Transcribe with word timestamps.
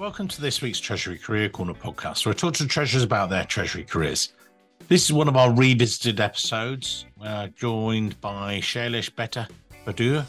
Welcome 0.00 0.28
to 0.28 0.40
this 0.40 0.62
week's 0.62 0.80
Treasury 0.80 1.18
Career 1.18 1.50
Corner 1.50 1.74
podcast, 1.74 2.24
where 2.24 2.32
I 2.32 2.34
talk 2.34 2.54
to 2.54 2.66
treasurers 2.66 3.02
about 3.02 3.28
their 3.28 3.44
Treasury 3.44 3.84
careers. 3.84 4.32
This 4.88 5.04
is 5.04 5.12
one 5.12 5.28
of 5.28 5.36
our 5.36 5.52
revisited 5.52 6.20
episodes. 6.20 7.04
We're 7.20 7.48
joined 7.48 8.18
by 8.22 8.60
Shailesh 8.60 9.14
Betta 9.14 9.46
Badur. 9.86 10.24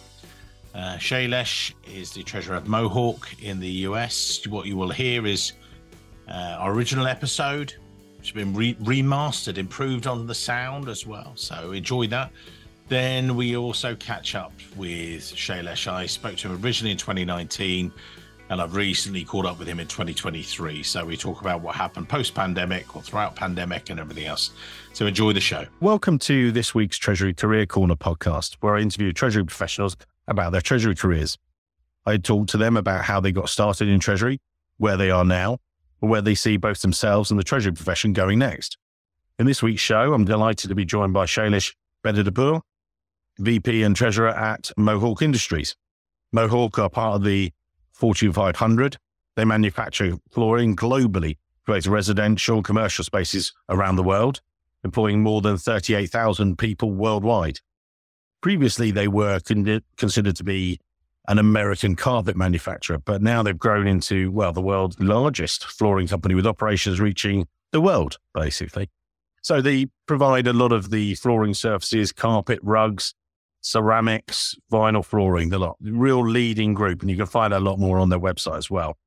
Uh, 0.76 0.98
Shailesh 0.98 1.74
is 1.88 2.12
the 2.12 2.22
treasurer 2.22 2.58
of 2.58 2.68
Mohawk 2.68 3.34
in 3.42 3.62
the 3.62 3.70
US. 3.88 4.46
What 4.46 4.66
you 4.66 4.76
will 4.76 4.90
hear 4.90 5.26
is 5.26 5.54
uh, 6.28 6.58
our 6.60 6.74
original 6.74 7.08
episode, 7.08 7.74
which 8.18 8.32
has 8.32 8.36
been 8.36 8.54
re- 8.54 8.76
remastered, 8.76 9.58
improved 9.58 10.06
on 10.06 10.28
the 10.28 10.36
sound 10.36 10.90
as 10.90 11.08
well. 11.08 11.32
So 11.36 11.72
enjoy 11.72 12.08
that. 12.08 12.30
Then 12.90 13.38
we 13.38 13.56
also 13.56 13.96
catch 13.96 14.36
up 14.36 14.52
with 14.76 15.22
Shailesh. 15.22 15.90
I 15.90 16.08
spoke 16.08 16.36
to 16.36 16.50
him 16.50 16.62
originally 16.62 16.92
in 16.92 16.98
2019, 16.98 17.94
and 18.52 18.62
I've 18.62 18.76
recently 18.76 19.24
caught 19.24 19.46
up 19.46 19.60
with 19.60 19.68
him 19.70 19.80
in 19.80 19.88
2023. 19.88 20.84
So 20.84 21.06
we 21.06 21.16
talk 21.16 21.40
about 21.40 21.62
what 21.62 21.74
happened 21.74 22.10
post 22.10 22.36
pandemic 22.36 22.98
or 22.98 23.02
throughout 23.02 23.34
pandemic 23.34 23.90
and 23.90 23.98
everything 23.98 24.26
else. 24.26 24.52
So 24.92 25.06
enjoy 25.06 25.32
the 25.32 25.40
show. 25.40 25.66
Welcome 25.80 26.20
to 26.20 26.52
this 26.52 26.76
week's 26.76 26.98
Treasury 26.98 27.34
Career 27.34 27.66
Corner 27.66 27.96
podcast, 27.96 28.58
where 28.60 28.76
I 28.76 28.82
interview 28.82 29.14
Treasury 29.14 29.46
professionals 29.46 29.96
about 30.28 30.52
their 30.52 30.60
Treasury 30.60 30.96
careers. 30.96 31.38
I 32.06 32.18
talk 32.18 32.48
to 32.48 32.58
them 32.58 32.76
about 32.76 33.06
how 33.06 33.22
they 33.22 33.32
got 33.32 33.48
started 33.48 33.88
in 33.88 34.02
Treasury, 34.02 34.38
where 34.80 34.98
they 34.98 35.12
are 35.12 35.24
now, 35.24 35.60
and 36.02 36.12
where 36.12 36.22
they 36.22 36.36
see 36.36 36.58
both 36.58 36.82
themselves 36.82 37.32
and 37.32 37.40
the 37.40 37.46
Treasury 37.46 37.72
profession 37.72 38.12
going 38.12 38.40
next. 38.40 38.78
In 39.40 39.46
this 39.46 39.64
week's 39.64 39.82
show, 39.82 40.14
I'm 40.14 40.26
delighted 40.26 40.68
to 40.68 40.76
be 40.76 40.84
joined 40.84 41.14
by 41.14 41.24
Shailesh 41.24 41.74
Bettadapur, 42.04 42.60
VP 43.40 43.82
and 43.84 43.96
Treasurer 43.96 44.28
at 44.28 44.72
Mohawk 44.76 45.22
Industries. 45.22 45.78
Mohawk 46.34 46.80
are 46.80 46.90
part 46.90 47.16
of 47.16 47.24
the 47.24 47.54
Fortune 48.02 48.34
500. 48.34 48.98
They 49.36 49.46
manufacture 49.46 50.18
flooring 50.32 50.76
globally 50.76 51.38
for 51.64 51.76
both 51.76 51.86
residential 51.86 52.56
and 52.56 52.66
commercial 52.66 53.06
spaces 53.06 53.54
around 53.70 53.96
the 53.96 54.04
world, 54.04 54.42
employing 54.84 55.22
more 55.22 55.40
than 55.42 55.56
38,000 55.56 56.58
people 56.58 56.92
worldwide. 56.92 57.60
Previously, 58.42 58.90
they 58.90 59.08
were 59.08 59.40
con- 59.40 59.84
considered 59.98 60.36
to 60.38 60.44
be 60.44 60.80
an 61.28 61.38
American 61.38 61.96
carpet 61.96 62.36
manufacturer, 62.36 62.98
but 62.98 63.22
now 63.22 63.44
they've 63.44 63.60
grown 63.60 63.86
into, 63.86 64.32
well, 64.32 64.52
the 64.52 64.64
world's 64.64 65.00
largest 65.00 65.66
flooring 65.66 66.08
company 66.08 66.34
with 66.34 66.48
operations 66.48 67.00
reaching 67.00 67.48
the 67.72 67.82
world, 67.82 68.18
basically. 68.34 68.90
So 69.44 69.62
they 69.62 69.90
provide 70.08 70.48
a 70.48 70.54
lot 70.54 70.72
of 70.72 70.90
the 70.90 71.14
flooring 71.14 71.54
surfaces, 71.54 72.12
carpet, 72.12 72.58
rugs, 72.64 73.14
ceramics, 73.62 74.56
vinyl 74.72 75.06
flooring, 75.06 75.50
the 75.50 75.60
lot, 75.60 75.78
real 75.82 76.28
leading 76.28 76.74
group. 76.74 77.02
And 77.02 77.10
you 77.10 77.18
can 77.18 77.26
find 77.26 77.54
a 77.54 77.60
lot 77.60 77.80
more 77.80 78.00
on 78.00 78.10
their 78.10 78.20
website 78.20 78.58
as 78.58 78.70
well. 78.70 78.98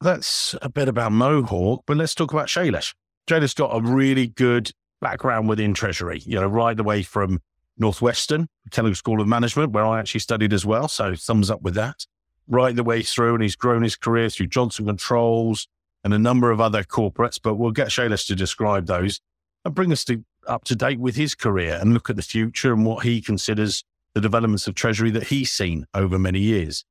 That's 0.00 0.56
a 0.60 0.68
bit 0.68 0.88
about 0.88 1.12
Mohawk, 1.12 1.84
but 1.86 1.96
let's 1.96 2.14
talk 2.14 2.32
about 2.32 2.48
Shailesh. 2.48 2.94
Shailesh 3.28 3.54
got 3.54 3.68
a 3.68 3.80
really 3.80 4.26
good 4.26 4.72
background 5.00 5.48
within 5.48 5.74
Treasury, 5.74 6.22
you 6.24 6.40
know, 6.40 6.46
right 6.46 6.76
the 6.76 6.82
way 6.82 7.02
from 7.02 7.40
Northwestern, 7.78 8.48
Kellogg 8.70 8.96
School 8.96 9.20
of 9.20 9.28
Management, 9.28 9.72
where 9.72 9.84
I 9.84 10.00
actually 10.00 10.20
studied 10.20 10.52
as 10.52 10.66
well. 10.66 10.88
So 10.88 11.14
thumbs 11.14 11.50
up 11.50 11.62
with 11.62 11.74
that. 11.74 12.06
Right 12.48 12.74
the 12.74 12.82
way 12.82 13.02
through, 13.02 13.34
and 13.34 13.42
he's 13.42 13.54
grown 13.54 13.82
his 13.82 13.94
career 13.94 14.28
through 14.28 14.48
Johnson 14.48 14.86
Controls 14.86 15.68
and 16.02 16.12
a 16.12 16.18
number 16.18 16.50
of 16.50 16.60
other 16.60 16.82
corporates, 16.82 17.38
but 17.40 17.54
we'll 17.54 17.70
get 17.70 17.88
Shailesh 17.88 18.26
to 18.26 18.34
describe 18.34 18.86
those 18.86 19.20
and 19.64 19.74
bring 19.74 19.92
us 19.92 20.04
to, 20.06 20.24
up 20.46 20.64
to 20.64 20.76
date 20.76 21.00
with 21.00 21.16
his 21.16 21.34
career 21.34 21.78
and 21.80 21.94
look 21.94 22.10
at 22.10 22.16
the 22.16 22.22
future 22.22 22.72
and 22.72 22.84
what 22.84 23.04
he 23.04 23.20
considers 23.20 23.84
the 24.14 24.20
developments 24.20 24.66
of 24.66 24.74
Treasury 24.74 25.10
that 25.10 25.24
he's 25.24 25.50
seen 25.50 25.86
over 25.94 26.18
many 26.18 26.40
years. 26.40 26.84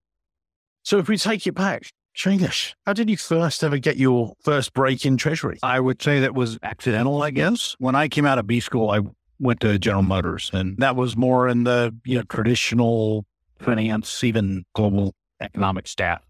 So 0.83 0.97
if 0.97 1.07
we 1.07 1.17
take 1.17 1.45
it 1.45 1.53
back, 1.53 1.91
Shailesh, 2.15 2.73
how 2.85 2.93
did 2.93 3.09
you 3.09 3.17
first 3.17 3.63
ever 3.63 3.77
get 3.77 3.97
your 3.97 4.33
first 4.43 4.73
break 4.73 5.05
in 5.05 5.17
Treasury? 5.17 5.59
I 5.63 5.79
would 5.79 6.01
say 6.01 6.19
that 6.19 6.33
was 6.33 6.57
accidental, 6.63 7.21
I 7.21 7.31
guess. 7.31 7.75
When 7.79 7.95
I 7.95 8.07
came 8.07 8.25
out 8.25 8.37
of 8.37 8.47
B 8.47 8.59
school, 8.59 8.89
I 8.89 9.01
went 9.39 9.59
to 9.61 9.79
General 9.79 10.03
Motors, 10.03 10.49
and 10.53 10.77
that 10.79 10.95
was 10.95 11.15
more 11.15 11.47
in 11.47 11.63
the 11.63 11.95
you 12.03 12.17
know 12.17 12.23
traditional 12.23 13.25
finance, 13.59 14.23
even 14.23 14.65
global 14.73 15.13
economic 15.39 15.87
staff. 15.87 16.21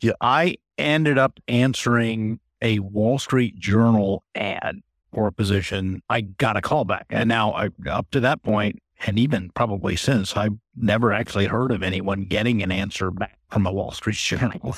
Yeah. 0.00 0.12
I 0.20 0.56
ended 0.78 1.18
up 1.18 1.38
answering 1.48 2.40
a 2.62 2.78
Wall 2.78 3.18
Street 3.18 3.58
Journal 3.58 4.22
ad 4.34 4.80
for 5.16 5.26
a 5.26 5.32
position. 5.32 6.02
I 6.10 6.20
got 6.20 6.58
a 6.58 6.60
call 6.60 6.84
back, 6.84 7.06
and 7.08 7.26
now 7.26 7.52
I, 7.52 7.70
up 7.88 8.10
to 8.10 8.20
that 8.20 8.42
point, 8.42 8.82
and 9.06 9.18
even 9.18 9.48
probably 9.54 9.96
since, 9.96 10.36
I've 10.36 10.58
never 10.76 11.10
actually 11.10 11.46
heard 11.46 11.72
of 11.72 11.82
anyone 11.82 12.24
getting 12.24 12.62
an 12.62 12.70
answer 12.70 13.10
back 13.10 13.38
from 13.50 13.66
a 13.66 13.72
Wall 13.72 13.92
Street 13.92 14.16
Journal. 14.16 14.76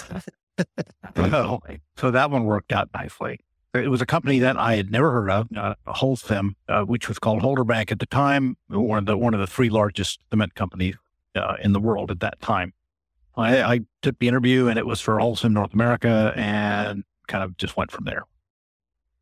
so, 1.17 1.61
so 1.97 2.11
that 2.13 2.31
one 2.31 2.45
worked 2.45 2.73
out 2.73 2.89
nicely. 2.95 3.41
It 3.75 3.91
was 3.91 4.01
a 4.01 4.07
company 4.07 4.39
that 4.39 4.57
I 4.57 4.77
had 4.77 4.93
never 4.93 5.11
heard 5.11 5.29
of, 5.29 5.49
uh, 5.57 5.75
Holcim, 5.89 6.55
uh, 6.69 6.83
which 6.83 7.09
was 7.09 7.19
called 7.19 7.43
Holderbank 7.43 7.91
at 7.91 7.99
the 7.99 8.07
time, 8.07 8.57
one 8.69 9.01
of 9.01 9.07
the 9.07 9.19
one 9.19 9.35
of 9.35 9.41
the 9.41 9.47
three 9.49 9.71
largest 9.71 10.21
cement 10.31 10.55
companies 10.55 10.95
uh, 11.35 11.57
in 11.61 11.73
the 11.73 11.81
world 11.81 12.13
at 12.13 12.21
that 12.21 12.41
time. 12.41 12.75
I, 13.37 13.61
I 13.63 13.81
took 14.03 14.21
the 14.21 14.29
interview, 14.29 14.69
and 14.69 14.79
it 14.79 14.87
was 14.87 15.01
for 15.01 15.17
Holcim 15.17 15.51
North 15.51 15.75
America, 15.75 16.33
and 16.37 17.03
kind 17.27 17.43
of 17.43 17.57
just 17.57 17.77
went 17.77 17.91
from 17.91 18.05
there. 18.05 18.23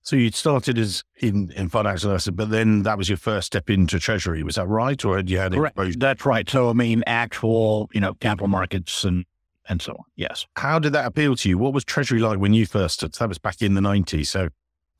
So 0.07 0.15
you 0.15 0.31
started 0.31 0.79
as 0.79 1.03
in, 1.17 1.51
in 1.57 1.69
financial 1.69 2.11
analysis, 2.11 2.33
but 2.33 2.51
then 2.51 2.85
that 2.85 2.97
was 2.97 3.09
your 3.09 3.19
first 3.19 3.49
step 3.49 3.69
into 3.69 3.99
treasury. 3.99 4.45
Was 4.45 4.55
that 4.55 4.69
right? 4.69 5.05
Or 5.05 5.17
had 5.17 5.29
you 5.29 5.39
had 5.39 5.53
Correct. 5.53 5.77
exposure? 5.77 5.99
That's 5.99 6.25
right. 6.25 6.49
So 6.49 6.71
I 6.71 6.75
mean, 6.75 7.03
actual, 7.09 7.91
you 7.93 8.01
know, 8.01 8.15
capital 8.15 8.47
markets 8.47 9.03
and 9.03 9.25
and 9.69 9.83
so 9.83 9.95
on. 9.95 10.05
Yes. 10.15 10.47
How 10.55 10.79
did 10.79 10.93
that 10.93 11.07
appeal 11.07 11.35
to 11.35 11.49
you? 11.49 11.59
What 11.59 11.73
was 11.73 11.85
treasury 11.85 12.21
like 12.21 12.39
when 12.39 12.55
you 12.55 12.67
first 12.67 12.95
started? 12.95 13.19
That 13.19 13.29
was 13.29 13.39
back 13.39 13.61
in 13.63 13.75
the 13.75 13.81
90s. 13.81 14.29
So 14.29 14.51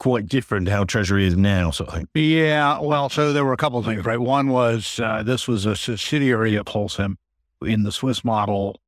quite 0.01 0.27
different 0.27 0.69
how 0.69 0.83
treasury 0.83 1.25
is 1.25 1.37
now, 1.37 1.71
sort 1.71 1.91
of 1.91 1.95
thing. 1.95 2.09
Yeah. 2.15 2.81
Well, 2.81 3.09
so 3.09 3.33
there 3.33 3.45
were 3.45 3.53
a 3.53 3.57
couple 3.57 3.79
of 3.79 3.85
things, 3.85 4.05
right? 4.05 4.19
One 4.19 4.49
was 4.49 4.99
uh, 4.99 5.23
this 5.23 5.47
was 5.47 5.67
a 5.67 5.77
subsidiary 5.77 6.57
of 6.57 6.67
Holcim. 6.67 7.15
In 7.63 7.85
the 7.85 7.93
Swiss 7.93 8.25
model, 8.25 8.81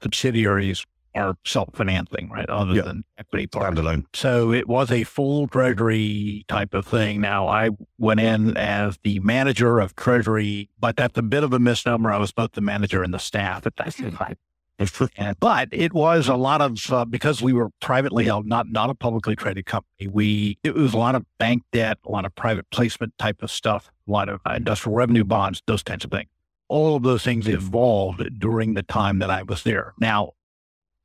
subsidiaries 0.00 0.86
are 1.16 1.36
self-financing, 1.44 2.28
right? 2.30 2.48
Other 2.48 2.74
Yeah. 2.74 2.82
than 2.82 3.04
equity 3.18 3.46
part. 3.46 3.74
Standalone. 3.74 4.04
So 4.14 4.52
it 4.52 4.68
was 4.68 4.90
a 4.90 5.04
full 5.04 5.48
treasury 5.48 6.44
type 6.48 6.74
of 6.74 6.86
thing. 6.86 7.20
Now 7.20 7.48
I 7.48 7.70
went 7.98 8.20
in 8.20 8.56
as 8.56 8.98
the 9.02 9.18
manager 9.20 9.78
of 9.80 9.94
treasury, 9.96 10.70
but 10.78 10.96
that's 10.96 11.18
a 11.18 11.22
bit 11.22 11.42
of 11.42 11.52
a 11.52 11.58
misnomer. 11.58 12.12
I 12.12 12.18
was 12.18 12.32
both 12.32 12.52
the 12.52 12.60
manager 12.60 13.02
and 13.02 13.12
the 13.14 13.18
staff 13.18 13.66
at 13.66 13.76
that 13.76 13.94
time. 13.96 14.36
And, 14.78 15.36
but 15.40 15.68
it 15.72 15.94
was 15.94 16.28
a 16.28 16.34
lot 16.36 16.60
of 16.60 16.92
uh, 16.92 17.06
because 17.06 17.40
we 17.40 17.54
were 17.54 17.70
privately 17.80 18.24
held, 18.24 18.46
not 18.46 18.68
not 18.70 18.90
a 18.90 18.94
publicly 18.94 19.34
traded 19.34 19.64
company. 19.64 20.06
We 20.06 20.58
it 20.62 20.74
was 20.74 20.92
a 20.92 20.98
lot 20.98 21.14
of 21.14 21.24
bank 21.38 21.62
debt, 21.72 21.96
a 22.04 22.10
lot 22.10 22.26
of 22.26 22.34
private 22.34 22.68
placement 22.70 23.14
type 23.18 23.42
of 23.42 23.50
stuff, 23.50 23.90
a 24.06 24.10
lot 24.10 24.28
of 24.28 24.40
uh, 24.46 24.52
industrial 24.56 24.94
revenue 24.94 25.24
bonds, 25.24 25.62
those 25.66 25.82
kinds 25.82 26.04
of 26.04 26.10
things. 26.10 26.28
All 26.68 26.94
of 26.96 27.04
those 27.04 27.22
things 27.22 27.48
evolved 27.48 28.38
during 28.38 28.74
the 28.74 28.82
time 28.82 29.18
that 29.20 29.30
I 29.30 29.44
was 29.44 29.62
there. 29.62 29.94
Now, 29.98 30.32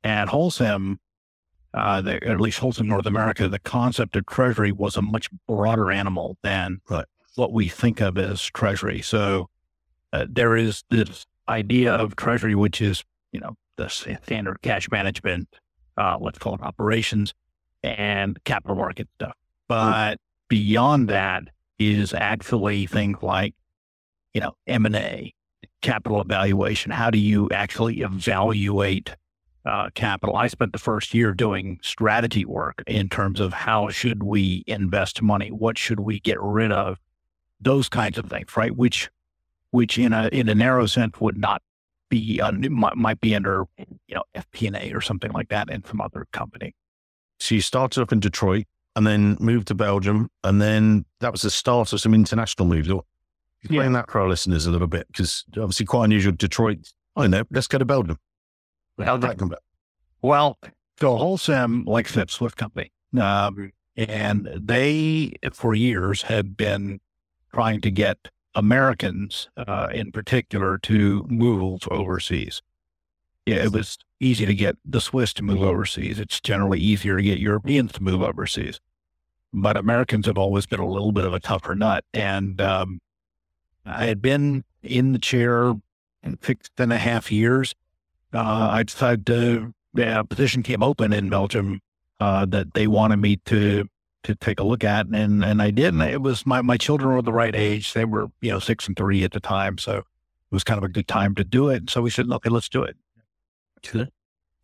at 0.04 0.28
Holcim, 0.28 0.96
uh, 1.74 2.00
the, 2.02 2.22
at 2.26 2.40
least 2.40 2.60
Holcim 2.60 2.86
North 2.86 3.06
America, 3.06 3.48
the 3.48 3.58
concept 3.58 4.16
of 4.16 4.26
treasury 4.26 4.72
was 4.72 4.96
a 4.96 5.02
much 5.02 5.28
broader 5.48 5.90
animal 5.90 6.36
than 6.42 6.80
Right. 6.88 7.04
what 7.36 7.52
we 7.52 7.68
think 7.68 8.00
of 8.00 8.18
as 8.18 8.42
treasury. 8.42 9.00
So 9.00 9.48
uh, 10.12 10.26
there 10.28 10.56
is 10.56 10.84
this 10.90 11.24
idea 11.48 11.94
of 11.94 12.16
treasury, 12.16 12.54
which 12.54 12.80
is 12.80 13.04
you 13.32 13.40
know 13.40 13.56
the 13.76 13.88
standard 13.88 14.60
cash 14.62 14.90
management, 14.90 15.48
uh, 15.96 16.18
let's 16.20 16.38
call 16.38 16.54
it 16.54 16.60
operations, 16.62 17.32
and 17.82 18.42
capital 18.44 18.76
market 18.76 19.08
stuff. 19.14 19.34
But 19.68 20.18
beyond 20.48 21.08
that 21.08 21.44
is 21.78 22.12
actually 22.12 22.86
things 22.86 23.22
like 23.22 23.54
you 24.34 24.42
know 24.42 24.52
M 24.66 24.84
and 24.84 24.96
A, 24.96 25.32
capital 25.80 26.20
evaluation. 26.20 26.90
How 26.92 27.10
do 27.10 27.18
you 27.18 27.48
actually 27.50 28.00
evaluate 28.02 29.16
uh, 29.64 29.90
capital. 29.94 30.36
I 30.36 30.48
spent 30.48 30.72
the 30.72 30.78
first 30.78 31.14
year 31.14 31.32
doing 31.32 31.78
strategy 31.82 32.44
work 32.44 32.82
in 32.86 33.08
terms 33.08 33.40
of 33.40 33.52
how 33.52 33.88
should 33.88 34.22
we 34.22 34.64
invest 34.66 35.22
money, 35.22 35.50
what 35.50 35.78
should 35.78 36.00
we 36.00 36.20
get 36.20 36.40
rid 36.40 36.72
of, 36.72 36.98
those 37.60 37.88
kinds 37.88 38.18
of 38.18 38.26
things, 38.26 38.56
right? 38.56 38.74
Which, 38.74 39.08
which 39.70 39.98
in 39.98 40.12
a 40.12 40.28
in 40.28 40.48
a 40.48 40.54
narrow 40.54 40.86
sense 40.86 41.20
would 41.20 41.38
not 41.38 41.62
be 42.08 42.40
un, 42.40 42.66
might, 42.70 42.96
might 42.96 43.20
be 43.20 43.34
under 43.34 43.64
you 43.78 44.14
know 44.14 44.22
FP&A 44.34 44.92
or 44.92 45.00
something 45.00 45.32
like 45.32 45.48
that 45.48 45.70
in 45.70 45.84
some 45.84 46.00
other 46.00 46.26
company. 46.32 46.74
So 47.38 47.54
you 47.54 47.60
started 47.60 48.02
up 48.02 48.12
in 48.12 48.20
Detroit 48.20 48.66
and 48.96 49.06
then 49.06 49.36
moved 49.40 49.68
to 49.68 49.74
Belgium. 49.74 50.28
And 50.44 50.60
then 50.60 51.04
that 51.20 51.32
was 51.32 51.42
the 51.42 51.50
start 51.50 51.92
of 51.92 52.00
some 52.00 52.14
international 52.14 52.66
moves. 52.68 52.90
Or 52.90 53.04
Explain 53.62 53.92
that 53.92 54.10
for 54.10 54.20
our 54.20 54.28
listeners 54.28 54.66
a 54.66 54.70
little 54.70 54.88
bit, 54.88 55.06
because 55.06 55.44
obviously 55.56 55.86
quite 55.86 56.06
unusual. 56.06 56.32
Detroit, 56.32 56.92
I 57.16 57.26
know, 57.28 57.44
let's 57.50 57.68
go 57.68 57.78
to 57.78 57.84
Belgium. 57.84 58.18
How 59.04 59.16
that 59.16 59.38
come 59.38 59.48
about? 59.48 59.62
Well, 60.20 60.58
so 61.00 61.16
Holcim, 61.16 61.86
like 61.86 62.08
I 62.08 62.10
said, 62.10 62.30
Swift 62.30 62.56
company, 62.56 62.92
um, 63.20 63.72
and 63.96 64.48
they 64.54 65.34
for 65.52 65.74
years 65.74 66.22
had 66.22 66.56
been 66.56 67.00
trying 67.52 67.80
to 67.82 67.90
get 67.90 68.28
Americans, 68.54 69.48
uh, 69.56 69.88
in 69.92 70.12
particular, 70.12 70.78
to 70.78 71.26
move 71.28 71.80
overseas. 71.90 72.62
yeah, 73.46 73.56
it 73.56 73.72
was 73.72 73.98
easy 74.20 74.46
to 74.46 74.54
get 74.54 74.76
the 74.84 75.00
Swiss 75.00 75.32
to 75.34 75.42
move 75.42 75.62
overseas. 75.62 76.20
It's 76.20 76.40
generally 76.40 76.78
easier 76.78 77.16
to 77.16 77.22
get 77.22 77.38
Europeans 77.38 77.92
to 77.92 78.02
move 78.02 78.22
overseas. 78.22 78.80
But 79.52 79.76
Americans 79.76 80.26
have 80.26 80.38
always 80.38 80.66
been 80.66 80.80
a 80.80 80.88
little 80.88 81.12
bit 81.12 81.24
of 81.24 81.34
a 81.34 81.40
tougher 81.40 81.74
nut. 81.74 82.04
And 82.14 82.60
um, 82.60 83.00
I 83.84 84.06
had 84.06 84.22
been 84.22 84.64
in 84.82 85.12
the 85.12 85.18
chair 85.18 85.74
six 86.42 86.70
and 86.78 86.92
a 86.92 86.98
half 86.98 87.32
years. 87.32 87.74
Uh, 88.34 88.68
I 88.72 88.82
decided 88.82 89.26
to, 89.26 89.74
yeah, 89.94 90.20
a 90.20 90.24
position 90.24 90.62
came 90.62 90.82
open 90.82 91.12
in 91.12 91.28
Belgium 91.28 91.80
uh, 92.20 92.46
that 92.46 92.74
they 92.74 92.86
wanted 92.86 93.16
me 93.16 93.36
to 93.46 93.86
to 94.24 94.36
take 94.36 94.60
a 94.60 94.62
look 94.62 94.84
at, 94.84 95.06
and 95.06 95.44
and 95.44 95.60
I 95.60 95.70
did. 95.70 95.94
And 95.94 96.02
it 96.02 96.22
was 96.22 96.46
my 96.46 96.62
my 96.62 96.76
children 96.76 97.14
were 97.14 97.22
the 97.22 97.32
right 97.32 97.54
age; 97.54 97.92
they 97.92 98.04
were 98.04 98.28
you 98.40 98.50
know 98.50 98.58
six 98.58 98.86
and 98.86 98.96
three 98.96 99.24
at 99.24 99.32
the 99.32 99.40
time, 99.40 99.78
so 99.78 99.98
it 99.98 100.04
was 100.50 100.64
kind 100.64 100.78
of 100.78 100.84
a 100.84 100.88
good 100.88 101.08
time 101.08 101.34
to 101.34 101.44
do 101.44 101.68
it. 101.68 101.90
So 101.90 102.02
we 102.02 102.10
said, 102.10 102.30
okay, 102.30 102.50
let's 102.50 102.68
do 102.68 102.82
it. 102.82 102.96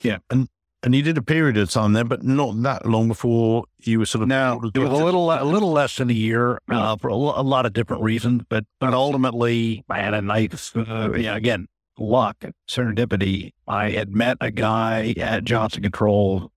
Yeah, 0.00 0.18
and 0.30 0.48
and 0.82 0.94
you 0.94 1.02
did 1.02 1.18
a 1.18 1.22
period 1.22 1.56
of 1.56 1.70
time 1.70 1.92
there, 1.92 2.04
but 2.04 2.22
not 2.22 2.62
that 2.62 2.86
long 2.86 3.08
before 3.08 3.64
you 3.80 3.98
were 3.98 4.06
sort 4.06 4.22
of 4.22 4.28
No, 4.28 4.60
it 4.72 4.78
was 4.78 5.00
a 5.00 5.04
little 5.04 5.30
a 5.32 5.42
little 5.44 5.72
less 5.72 5.96
than 5.96 6.08
a 6.08 6.14
year 6.14 6.60
uh, 6.70 6.96
for 6.96 7.08
a, 7.08 7.14
a 7.14 7.42
lot 7.42 7.66
of 7.66 7.72
different 7.72 8.02
reasons, 8.02 8.42
but 8.48 8.64
but 8.78 8.94
ultimately 8.94 9.84
I 9.88 9.98
had 9.98 10.14
a 10.14 10.22
nice, 10.22 10.74
uh, 10.76 11.12
yeah, 11.16 11.34
again, 11.34 11.66
luck, 11.98 12.44
serendipity. 12.68 13.52
I 13.66 13.90
had 13.90 14.14
met 14.14 14.36
a 14.40 14.50
guy 14.50 15.14
at 15.18 15.44
Johnson 15.44 15.82
Controls, 15.82 16.50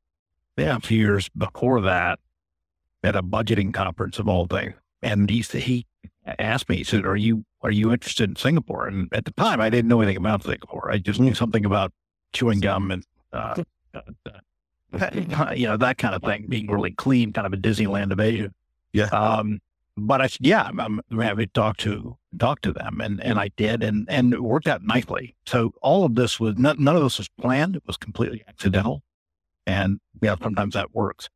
yeah, 0.58 0.78
a 0.78 0.80
few 0.80 1.00
years 1.00 1.30
before 1.30 1.82
that, 1.82 2.20
at 3.04 3.16
a 3.16 3.24
budgeting 3.24 3.74
conference 3.74 4.20
of 4.20 4.28
all 4.28 4.48
things, 4.48 4.74
and 5.02 5.30
he 5.30 5.42
he 5.42 5.86
asked 6.26 6.70
me, 6.70 6.78
he 6.78 6.84
said, 6.84 7.06
"Are 7.06 7.16
you 7.16 7.46
are 7.62 7.72
you 7.72 7.92
interested 7.92 8.30
in 8.30 8.36
Singapore?" 8.36 8.88
And 8.88 9.10
at 9.12 9.26
the 9.26 9.32
time, 9.32 9.60
I 9.60 9.70
didn't 9.70 9.90
know 9.90 10.02
anything 10.02 10.18
about 10.18 10.44
Singapore. 10.44 10.92
I 10.92 10.98
just 10.98 11.20
knew 11.20 11.34
something 11.34 11.66
about 11.66 11.92
chewing 12.34 12.60
gum 12.60 12.92
and. 12.92 13.06
Uh, 13.34 13.64
uh, 13.94 14.02
you 15.56 15.68
know, 15.68 15.78
that 15.78 15.98
kind 15.98 16.14
of 16.14 16.22
thing, 16.22 16.46
being 16.50 16.68
really 16.68 16.92
clean, 16.92 17.32
kind 17.32 17.48
of 17.48 17.54
a 17.54 17.58
Disneyland 17.58 18.12
of 18.12 18.20
Asia. 18.20 18.52
Yeah. 18.94 19.06
Um, 19.06 19.62
but 19.98 20.22
I 20.22 20.28
said, 20.28 20.46
yeah, 20.46 20.64
I'm, 20.64 20.80
I'm 20.80 21.20
happy 21.20 21.46
to 21.46 21.52
talk 21.52 21.78
to 21.78 22.18
talk 22.40 22.62
to 22.62 22.72
them, 22.74 23.02
and 23.02 23.22
and 23.22 23.38
I 23.40 23.50
did, 23.58 23.84
and 23.84 24.08
and 24.10 24.34
it 24.34 24.42
worked 24.44 24.68
out 24.68 24.84
nicely. 24.84 25.36
So 25.46 25.74
all 25.82 26.06
of 26.06 26.16
this 26.16 26.40
was 26.40 26.56
none, 26.58 26.84
none 26.84 26.96
of 26.96 27.04
this 27.04 27.18
was 27.18 27.30
planned; 27.40 27.76
it 27.76 27.84
was 27.86 27.98
completely 27.98 28.44
accidental, 28.48 29.04
and 29.68 30.00
yeah, 30.22 30.36
sometimes 30.42 30.74
that 30.76 30.94
works. 30.96 31.30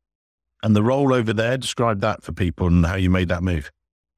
and 0.62 0.74
the 0.74 0.82
role 0.82 1.12
over 1.14 1.32
there. 1.32 1.56
Describe 1.56 2.00
that 2.00 2.22
for 2.22 2.32
people 2.32 2.66
and 2.66 2.84
how 2.86 2.96
you 2.96 3.10
made 3.10 3.28
that 3.28 3.42
move. 3.42 3.70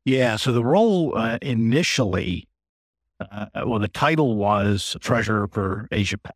Yeah. 0.04 0.36
So 0.36 0.52
the 0.52 0.64
role 0.64 1.16
uh, 1.16 1.38
initially, 1.42 2.48
uh, 3.20 3.46
well, 3.66 3.78
the 3.78 3.88
title 3.88 4.36
was 4.36 4.96
treasurer 5.00 5.48
for 5.48 5.88
Asia 5.92 6.18
Pac. 6.18 6.34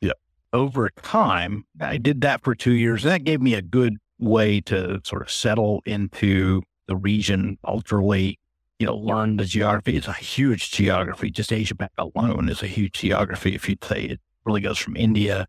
Yeah. 0.00 0.12
Over 0.52 0.90
time, 1.02 1.64
I 1.80 1.98
did 1.98 2.20
that 2.22 2.42
for 2.42 2.54
two 2.54 2.72
years. 2.72 3.04
And 3.04 3.12
that 3.12 3.24
gave 3.24 3.40
me 3.40 3.54
a 3.54 3.62
good 3.62 3.98
way 4.18 4.60
to 4.62 5.00
sort 5.04 5.22
of 5.22 5.30
settle 5.30 5.82
into 5.86 6.62
the 6.86 6.96
region 6.96 7.58
culturally, 7.64 8.38
you 8.78 8.86
know, 8.86 8.96
learn 8.96 9.36
the 9.36 9.44
geography. 9.44 9.96
It's 9.96 10.08
a 10.08 10.12
huge 10.12 10.70
geography. 10.70 11.30
Just 11.30 11.52
Asia 11.52 11.74
Pac 11.74 11.92
alone 11.98 12.48
is 12.48 12.62
a 12.62 12.66
huge 12.66 12.92
geography. 12.92 13.54
If 13.54 13.68
you'd 13.68 13.84
say 13.84 14.02
it 14.04 14.20
really 14.44 14.60
goes 14.60 14.78
from 14.78 14.96
India 14.96 15.46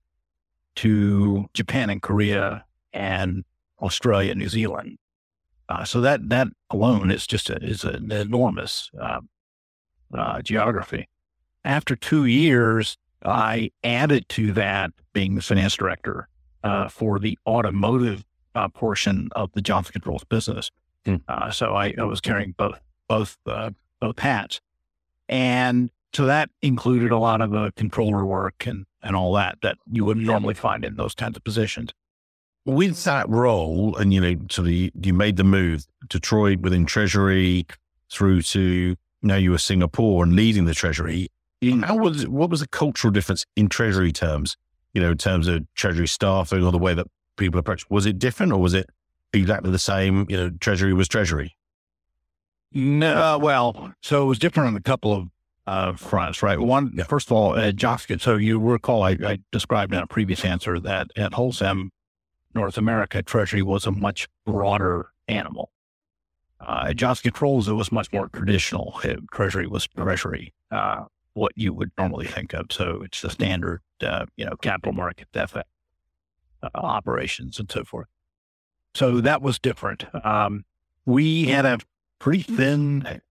to 0.76 1.46
Japan 1.54 1.90
and 1.90 2.02
Korea 2.02 2.66
and 2.92 3.44
Australia, 3.82 4.36
New 4.36 4.50
Zealand. 4.50 4.98
Uh, 5.70 5.84
so 5.84 6.02
that 6.02 6.30
that 6.30 6.48
alone 6.70 7.10
is 7.10 7.26
just 7.26 7.50
a, 7.50 7.56
is 7.64 7.84
an 7.84 8.12
enormous 8.12 8.92
uh, 9.00 9.22
uh, 10.16 10.42
geography. 10.42 11.08
After 11.66 11.96
two 11.96 12.26
years, 12.26 12.98
I 13.26 13.72
added 13.84 14.28
to 14.30 14.52
that 14.54 14.92
being 15.14 15.36
the 15.36 15.42
finance 15.42 15.76
director 15.76 16.28
uh, 16.64 16.90
for 16.90 17.20
the 17.20 17.38
automotive 17.48 18.26
uh, 18.56 18.68
portion 18.70 19.30
of 19.36 19.52
the 19.54 19.62
Johnson 19.62 19.94
Controls 19.94 20.24
business. 20.26 20.70
Hmm. 21.06 21.18
Uh, 21.28 21.52
so 21.52 21.74
I, 21.74 21.94
I 21.98 22.04
was 22.04 22.22
carrying 22.22 22.54
both 22.58 22.80
both 23.08 23.38
uh, 23.46 23.72
both 24.00 24.20
hats, 24.20 24.62
and 25.28 25.90
so 26.14 26.26
that 26.26 26.50
included 26.62 27.12
a 27.12 27.18
lot 27.18 27.42
of 27.42 27.52
the 27.52 27.74
controller 27.76 28.26
work 28.26 28.66
and 28.66 28.86
and 29.02 29.16
all 29.16 29.34
that 29.34 29.58
that 29.62 29.78
you 29.92 30.06
would 30.06 30.18
normally 30.18 30.54
find 30.54 30.86
in 30.86 30.96
those 30.96 31.14
kinds 31.14 31.36
of 31.36 31.44
positions. 31.44 31.92
With 32.66 33.04
that 33.04 33.28
role, 33.28 33.98
and 33.98 34.14
you 34.14 34.22
know, 34.22 34.36
sort 34.50 34.68
of 34.68 34.74
you, 34.74 34.92
you 35.02 35.14
made 35.14 35.36
the 35.36 35.44
move 35.44 35.86
to 36.10 36.20
Troy 36.20 36.56
within 36.56 36.86
Treasury 36.86 37.66
through 38.10 38.44
to 38.44 38.96
now 39.22 39.36
you 39.36 39.52
were 39.52 39.58
Singapore 39.58 40.24
and 40.24 40.36
leading 40.36 40.66
the 40.66 40.74
Treasury. 40.74 41.28
How 41.82 41.98
was 41.98 42.28
what 42.28 42.50
was 42.50 42.62
the 42.62 42.68
cultural 42.68 43.12
difference 43.12 43.46
in 43.56 43.68
Treasury 43.68 44.12
terms? 44.14 44.56
You 44.94 45.02
know, 45.02 45.12
in 45.12 45.18
terms 45.18 45.48
of 45.48 45.66
Treasury 45.76 46.08
staffing 46.08 46.64
or 46.64 46.72
the 46.72 46.78
way 46.78 46.94
that 46.94 47.08
people 47.38 47.60
approach. 47.60 47.90
Was 47.90 48.06
it 48.06 48.20
different 48.20 48.52
or 48.52 48.60
was 48.60 48.74
it 48.74 48.90
exactly 49.34 49.72
the 49.72 49.80
same? 49.80 50.26
You 50.30 50.38
know, 50.38 50.50
Treasury 50.60 50.94
was 50.94 51.08
Treasury. 51.08 51.56
No, 52.72 53.36
uh, 53.36 53.38
well, 53.38 53.94
so 54.02 54.24
it 54.24 54.26
was 54.26 54.40
different 54.40 54.70
on 54.70 54.76
a 54.76 54.82
couple 54.82 55.14
of 55.14 55.28
uh, 55.68 55.94
fronts, 55.96 56.42
right? 56.42 56.60
One, 56.60 56.92
Yeah. 56.96 57.04
first 57.04 57.28
of 57.28 57.34
all, 57.34 57.54
uh, 57.58 57.72
Johnson. 57.72 58.20
So 58.20 58.36
you 58.36 58.60
recall, 58.60 59.04
I, 59.04 59.12
I 59.26 59.40
described 59.52 59.94
in 59.94 60.00
a 60.00 60.08
previous 60.08 60.44
answer 60.44 60.80
that 60.80 61.08
at 61.16 61.34
Holcim 61.34 61.90
North 62.56 62.78
America, 62.78 63.22
Treasury 63.22 63.62
was 63.62 63.86
a 63.86 63.92
much 63.92 64.28
broader 64.46 65.10
animal. 65.28 65.72
Uh, 66.60 66.86
at 66.90 66.96
Johnson 66.96 67.24
Controls, 67.24 67.68
it 67.68 67.74
was 67.74 67.92
much 67.92 68.12
more 68.12 68.28
traditional. 68.30 69.00
Uh, 69.04 69.16
Treasury 69.32 69.68
was 69.68 69.88
Treasury, 69.88 70.54
uh, 70.72 71.04
what 71.34 71.52
you 71.56 71.74
would 71.74 71.92
normally 71.98 72.26
think 72.26 72.54
of. 72.54 72.68
So 72.72 73.02
it's 73.04 73.22
the 73.22 73.30
standard, 73.30 73.82
uh, 74.02 74.26
you 74.38 74.46
know, 74.46 74.56
capital 74.62 74.94
market 74.94 75.28
FX 75.34 75.64
uh, 76.64 76.70
operations 76.74 77.60
and 77.60 77.70
so 77.72 77.84
forth. 77.84 78.08
So 78.96 79.22
that 79.22 79.42
was 79.42 79.60
different. 79.60 80.06
Um, 80.26 80.66
we 81.06 81.46
had 81.46 81.66
a 81.66 81.80
pretty 82.20 82.44
thin 82.44 83.22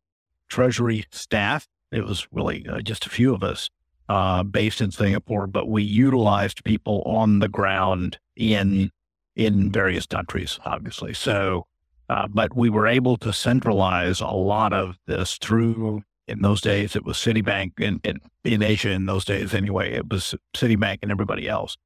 treasury 0.48 1.06
staff. 1.10 1.68
It 1.90 2.04
was 2.04 2.26
really 2.32 2.66
uh, 2.68 2.80
just 2.80 3.06
a 3.06 3.10
few 3.10 3.34
of 3.34 3.42
us 3.42 3.70
uh, 4.08 4.42
based 4.42 4.80
in 4.80 4.90
Singapore, 4.90 5.46
but 5.46 5.68
we 5.68 5.82
utilized 5.82 6.64
people 6.64 7.02
on 7.06 7.38
the 7.38 7.48
ground 7.48 8.18
in 8.36 8.90
in 9.34 9.72
various 9.72 10.04
countries, 10.04 10.58
obviously. 10.66 11.14
So, 11.14 11.66
uh, 12.10 12.28
but 12.28 12.54
we 12.54 12.68
were 12.68 12.86
able 12.86 13.16
to 13.18 13.32
centralize 13.32 14.20
a 14.20 14.26
lot 14.26 14.72
of 14.72 14.98
this 15.06 15.38
through. 15.38 16.02
In 16.28 16.42
those 16.42 16.60
days, 16.60 16.94
it 16.94 17.04
was 17.04 17.16
Citibank 17.16 17.80
in, 17.80 18.00
in, 18.04 18.20
in 18.44 18.62
Asia. 18.62 18.90
In 18.90 19.06
those 19.06 19.24
days, 19.24 19.54
anyway, 19.54 19.92
it 19.92 20.10
was 20.10 20.34
Citibank 20.54 20.98
and 21.02 21.10
everybody 21.10 21.48
else. 21.48 21.76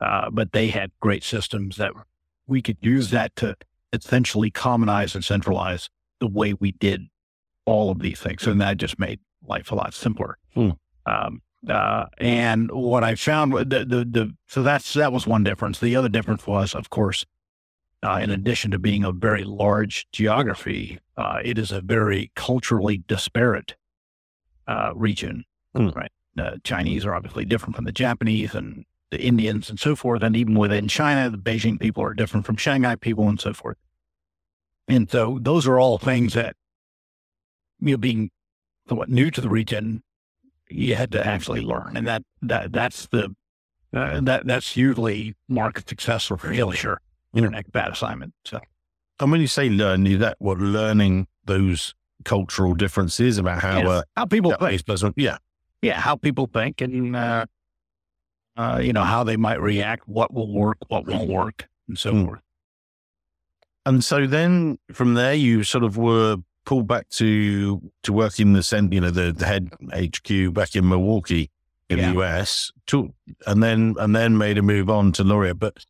Uh, 0.00 0.28
but 0.30 0.52
they 0.52 0.68
had 0.68 0.90
great 1.00 1.24
systems 1.24 1.76
that 1.76 1.92
we 2.48 2.62
could 2.62 2.78
use 2.80 3.10
that 3.10 3.36
to 3.36 3.56
essentially 3.92 4.50
commonize 4.50 5.14
and 5.14 5.24
centralize 5.24 5.88
the 6.20 6.26
way 6.26 6.54
we 6.54 6.72
did 6.72 7.06
all 7.64 7.90
of 7.90 8.00
these 8.00 8.18
things. 8.18 8.46
And 8.46 8.60
that 8.60 8.78
just 8.78 8.98
made 8.98 9.20
life 9.46 9.70
a 9.70 9.74
lot 9.74 9.94
simpler. 9.94 10.38
Hmm. 10.54 10.70
Um, 11.06 11.42
uh, 11.68 12.06
and 12.18 12.70
what 12.70 13.04
I 13.04 13.14
found, 13.14 13.52
the, 13.52 13.84
the, 13.84 14.04
the, 14.04 14.34
so 14.46 14.62
that's, 14.62 14.92
that 14.94 15.12
was 15.12 15.26
one 15.26 15.44
difference. 15.44 15.78
The 15.78 15.96
other 15.96 16.08
difference 16.08 16.46
was, 16.46 16.74
of 16.74 16.90
course, 16.90 17.24
uh, 18.02 18.20
in 18.22 18.30
addition 18.30 18.70
to 18.70 18.78
being 18.78 19.04
a 19.04 19.12
very 19.12 19.44
large 19.44 20.06
geography, 20.12 20.98
uh, 21.16 21.40
it 21.44 21.58
is 21.58 21.72
a 21.72 21.80
very 21.80 22.30
culturally 22.36 22.98
disparate 22.98 23.76
uh, 24.66 24.92
region, 24.94 25.44
Hmm. 25.74 25.88
right? 25.88 26.10
Uh, 26.38 26.56
Chinese 26.62 27.04
are 27.04 27.14
obviously 27.14 27.44
different 27.44 27.74
from 27.74 27.84
the 27.84 27.92
Japanese 27.92 28.54
and 28.54 28.84
the 29.10 29.20
Indians 29.20 29.70
and 29.70 29.78
so 29.80 29.96
forth. 29.96 30.22
And 30.22 30.36
even 30.36 30.54
within 30.54 30.88
China, 30.88 31.30
the 31.30 31.38
Beijing 31.38 31.80
people 31.80 32.02
are 32.02 32.14
different 32.14 32.46
from 32.46 32.56
Shanghai 32.56 32.96
people 32.96 33.28
and 33.28 33.40
so 33.40 33.52
forth. 33.52 33.76
And 34.86 35.10
so 35.10 35.38
those 35.40 35.66
are 35.66 35.78
all 35.78 35.98
things 35.98 36.34
that, 36.34 36.56
you 37.80 37.92
know, 37.92 37.96
being 37.96 38.30
somewhat 38.88 39.08
new 39.08 39.30
to 39.30 39.40
the 39.40 39.48
region, 39.48 40.02
you 40.68 40.94
had 40.94 41.12
to 41.12 41.26
actually 41.26 41.60
learn. 41.60 41.96
And 41.96 42.06
that, 42.06 42.22
that, 42.42 42.72
that's 42.72 43.06
the, 43.06 43.34
uh, 43.92 44.20
that, 44.22 44.46
that's 44.46 44.76
usually 44.76 45.34
market 45.48 45.88
success 45.88 46.30
or 46.30 46.38
failure 46.38 47.00
in 47.34 47.44
an 47.44 47.62
bad 47.72 47.92
assignment. 47.92 48.34
So 48.44 48.60
And 49.20 49.30
when 49.30 49.40
you 49.40 49.46
say 49.46 49.68
learn, 49.68 50.06
is 50.06 50.18
that 50.20 50.36
what 50.38 50.58
learning 50.58 51.26
those 51.44 51.94
cultural 52.24 52.74
differences 52.74 53.38
about 53.38 53.62
how 53.62 53.78
Yes. 53.78 53.88
uh, 53.88 54.02
how 54.16 54.24
people 54.24 54.52
think, 54.52 54.82
yeah, 55.16 55.38
yeah, 55.82 56.00
how 56.00 56.16
people 56.16 56.46
think 56.46 56.80
and, 56.80 57.14
uh, 57.14 57.46
uh, 58.58 58.78
you 58.82 58.92
know, 58.92 59.04
how 59.04 59.24
they 59.24 59.36
might 59.36 59.60
react, 59.60 60.06
what 60.08 60.34
will 60.34 60.52
work, 60.52 60.76
what 60.88 61.06
won't 61.06 61.30
work 61.30 61.68
and 61.88 61.98
so 61.98 62.10
Hmm. 62.12 62.24
forth. 62.26 62.40
And 63.86 64.04
so 64.04 64.26
then 64.26 64.78
from 64.92 65.14
there, 65.14 65.32
you 65.34 65.64
sort 65.64 65.84
of 65.84 65.96
were 65.96 66.36
pulled 66.66 66.86
back 66.86 67.08
to 67.10 67.80
to 68.02 68.12
work 68.12 68.38
in 68.38 68.52
the 68.52 68.62
cent, 68.62 68.92
you 68.92 69.00
know, 69.00 69.10
the, 69.10 69.32
the 69.32 69.46
head 69.46 69.70
HQ 69.94 70.52
back 70.52 70.76
in 70.76 70.88
Milwaukee 70.88 71.50
in 71.88 71.98
Yeah. 71.98 72.12
the 72.12 72.20
US, 72.20 72.70
to, 72.88 73.14
and 73.46 73.62
then 73.62 73.94
and 73.98 74.14
then 74.14 74.36
made 74.36 74.58
a 74.58 74.62
move 74.62 74.90
on 74.90 75.12
to 75.12 75.24
Laureate. 75.24 75.58
But 75.58 75.86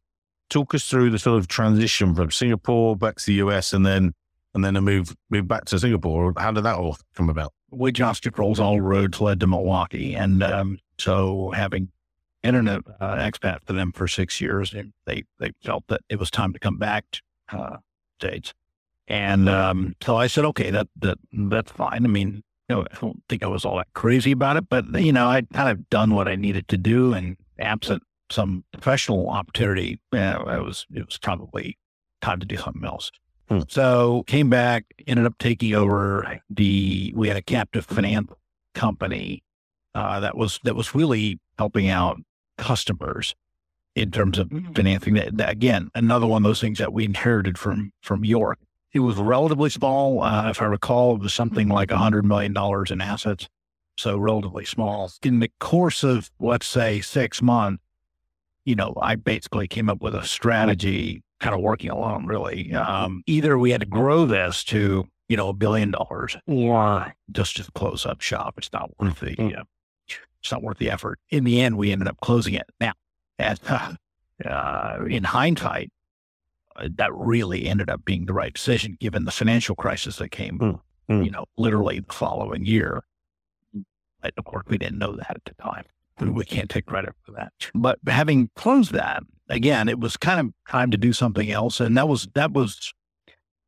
talk 0.50 0.74
us 0.74 0.88
through 0.88 1.10
the 1.10 1.18
sort 1.18 1.38
of 1.38 1.48
transition 1.48 2.14
from 2.14 2.30
Singapore 2.30 2.96
back 2.96 3.16
to 3.16 3.26
the 3.26 3.34
US, 3.44 3.72
and 3.72 3.84
then 3.84 4.14
and 4.54 4.64
then 4.64 4.76
a 4.76 4.80
move 4.80 5.16
move 5.30 5.48
back 5.48 5.64
to 5.66 5.78
Singapore. 5.80 6.32
How 6.36 6.52
did 6.52 6.62
that 6.64 6.76
all 6.76 6.96
come 7.14 7.28
about? 7.30 7.52
with 7.70 7.94
Johnson 7.94 8.22
Controls, 8.22 8.58
all 8.60 8.80
roads 8.80 9.20
led 9.20 9.40
to 9.40 9.46
Milwaukee. 9.46 10.14
And 10.14 10.42
um, 10.42 10.78
so 10.98 11.50
having 11.54 11.88
internet 12.42 12.82
uh, 13.00 13.16
expat 13.16 13.60
for 13.64 13.72
them 13.72 13.92
for 13.92 14.08
six 14.08 14.40
years, 14.40 14.72
and 14.72 14.92
they 15.06 15.24
they 15.38 15.52
felt 15.62 15.84
that 15.88 16.00
it 16.08 16.18
was 16.18 16.30
time 16.30 16.52
to 16.52 16.58
come 16.58 16.78
back 16.78 17.04
to 17.12 17.22
uh, 17.56 17.76
States. 18.20 18.54
And 19.06 19.48
um, 19.48 19.96
so 20.02 20.16
I 20.16 20.26
said, 20.26 20.44
okay, 20.46 20.70
that 20.70 20.88
that 20.96 21.18
that's 21.32 21.72
fine. 21.72 22.04
I 22.04 22.08
mean, 22.08 22.42
you 22.68 22.76
know, 22.76 22.82
I 22.82 22.98
don't 23.00 23.22
think 23.28 23.42
I 23.42 23.46
was 23.46 23.64
all 23.64 23.78
that 23.78 23.92
crazy 23.94 24.32
about 24.32 24.56
it, 24.56 24.68
but 24.68 24.84
you 25.00 25.12
know, 25.12 25.28
I'd 25.28 25.48
kind 25.50 25.70
of 25.70 25.88
done 25.88 26.14
what 26.14 26.28
I 26.28 26.36
needed 26.36 26.68
to 26.68 26.76
do, 26.76 27.14
and 27.14 27.36
absent 27.58 28.02
some 28.30 28.64
professional 28.72 29.28
opportunity, 29.30 29.98
you 30.12 30.18
know, 30.18 30.44
it 30.48 30.62
was 30.62 30.86
it 30.94 31.06
was 31.06 31.18
probably 31.18 31.78
time 32.20 32.40
to 32.40 32.46
do 32.46 32.56
something 32.56 32.84
else. 32.84 33.10
Hmm. 33.48 33.60
So 33.68 34.24
came 34.26 34.50
back, 34.50 34.84
ended 35.06 35.26
up 35.26 35.38
taking 35.38 35.74
over 35.74 36.40
the. 36.50 37.12
We 37.16 37.28
had 37.28 37.36
a 37.36 37.42
captive 37.42 37.86
finance 37.86 38.30
company 38.74 39.42
uh, 39.94 40.20
that 40.20 40.36
was 40.36 40.60
that 40.64 40.76
was 40.76 40.94
really 40.94 41.40
helping 41.58 41.88
out 41.88 42.20
customers 42.56 43.34
in 43.94 44.10
terms 44.10 44.38
of 44.38 44.50
financing. 44.74 45.14
That, 45.14 45.36
that 45.36 45.50
again, 45.50 45.90
another 45.94 46.26
one 46.26 46.44
of 46.44 46.48
those 46.48 46.60
things 46.60 46.78
that 46.78 46.92
we 46.92 47.04
inherited 47.04 47.58
from 47.58 47.92
from 48.02 48.24
York. 48.24 48.58
It 48.92 49.00
was 49.00 49.16
relatively 49.16 49.68
small, 49.70 50.22
uh, 50.22 50.48
if 50.50 50.62
I 50.62 50.64
recall. 50.64 51.16
It 51.16 51.20
was 51.22 51.34
something 51.34 51.68
like 51.68 51.90
a 51.90 51.98
hundred 51.98 52.24
million 52.24 52.52
dollars 52.52 52.90
in 52.90 53.00
assets, 53.00 53.48
so 53.98 54.16
relatively 54.16 54.64
small. 54.64 55.10
In 55.22 55.40
the 55.40 55.50
course 55.60 56.02
of 56.02 56.30
let's 56.40 56.66
say 56.66 57.00
six 57.00 57.42
months, 57.42 57.82
you 58.64 58.74
know, 58.74 58.94
I 59.00 59.16
basically 59.16 59.68
came 59.68 59.88
up 59.90 60.00
with 60.00 60.14
a 60.14 60.24
strategy, 60.26 61.22
kind 61.40 61.54
of 61.54 61.60
working 61.60 61.90
alone, 61.90 62.26
really. 62.26 62.72
Um, 62.72 63.22
either 63.26 63.58
we 63.58 63.70
had 63.72 63.80
to 63.80 63.86
grow 63.86 64.24
this 64.26 64.64
to 64.64 65.06
you 65.28 65.36
know 65.36 65.48
a 65.48 65.52
billion 65.54 65.90
dollars, 65.90 66.36
or 66.46 67.14
just 67.30 67.56
to 67.56 67.70
close 67.72 68.06
up 68.06 68.20
shop. 68.22 68.54
It's 68.58 68.72
not 68.72 68.90
worth 68.98 69.20
the 69.20 69.36
Mhm. 69.36 69.58
uh, 69.58 69.64
it's 70.48 70.52
not 70.52 70.62
worth 70.62 70.78
the 70.78 70.90
effort. 70.90 71.20
In 71.28 71.44
the 71.44 71.60
end, 71.60 71.76
we 71.76 71.92
ended 71.92 72.08
up 72.08 72.18
closing 72.22 72.54
it. 72.54 72.64
Now, 72.80 72.94
as, 73.38 73.60
uh, 74.44 75.04
in 75.06 75.24
hindsight, 75.24 75.92
uh, 76.76 76.88
that 76.96 77.12
really 77.12 77.66
ended 77.66 77.90
up 77.90 78.02
being 78.06 78.24
the 78.24 78.32
right 78.32 78.54
decision 78.54 78.96
given 78.98 79.26
the 79.26 79.30
financial 79.30 79.76
crisis 79.76 80.16
that 80.16 80.30
came, 80.30 80.58
Mm, 80.58 80.80
mm. 81.10 81.24
you 81.24 81.30
know, 81.30 81.44
literally 81.58 82.00
the 82.00 82.12
following 82.14 82.64
year. 82.64 83.02
But 84.22 84.32
of 84.38 84.44
course, 84.46 84.64
we 84.68 84.78
didn't 84.78 84.98
know 84.98 85.12
that 85.16 85.30
at 85.30 85.44
the 85.44 85.62
time. 85.62 85.84
We 86.20 86.44
can't 86.44 86.68
take 86.68 86.86
credit 86.86 87.14
for 87.24 87.32
that. 87.32 87.52
But 87.74 88.00
having 88.08 88.50
closed 88.56 88.92
that, 88.92 89.22
again, 89.48 89.88
it 89.88 90.00
was 90.00 90.16
kind 90.16 90.40
of 90.40 90.52
time 90.68 90.90
to 90.90 90.96
do 90.96 91.12
something 91.12 91.48
else. 91.52 91.78
And 91.78 91.96
that 91.96 92.08
was, 92.08 92.26
that 92.34 92.52
was 92.52 92.92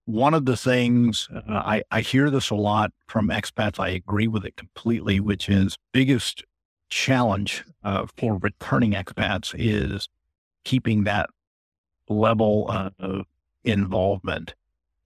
one 0.06 0.34
of 0.34 0.46
the 0.46 0.56
things 0.56 1.28
uh, 1.32 1.40
I, 1.48 1.82
I 1.92 2.00
hear 2.00 2.28
this 2.30 2.50
a 2.50 2.56
lot 2.56 2.90
from 3.06 3.28
expats. 3.28 3.78
I 3.78 3.90
agree 3.90 4.26
with 4.26 4.44
it 4.44 4.56
completely, 4.56 5.20
which 5.20 5.48
is 5.48 5.76
biggest 5.92 6.42
challenge 6.90 7.64
uh, 7.82 8.06
for 8.16 8.38
returning 8.38 8.92
expats 8.92 9.54
is 9.56 10.08
keeping 10.64 11.04
that 11.04 11.30
level 12.08 12.66
uh, 12.68 12.90
of 12.98 13.26
involvement. 13.64 14.54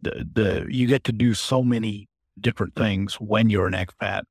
The, 0.03 0.26
the 0.33 0.67
you 0.69 0.87
get 0.87 1.05
to 1.05 1.12
do 1.12 1.35
so 1.35 1.62
many 1.62 2.09
different 2.41 2.75
things 2.75 3.14
when 3.14 3.49
you're 3.50 3.67
an 3.67 3.75
expat, 3.75 4.23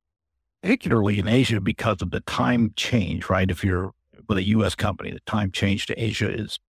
particularly 0.61 1.19
in 1.19 1.27
Asia 1.27 1.61
because 1.61 2.01
of 2.01 2.11
the 2.11 2.19
time 2.21 2.73
change. 2.75 3.29
Right, 3.29 3.49
if 3.49 3.63
you're 3.63 3.91
with 4.27 4.37
a 4.37 4.47
U.S. 4.49 4.75
company, 4.75 5.11
the 5.11 5.19
time 5.21 5.51
change 5.51 5.85
to 5.87 6.03
Asia 6.03 6.29
is 6.31 6.59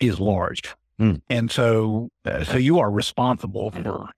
is 0.00 0.20
large, 0.20 0.74
Hmm. 0.98 1.16
and 1.28 1.50
so 1.50 2.10
uh, 2.24 2.44
so 2.44 2.56
you 2.56 2.78
are 2.78 2.90
responsible 2.90 3.70
for 3.70 4.10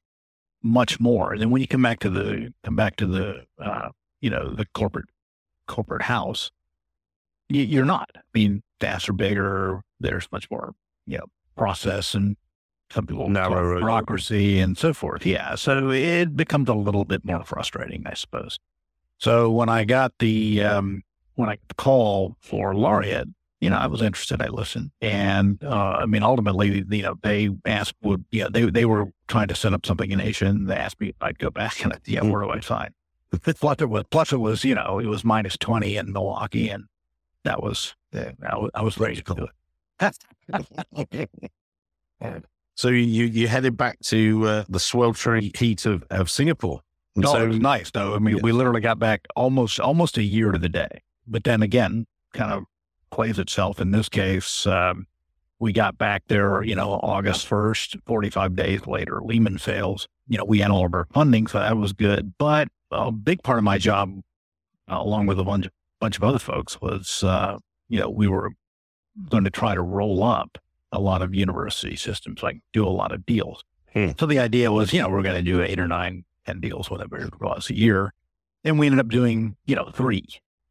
much 0.62 1.00
more. 1.00 1.32
And 1.32 1.40
then 1.40 1.50
when 1.50 1.60
you 1.60 1.68
come 1.68 1.82
back 1.82 2.00
to 2.00 2.10
the 2.10 2.52
come 2.64 2.76
back 2.76 2.96
to 2.96 3.06
the 3.06 3.44
uh, 3.58 3.90
you 4.20 4.30
know 4.30 4.52
the 4.54 4.66
corporate 4.74 5.06
corporate 5.66 6.02
house, 6.02 6.50
you, 7.48 7.62
you're 7.62 7.84
not. 7.84 8.10
I 8.16 8.20
mean, 8.34 8.62
staffs 8.78 9.08
are 9.08 9.12
bigger. 9.12 9.82
There's 10.00 10.28
much 10.32 10.50
more, 10.50 10.74
you 11.06 11.18
know, 11.18 11.26
process 11.56 12.14
and 12.14 12.36
some 12.90 13.06
people 13.06 13.26
it 13.26 13.32
bureaucracy 13.78 14.60
and 14.60 14.76
so 14.76 14.92
forth. 14.92 15.24
Yeah. 15.24 15.54
So 15.54 15.90
it 15.90 16.36
becomes 16.36 16.68
a 16.68 16.74
little 16.74 17.04
bit 17.04 17.24
more 17.24 17.44
frustrating, 17.44 18.02
I 18.06 18.14
suppose. 18.14 18.58
So 19.18 19.50
when 19.50 19.68
I 19.68 19.84
got 19.84 20.12
the, 20.18 20.62
um, 20.62 21.02
when 21.36 21.48
I 21.48 21.56
got 21.56 21.68
the 21.68 21.74
call 21.74 22.36
for 22.40 22.74
Laureate, 22.74 23.28
you 23.60 23.70
know, 23.70 23.76
I 23.76 23.86
was 23.86 24.02
interested. 24.02 24.42
I 24.42 24.48
listened. 24.48 24.90
And, 25.00 25.62
uh, 25.62 25.98
I 26.00 26.06
mean, 26.06 26.22
ultimately, 26.22 26.84
you 26.90 27.02
know, 27.02 27.14
they 27.22 27.48
asked, 27.64 27.94
would, 28.02 28.24
yeah, 28.30 28.48
they, 28.50 28.68
they 28.68 28.84
were 28.84 29.12
trying 29.28 29.48
to 29.48 29.54
set 29.54 29.72
up 29.72 29.86
something 29.86 30.10
in 30.10 30.20
Asia 30.20 30.46
and 30.46 30.68
they 30.68 30.74
asked 30.74 31.00
me 31.00 31.10
if 31.10 31.16
I'd 31.20 31.38
go 31.38 31.50
back 31.50 31.82
and 31.84 31.92
I, 31.92 31.98
yeah, 32.04 32.22
where 32.22 32.42
do 32.42 32.50
I 32.50 32.60
sign? 32.60 32.92
Plus 33.60 33.80
it 33.80 33.88
was, 33.88 34.04
plus 34.10 34.32
it 34.32 34.38
was, 34.38 34.64
you 34.64 34.74
know, 34.74 34.98
it 34.98 35.06
was 35.06 35.24
minus 35.24 35.56
20 35.56 35.96
in 35.96 36.12
Milwaukee 36.12 36.68
and 36.68 36.84
that 37.44 37.62
was, 37.62 37.94
yeah, 38.12 38.32
I 38.48 38.56
was, 38.56 38.70
I 38.74 38.82
was 38.82 38.98
ready 38.98 39.20
to 39.22 39.34
do 39.34 39.48
it. 40.00 41.28
So 42.74 42.88
you 42.88 43.26
you 43.26 43.48
headed 43.48 43.76
back 43.76 44.00
to 44.00 44.46
uh, 44.46 44.64
the 44.68 44.80
sweltering 44.80 45.50
heat 45.56 45.84
of, 45.86 46.04
of 46.10 46.30
Singapore. 46.30 46.80
And 47.14 47.24
No, 47.24 47.32
so 47.32 47.42
it 47.42 47.48
was 47.48 47.58
nice 47.60 47.90
though. 47.90 48.14
I 48.14 48.18
mean, 48.18 48.40
we 48.42 48.52
literally 48.52 48.80
got 48.80 48.98
back 48.98 49.26
almost 49.36 49.78
almost 49.78 50.16
a 50.16 50.22
year 50.22 50.52
to 50.52 50.58
the 50.58 50.68
day. 50.68 51.02
But 51.26 51.44
then 51.44 51.62
again, 51.62 52.06
kind 52.32 52.52
of 52.52 52.64
plays 53.10 53.38
itself 53.38 53.80
in 53.80 53.90
this 53.90 54.08
case. 54.08 54.66
Um, 54.66 55.06
we 55.58 55.72
got 55.72 55.98
back 55.98 56.24
there, 56.28 56.62
you 56.62 56.74
know, 56.74 56.94
August 57.02 57.46
first. 57.46 57.96
Forty 58.06 58.30
five 58.30 58.56
days 58.56 58.86
later, 58.86 59.20
Lehman 59.22 59.58
fails. 59.58 60.08
You 60.28 60.38
know, 60.38 60.44
we 60.44 60.60
had 60.60 60.70
all 60.70 60.86
of 60.86 60.94
our 60.94 61.06
funding, 61.12 61.46
so 61.46 61.58
that 61.58 61.76
was 61.76 61.92
good. 61.92 62.32
But 62.38 62.68
a 62.92 63.10
big 63.10 63.42
part 63.42 63.58
of 63.58 63.64
my 63.64 63.78
job, 63.78 64.20
uh, 64.90 64.98
along 64.98 65.26
with 65.26 65.38
a 65.38 65.44
bunch 65.44 65.68
bunch 66.00 66.16
of 66.16 66.24
other 66.24 66.38
folks, 66.38 66.80
was 66.80 67.22
uh, 67.24 67.58
you 67.88 67.98
know 67.98 68.10
we 68.10 68.28
were 68.28 68.50
going 69.28 69.44
to 69.44 69.50
try 69.50 69.74
to 69.74 69.82
roll 69.82 70.22
up 70.22 70.58
a 70.92 71.00
lot 71.00 71.22
of 71.22 71.34
university 71.34 71.96
systems, 71.96 72.42
like 72.42 72.60
do 72.72 72.86
a 72.86 72.90
lot 72.90 73.12
of 73.12 73.24
deals. 73.26 73.64
Hmm. 73.92 74.10
So 74.18 74.26
the 74.26 74.38
idea 74.38 74.70
was, 74.72 74.92
you 74.92 75.00
know, 75.00 75.08
we're 75.08 75.22
going 75.22 75.42
to 75.42 75.42
do 75.42 75.62
eight 75.62 75.78
or 75.78 75.88
nine, 75.88 76.24
ten 76.46 76.60
deals, 76.60 76.90
whatever 76.90 77.16
it 77.16 77.40
was 77.40 77.70
a 77.70 77.76
year. 77.76 78.12
And 78.64 78.78
we 78.78 78.86
ended 78.86 79.00
up 79.00 79.08
doing, 79.08 79.56
you 79.66 79.74
know, 79.74 79.90
three, 79.92 80.26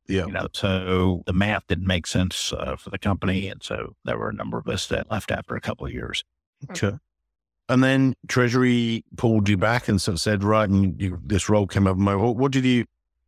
yeah, 0.08 0.26
you 0.26 0.32
know, 0.32 0.48
so 0.54 1.24
the 1.26 1.34
math 1.34 1.68
didn't 1.68 1.88
make 1.88 2.08
sense 2.08 2.54
uh, 2.54 2.76
for 2.78 2.90
the 2.90 2.98
company. 2.98 3.48
And 3.48 3.62
so 3.62 3.96
there 4.06 4.18
were 4.18 4.30
a 4.30 4.34
number 4.34 4.58
of 4.58 4.68
us 4.68 4.88
that 4.88 5.12
left 5.12 5.32
after 5.32 5.56
a 5.56 5.62
couple 5.62 5.86
of 5.86 5.94
years. 5.94 6.24
okay. 6.70 6.98
And 7.72 7.82
then 7.82 8.16
Treasury 8.28 9.06
pulled 9.16 9.48
you 9.48 9.56
back 9.56 9.88
and 9.88 10.02
sort 10.02 10.16
of 10.16 10.20
said, 10.20 10.44
right, 10.44 10.68
and 10.68 11.02
you, 11.02 11.22
this 11.24 11.48
role 11.48 11.66
came 11.66 11.88
up. 11.88 11.96
Mohawk. 11.96 12.36
What 12.36 12.52
did 12.52 12.66
you 12.66 12.84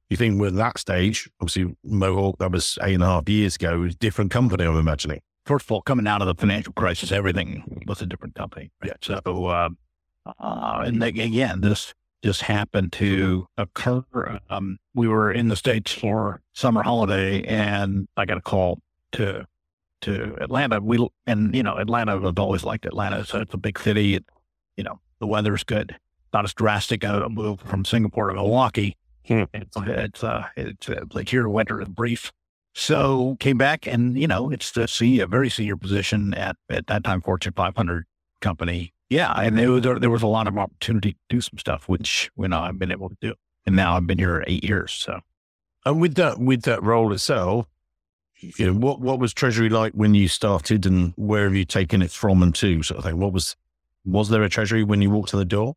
you 0.09 0.17
think 0.17 0.39
with 0.39 0.55
that 0.55 0.77
stage? 0.77 1.29
Obviously, 1.39 1.73
Mohawk 1.85 2.39
that 2.39 2.51
was 2.51 2.77
eight 2.81 2.95
and 2.95 3.03
a 3.03 3.05
half 3.05 3.29
years 3.29 3.55
ago. 3.55 3.75
It 3.75 3.77
was 3.77 3.93
a 3.93 3.97
different 3.97 4.31
company. 4.31 4.65
I'm 4.65 4.75
imagining. 4.75 5.21
First 5.45 5.67
of 5.67 5.71
all, 5.71 5.81
coming 5.81 6.07
out 6.07 6.21
of 6.21 6.27
the 6.27 6.35
financial 6.35 6.73
crisis, 6.73 7.13
everything 7.13 7.83
was 7.88 8.01
a 8.01 8.05
different 8.05 8.35
company. 8.35 8.69
Right? 8.83 8.91
So, 9.01 9.21
uh, 9.25 9.69
uh, 10.25 10.83
and 10.85 11.01
again, 11.01 11.62
this 11.62 11.93
just 12.21 12.41
happened 12.41 12.91
to 12.93 13.47
occur. 13.57 14.39
Um, 14.50 14.77
we 14.93 15.07
were 15.07 15.31
in 15.31 15.47
the 15.47 15.55
States 15.55 15.93
for 15.93 16.41
summer 16.51 16.83
holiday 16.83 17.43
and 17.43 18.09
I 18.17 18.25
got 18.25 18.38
a 18.38 18.41
call 18.41 18.79
to, 19.13 19.45
to 20.01 20.38
Atlanta. 20.41 20.81
We, 20.81 21.07
and 21.27 21.55
you 21.55 21.63
know, 21.63 21.77
Atlanta, 21.77 22.27
I've 22.27 22.39
always 22.39 22.65
liked 22.65 22.85
Atlanta. 22.85 23.25
So 23.25 23.39
it's 23.39 23.53
a 23.53 23.57
big 23.57 23.79
city. 23.79 24.15
It, 24.15 24.25
you 24.77 24.83
know, 24.83 24.99
the 25.19 25.27
weather's 25.27 25.63
good. 25.63 25.95
Not 26.33 26.45
as 26.45 26.53
drastic 26.53 27.03
a 27.03 27.29
move 27.29 27.59
from 27.61 27.85
Singapore 27.85 28.29
to 28.29 28.33
Milwaukee. 28.33 28.97
Hmm. 29.27 29.43
It's, 29.53 29.77
it's, 29.77 30.23
uh, 30.23 30.47
it's 30.57 30.89
uh, 30.89 31.05
like 31.13 31.29
here, 31.29 31.47
winter 31.47 31.81
is 31.81 31.87
brief. 31.87 32.31
So 32.73 33.37
came 33.39 33.57
back 33.57 33.85
and, 33.85 34.17
you 34.17 34.27
know, 34.27 34.49
it's 34.49 34.71
the 34.71 34.87
senior, 34.87 35.27
very 35.27 35.49
senior 35.49 35.77
position 35.77 36.33
at, 36.33 36.55
at 36.69 36.87
that 36.87 37.03
time, 37.03 37.21
Fortune 37.21 37.53
500 37.55 38.05
company. 38.41 38.93
Yeah. 39.09 39.31
And 39.31 39.57
there 39.57 39.71
was, 39.71 39.83
there 39.83 40.09
was 40.09 40.23
a 40.23 40.27
lot 40.27 40.47
of 40.47 40.57
opportunity 40.57 41.13
to 41.13 41.19
do 41.29 41.39
some 41.39 41.59
stuff, 41.59 41.87
which, 41.87 42.31
you 42.35 42.47
know, 42.47 42.59
I've 42.59 42.79
been 42.79 42.91
able 42.91 43.09
to 43.09 43.17
do. 43.21 43.35
And 43.65 43.75
now 43.75 43.95
I've 43.95 44.07
been 44.07 44.17
here 44.17 44.43
eight 44.47 44.63
years. 44.63 44.91
So 44.91 45.19
And 45.85 46.01
with 46.01 46.15
that 46.15 46.39
with 46.39 46.63
that 46.63 46.83
role 46.83 47.13
itself, 47.13 47.67
you 48.41 48.67
know, 48.67 48.73
what 48.73 48.99
what 48.99 49.19
was 49.19 49.33
Treasury 49.33 49.69
like 49.69 49.93
when 49.93 50.13
you 50.13 50.27
started, 50.27 50.85
and 50.85 51.13
where 51.15 51.45
have 51.45 51.55
you 51.55 51.65
taken 51.65 52.01
it 52.01 52.11
from 52.11 52.43
and 52.43 52.53
to, 52.55 52.83
sort 52.83 52.99
of 52.99 53.05
thing? 53.05 53.17
What 53.17 53.31
was 53.33 53.55
was 54.05 54.29
there 54.29 54.43
a 54.43 54.50
Treasury 54.50 54.83
when 54.83 55.01
you 55.01 55.10
walked 55.10 55.29
to 55.29 55.38
the 55.38 55.45
door? 55.45 55.75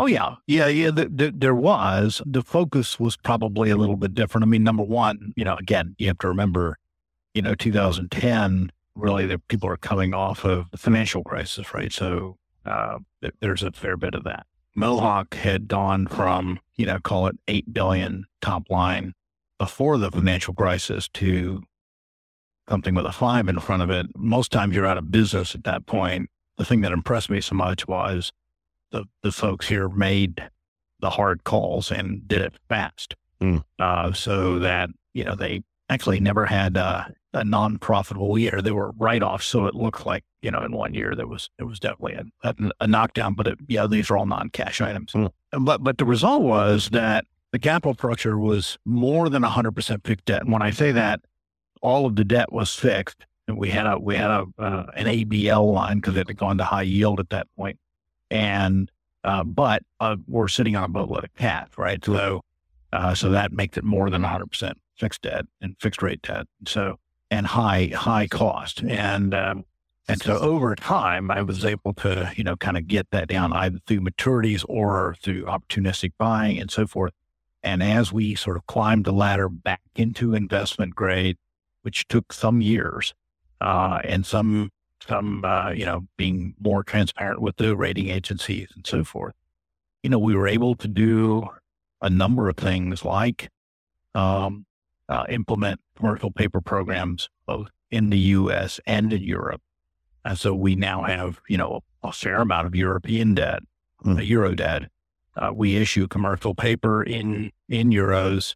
Oh 0.00 0.06
yeah, 0.06 0.36
yeah, 0.46 0.66
yeah. 0.66 0.90
The, 0.90 1.08
the, 1.08 1.32
there 1.34 1.54
was 1.54 2.20
the 2.26 2.42
focus 2.42 2.98
was 3.00 3.16
probably 3.16 3.70
a 3.70 3.76
little 3.76 3.96
bit 3.96 4.14
different. 4.14 4.44
I 4.44 4.46
mean, 4.46 4.64
number 4.64 4.82
one, 4.82 5.32
you 5.36 5.44
know, 5.44 5.56
again, 5.56 5.94
you 5.98 6.08
have 6.08 6.18
to 6.18 6.28
remember, 6.28 6.78
you 7.34 7.42
know, 7.42 7.54
2010. 7.54 8.72
Really, 8.94 9.24
the 9.24 9.38
people 9.38 9.70
are 9.70 9.78
coming 9.78 10.12
off 10.12 10.44
of 10.44 10.70
the 10.70 10.76
financial 10.76 11.22
crisis, 11.22 11.72
right? 11.72 11.90
So 11.90 12.36
uh, 12.66 12.98
there's 13.40 13.62
a 13.62 13.72
fair 13.72 13.96
bit 13.96 14.14
of 14.14 14.24
that. 14.24 14.44
Mohawk 14.74 15.34
had 15.34 15.66
gone 15.68 16.06
from 16.06 16.60
you 16.82 16.86
know, 16.86 16.98
call 16.98 17.28
it 17.28 17.36
eight 17.46 17.72
billion 17.72 18.24
top 18.40 18.68
line 18.68 19.12
before 19.58 19.98
the 19.98 20.10
financial 20.10 20.52
crisis 20.52 21.08
to 21.08 21.62
something 22.68 22.94
with 22.94 23.06
a 23.06 23.12
five 23.12 23.48
in 23.48 23.60
front 23.60 23.82
of 23.84 23.90
it. 23.90 24.06
Most 24.16 24.50
times 24.50 24.74
you're 24.74 24.86
out 24.86 24.98
of 24.98 25.12
business 25.12 25.54
at 25.54 25.62
that 25.62 25.86
point. 25.86 26.28
The 26.58 26.64
thing 26.64 26.82
that 26.82 26.92
impressed 26.92 27.30
me 27.30 27.40
so 27.40 27.54
much 27.54 27.88
was 27.88 28.32
the, 28.90 29.04
the 29.22 29.32
folks 29.32 29.68
here 29.68 29.88
made 29.88 30.42
the 31.00 31.10
hard 31.10 31.44
calls 31.44 31.90
and 31.90 32.26
did 32.28 32.42
it 32.42 32.54
fast. 32.68 33.16
Mm. 33.40 33.64
Uh, 33.78 34.12
so 34.12 34.58
that, 34.58 34.90
you 35.14 35.24
know, 35.24 35.34
they, 35.34 35.62
actually 35.92 36.20
never 36.20 36.46
had 36.46 36.76
uh, 36.76 37.04
a 37.34 37.44
non-profitable 37.44 38.38
year. 38.38 38.60
They 38.62 38.70
were 38.70 38.92
write-offs, 38.92 39.46
so 39.46 39.66
it 39.66 39.74
looked 39.74 40.06
like 40.06 40.24
you 40.40 40.50
know 40.50 40.62
in 40.62 40.72
one 40.72 40.94
year 40.94 41.14
there 41.14 41.26
was 41.26 41.50
it 41.58 41.64
was 41.64 41.78
definitely 41.78 42.14
a, 42.14 42.48
a, 42.48 42.54
a 42.80 42.86
knockdown. 42.86 43.34
But 43.34 43.46
it, 43.46 43.58
yeah, 43.68 43.86
these 43.86 44.10
are 44.10 44.16
all 44.16 44.26
non-cash 44.26 44.80
items. 44.80 45.12
Mm. 45.12 45.30
But 45.60 45.84
but 45.84 45.98
the 45.98 46.04
result 46.04 46.42
was 46.42 46.88
that 46.90 47.26
the 47.52 47.58
capital 47.58 47.94
structure 47.94 48.38
was 48.38 48.78
more 48.86 49.28
than 49.28 49.42
100% 49.42 50.06
fixed 50.06 50.24
debt. 50.24 50.40
And 50.40 50.50
when 50.50 50.62
I 50.62 50.70
say 50.70 50.90
that, 50.92 51.20
all 51.82 52.06
of 52.06 52.16
the 52.16 52.24
debt 52.24 52.50
was 52.50 52.74
fixed. 52.74 53.26
We 53.56 53.70
had 53.70 53.86
a 53.86 53.98
we 53.98 54.16
had 54.16 54.30
a 54.30 54.46
uh, 54.58 54.86
an 54.94 55.06
ABL 55.06 55.72
line 55.72 55.98
because 55.98 56.16
it 56.16 56.28
had 56.28 56.36
gone 56.36 56.58
to 56.58 56.64
high 56.64 56.82
yield 56.82 57.20
at 57.20 57.30
that 57.30 57.46
point. 57.56 57.78
And 58.30 58.90
uh, 59.24 59.44
but 59.44 59.82
uh, 60.00 60.16
we're 60.26 60.48
sitting 60.48 60.76
on 60.76 60.84
a 60.84 60.88
boatload 60.88 61.24
of 61.24 61.34
cash, 61.34 61.68
right? 61.76 62.04
So 62.04 62.42
uh, 62.92 63.14
so 63.14 63.30
that 63.30 63.52
makes 63.52 63.78
it 63.78 63.84
more 63.84 64.10
than 64.10 64.22
100% 64.22 64.74
fixed 64.96 65.22
debt 65.22 65.46
and 65.60 65.76
fixed 65.80 66.02
rate 66.02 66.22
debt. 66.22 66.46
So 66.66 66.98
and 67.30 67.46
high 67.46 67.90
high 67.94 68.26
cost 68.26 68.82
and 68.82 69.34
um, 69.34 69.64
and 70.08 70.20
so 70.20 70.38
over 70.38 70.74
time, 70.74 71.30
I 71.30 71.42
was 71.42 71.64
able 71.64 71.94
to, 71.94 72.32
you 72.36 72.42
know, 72.42 72.56
kind 72.56 72.76
of 72.76 72.88
get 72.88 73.10
that 73.12 73.28
down 73.28 73.52
either 73.52 73.78
through 73.86 74.00
maturities 74.00 74.64
or 74.68 75.14
through 75.22 75.44
opportunistic 75.44 76.12
buying 76.18 76.58
and 76.58 76.70
so 76.70 76.86
forth. 76.86 77.12
And 77.62 77.82
as 77.82 78.12
we 78.12 78.34
sort 78.34 78.56
of 78.56 78.66
climbed 78.66 79.04
the 79.04 79.12
ladder 79.12 79.48
back 79.48 79.80
into 79.94 80.34
investment 80.34 80.96
grade, 80.96 81.36
which 81.82 82.08
took 82.08 82.32
some 82.32 82.60
years, 82.60 83.14
uh, 83.62 84.00
and 84.04 84.26
some, 84.26 84.70
some, 85.06 85.44
uh, 85.44 85.70
you 85.70 85.84
know, 85.84 86.06
being 86.16 86.54
more 86.60 86.82
transparent 86.82 87.40
with 87.40 87.56
the 87.56 87.76
rating 87.76 88.08
agencies 88.08 88.68
and 88.74 88.86
so 88.86 89.04
forth, 89.04 89.34
you 90.02 90.10
know, 90.10 90.18
we 90.18 90.34
were 90.34 90.48
able 90.48 90.74
to 90.74 90.88
do 90.88 91.46
a 92.00 92.10
number 92.10 92.48
of 92.48 92.56
things 92.56 93.04
like, 93.04 93.48
um, 94.14 94.66
uh, 95.08 95.24
implement 95.28 95.80
commercial 95.96 96.30
paper 96.30 96.60
programs 96.60 97.28
both 97.46 97.68
in 97.90 98.10
the 98.10 98.18
U.S. 98.18 98.80
and 98.86 99.12
in 99.12 99.22
Europe. 99.22 99.60
And 100.24 100.38
so 100.38 100.54
we 100.54 100.74
now 100.74 101.02
have, 101.02 101.40
you 101.48 101.56
know, 101.56 101.80
a 102.02 102.12
fair 102.12 102.40
amount 102.40 102.66
of 102.66 102.74
European 102.74 103.34
debt, 103.34 103.62
mm. 104.04 104.26
euro 104.26 104.54
debt, 104.54 104.84
uh, 105.36 105.52
we 105.54 105.76
issue 105.76 106.06
commercial 106.08 106.54
paper 106.54 107.02
in 107.02 107.52
in 107.68 107.90
euros 107.90 108.54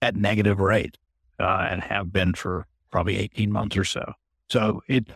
at 0.00 0.16
negative 0.16 0.60
rate 0.60 0.98
uh, 1.40 1.66
and 1.70 1.82
have 1.82 2.12
been 2.12 2.34
for 2.34 2.66
probably 2.90 3.16
18 3.18 3.50
months 3.50 3.76
or 3.76 3.84
so. 3.84 4.12
So 4.52 4.82
it 4.86 5.08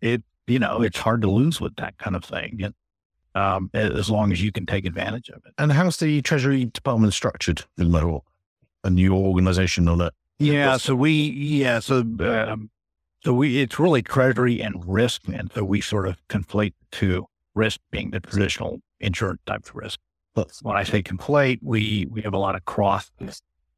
it 0.00 0.22
you 0.46 0.58
know 0.58 0.80
it's 0.80 0.98
hard 0.98 1.20
to 1.20 1.30
lose 1.30 1.60
with 1.60 1.76
that 1.76 1.98
kind 1.98 2.16
of 2.16 2.24
thing. 2.24 2.60
And, 2.64 2.74
um, 3.34 3.70
as 3.74 4.10
long 4.10 4.32
as 4.32 4.42
you 4.42 4.50
can 4.50 4.66
take 4.66 4.84
advantage 4.86 5.28
of 5.28 5.42
it. 5.44 5.52
And 5.56 5.70
how's 5.70 5.98
the 5.98 6.20
Treasury 6.22 6.64
Department 6.64 7.12
structured 7.12 7.62
in 7.78 7.92
Lahore? 7.92 8.22
A 8.82 8.90
new 8.90 9.14
organization 9.14 9.86
on 9.86 10.00
it? 10.00 10.12
Yeah, 10.38 10.78
so 10.78 10.94
we 10.94 11.12
yeah, 11.12 11.78
so 11.80 12.00
um, 12.00 12.70
so 13.22 13.34
we 13.34 13.60
it's 13.60 13.78
really 13.78 14.02
Treasury 14.02 14.62
and 14.62 14.82
risk, 14.88 15.28
and 15.28 15.52
so 15.52 15.62
we 15.62 15.82
sort 15.82 16.08
of 16.08 16.16
conflate 16.28 16.72
the 16.80 16.96
two. 16.96 17.26
Risk 17.54 17.80
being 17.90 18.12
the 18.12 18.20
traditional 18.20 18.80
insurance 19.00 19.40
type 19.44 19.66
of 19.66 19.74
risk, 19.74 19.98
But 20.34 20.52
when 20.62 20.76
I 20.76 20.84
say 20.84 21.02
conflate, 21.02 21.58
we 21.60 22.06
we 22.10 22.22
have 22.22 22.32
a 22.32 22.38
lot 22.38 22.54
of 22.54 22.64
cross 22.64 23.10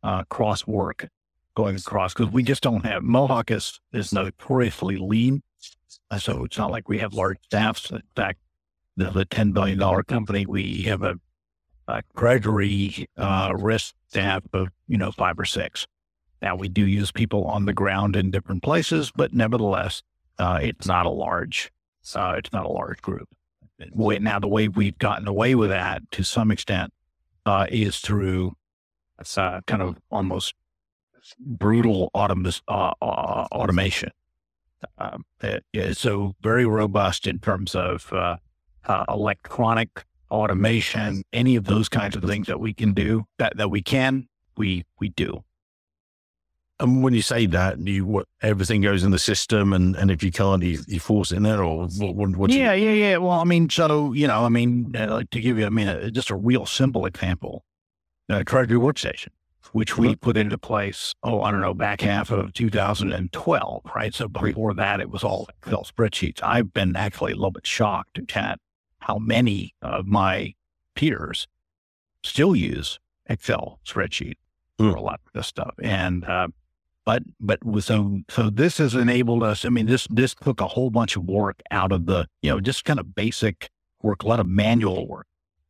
uh, 0.02 0.23
cross 0.28 0.66
work 0.66 1.09
going 1.54 1.76
across 1.76 2.14
because 2.14 2.32
we 2.32 2.42
just 2.42 2.62
don't 2.62 2.85
have 2.85 3.02
Mohawk 3.02 3.50
is 3.50 3.80
is 3.92 4.12
notoriously 4.12 4.97
lean, 4.97 5.42
so 6.18 6.44
it's 6.44 6.59
not 6.59 6.71
like 6.71 6.88
we 6.88 6.99
have 6.99 7.14
large 7.14 7.38
staffs. 7.44 7.90
In 7.90 8.02
fact, 8.16 8.38
the, 8.97 9.11
the 9.11 9.25
ten 9.25 9.52
billion 9.52 9.78
dollar 9.78 10.02
company 10.02 10.47
we 10.47 10.82
have 10.82 11.02
a, 11.02 11.16
a 11.88 12.02
treasury 12.16 13.06
uh, 13.16 13.52
risk 13.56 13.94
staff 14.09 14.42
of 14.52 14.68
you 14.88 14.99
know 14.99 15.12
five 15.12 15.38
or 15.38 15.44
six. 15.44 15.87
Now 16.40 16.56
we 16.56 16.68
do 16.68 16.87
use 16.87 17.12
people 17.12 17.44
on 17.44 17.66
the 17.66 17.73
ground 17.73 18.16
in 18.16 18.30
different 18.30 18.62
places, 18.62 19.12
but 19.14 19.32
nevertheless, 19.32 20.02
uh, 20.38 20.58
it's 20.60 20.86
not 20.86 21.06
a 21.06 21.10
large 21.10 21.71
uh, 22.15 22.34
it's 22.36 22.52
not 22.52 22.67
a 22.67 22.73
large 22.73 23.00
group 23.00 23.28
now 23.95 24.38
the 24.38 24.49
way 24.49 24.69
we've 24.69 24.99
gotten 24.99 25.26
away 25.28 25.54
with 25.54 25.71
that 25.71 26.02
to 26.12 26.23
some 26.23 26.50
extent 26.50 26.93
uh, 27.47 27.67
is 27.71 27.99
through 27.99 28.52
uh, 29.36 29.60
kind 29.67 29.82
of 29.82 29.99
almost 30.10 30.54
brutal 31.38 32.10
autom- 32.14 32.60
uh, 32.68 32.92
uh 33.00 33.47
automation. 33.52 34.10
Um, 34.99 35.25
so 35.92 36.34
very 36.42 36.66
robust 36.66 37.26
in 37.26 37.38
terms 37.38 37.75
of 37.75 38.12
uh, 38.12 38.36
uh, 38.86 39.04
electronic 39.08 40.04
automation, 40.30 41.23
any 41.32 41.56
of 41.56 41.64
those 41.64 41.88
kinds 41.88 42.16
of 42.16 42.25
things 42.25 42.47
that 42.47 42.58
we 42.58 42.73
can 42.73 42.92
do 42.92 43.25
that, 43.38 43.56
that 43.56 43.71
we 43.71 43.82
can, 43.82 44.28
we, 44.56 44.84
we 44.99 45.10
do. 45.10 45.45
And 46.80 47.04
when 47.04 47.14
you 47.14 47.23
say 47.23 47.47
that, 47.47 47.78
you 47.78 48.04
what 48.04 48.26
everything 48.40 48.80
goes 48.80 49.04
in 49.04 49.12
the 49.12 49.18
system, 49.18 49.73
and, 49.73 49.95
and 49.95 50.10
if 50.10 50.23
you 50.25 50.32
can't, 50.32 50.64
you, 50.64 50.80
you 50.88 50.99
force 50.99 51.30
it 51.30 51.36
in 51.36 51.45
there, 51.45 51.62
or 51.62 51.86
what? 51.86 52.16
what, 52.16 52.36
what 52.36 52.50
yeah, 52.50 52.73
you... 52.73 52.88
yeah, 52.88 53.10
yeah. 53.10 53.16
Well, 53.18 53.38
I 53.38 53.45
mean, 53.45 53.71
so 53.71 54.12
you 54.12 54.26
know, 54.26 54.45
I 54.45 54.49
mean, 54.49 54.97
uh, 54.97 55.23
to 55.30 55.40
give 55.40 55.58
you, 55.58 55.66
I 55.66 55.68
mean, 55.68 55.86
uh, 55.86 56.10
just 56.10 56.30
a 56.30 56.34
real 56.34 56.66
simple 56.66 57.06
example, 57.06 57.62
uh, 58.28 58.42
Treasury 58.42 58.78
Workstation, 58.78 59.28
which 59.72 59.96
we 59.96 60.16
put 60.16 60.36
into 60.36 60.58
place. 60.58 61.14
Oh, 61.22 61.42
I 61.42 61.50
don't 61.50 61.60
know, 61.60 61.75
back 61.75 62.00
half 62.00 62.30
of 62.30 62.52
2012, 62.52 63.82
right? 63.94 64.14
So 64.14 64.28
before 64.28 64.75
that, 64.75 65.00
it 65.00 65.10
was 65.10 65.25
all 65.25 65.48
Excel 65.48 65.84
spreadsheets. 65.84 66.42
I've 66.42 66.72
been 66.72 66.96
actually 66.96 67.32
a 67.32 67.36
little 67.36 67.52
bit 67.52 67.66
shocked 67.66 68.20
at 68.34 68.58
how 69.00 69.18
many 69.18 69.75
of 69.82 70.06
my 70.06 70.54
peers 70.94 71.46
still 72.22 72.54
use 72.54 72.98
Excel 73.26 73.80
spreadsheet 73.86 74.34
mm. 74.78 74.90
for 74.90 74.96
a 74.96 75.00
lot 75.00 75.20
of 75.26 75.32
this 75.32 75.46
stuff, 75.46 75.75
and 75.82 76.25
uh, 76.25 76.48
but 77.04 77.22
but 77.40 77.60
so 77.80 78.20
so 78.28 78.50
this 78.50 78.78
has 78.78 78.94
enabled 78.94 79.42
us. 79.42 79.64
I 79.64 79.68
mean, 79.68 79.86
this 79.86 80.06
this 80.10 80.34
took 80.34 80.60
a 80.60 80.68
whole 80.68 80.90
bunch 80.90 81.16
of 81.16 81.25
work 81.25 81.60
out 81.70 81.92
of 81.92 82.06
the 82.06 82.26
you 82.42 82.50
know 82.50 82.60
just 82.60 82.84
kind 82.84 83.00
of 83.00 83.14
basic 83.14 83.70
work, 84.02 84.22
a 84.22 84.28
lot 84.28 84.40
of 84.40 84.46
manual 84.46 85.06
work. 85.06 85.26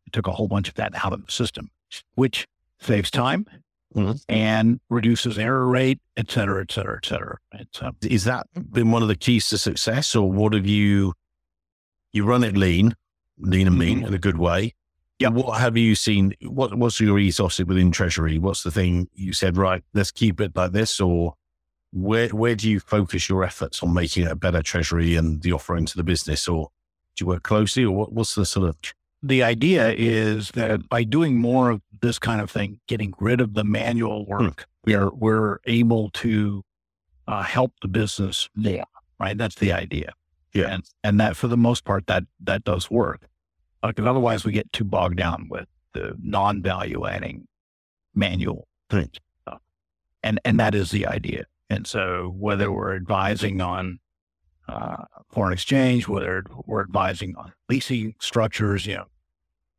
It 0.07 0.13
took 0.13 0.27
a 0.27 0.33
whole 0.33 0.49
bunch 0.49 0.69
of 0.69 0.75
that 0.75 0.93
out 1.05 1.13
of 1.13 1.25
the 1.25 1.33
system, 1.33 1.71
which 2.15 2.47
saves 2.81 3.11
time 3.11 3.47
mm-hmm. 3.95 4.13
and 4.29 4.81
reduces 4.89 5.39
error 5.39 5.67
rate, 5.67 6.01
et 6.17 6.31
cetera, 6.31 6.63
et 6.63 6.73
cetera, 6.73 6.99
et 7.03 7.07
cetera. 7.07 7.39
Um, 7.81 7.97
Is 8.03 8.25
that 8.25 8.47
been 8.73 8.91
one 8.91 9.03
of 9.03 9.09
the 9.09 9.17
keys 9.17 9.49
to 9.49 9.59
success, 9.59 10.15
or 10.15 10.31
what 10.31 10.55
have 10.55 10.67
you? 10.67 11.15
You 12.13 12.25
run 12.25 12.45
it 12.45 12.57
lean, 12.57 12.95
lean 13.39 13.67
and 13.67 13.79
mean 13.79 13.99
mm-hmm. 13.99 14.09
in 14.09 14.15
a 14.15 14.19
good 14.19 14.39
way. 14.39 14.75
Yeah. 15.19 15.29
What 15.29 15.61
have 15.61 15.77
you 15.77 15.95
seen? 15.95 16.35
What 16.43 16.75
What's 16.75 17.01
your 17.01 17.19
ethos 17.19 17.59
within 17.59 17.93
Treasury? 17.93 18.39
What's 18.39 18.63
the 18.63 18.71
thing 18.71 19.09
you 19.15 19.33
said? 19.33 19.57
Right, 19.57 19.83
let's 19.95 20.11
keep 20.11 20.41
it 20.41 20.57
like 20.57 20.73
this, 20.73 21.01
or 21.01 21.35
where 21.93 22.29
where 22.29 22.55
do 22.55 22.71
you 22.71 22.81
focus 22.81 23.29
your 23.29 23.45
efforts 23.45 23.83
on 23.83 23.95
making 23.95 24.25
it 24.25 24.33
a 24.33 24.37
better 24.37 24.63
Treasury 24.63 25.17
and 25.17 25.41
the 25.43 25.53
offering 25.53 25.87
to 25.87 25.97
the 25.97 26.03
business, 26.03 26.49
or 26.49 26.71
do 27.17 27.25
you 27.25 27.29
work 27.29 27.43
closely, 27.43 27.85
or 27.85 27.93
what, 27.93 28.13
what's 28.13 28.35
the 28.35 28.45
sort 28.45 28.69
of? 28.69 28.77
The 29.23 29.43
idea 29.43 29.93
is 29.97 30.51
that 30.53 30.89
by 30.89 31.05
doing 31.05 31.39
more 31.39 31.71
of 31.71 31.83
this 32.01 32.19
kind 32.19 32.41
of 32.41 32.51
thing, 32.51 32.81
getting 32.89 33.15
rid 33.21 33.41
of 33.41 33.55
the 33.55 33.65
manual 33.65 34.25
hmm. 34.25 34.31
work, 34.31 34.61
hmm. 34.61 34.91
we 34.91 34.95
are 34.95 35.11
we're 35.13 35.59
able 35.67 36.11
to 36.11 36.63
uh, 37.29 37.43
help 37.43 37.73
the 37.83 37.89
business. 37.89 38.49
Yeah, 38.57 38.85
right. 39.21 39.37
That's 39.37 39.57
the 39.57 39.73
idea. 39.73 40.13
Yeah, 40.53 40.75
and 40.75 40.85
and 41.03 41.21
that 41.21 41.37
for 41.37 41.49
the 41.49 41.57
most 41.57 41.85
part 41.85 42.07
that 42.09 42.25
that 42.41 42.65
does 42.65 42.91
work 42.91 43.29
because 43.83 44.07
otherwise 44.07 44.45
we 44.45 44.53
get 44.53 44.73
too 44.73 44.85
bogged 44.85 45.17
down 45.17 45.49
with 45.51 45.67
the 45.93 46.15
non-value 46.23 47.07
adding 47.07 47.47
manual 48.15 48.69
things. 48.89 49.17
And 50.23 50.39
and 50.45 50.61
that 50.61 50.75
is 50.75 50.93
the 50.93 51.07
idea. 51.07 51.47
And 51.69 51.87
so 51.87 52.33
whether 52.39 52.71
we're 52.71 52.95
advising 52.95 53.61
on 53.61 53.99
uh, 54.69 55.05
foreign 55.31 55.53
exchange, 55.53 56.07
whether 56.07 56.45
we're 56.65 56.83
advising 56.83 57.35
on 57.37 57.53
leasing 57.69 58.15
structures, 58.21 58.87
you 58.87 58.95
know, 58.95 59.07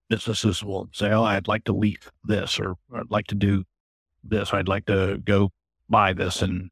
businesses 0.09 0.63
will 0.63 0.89
say, 0.93 1.11
"Oh, 1.11 1.23
I'd 1.23 1.47
like 1.47 1.63
to 1.65 1.73
lease 1.73 2.09
this, 2.23 2.59
or 2.59 2.75
I'd 2.93 3.11
like 3.11 3.27
to 3.27 3.35
do 3.35 3.63
this, 4.23 4.53
or 4.53 4.57
I'd 4.57 4.67
like 4.67 4.85
to 4.85 5.17
go 5.23 5.51
buy 5.89 6.13
this 6.13 6.41
in 6.41 6.69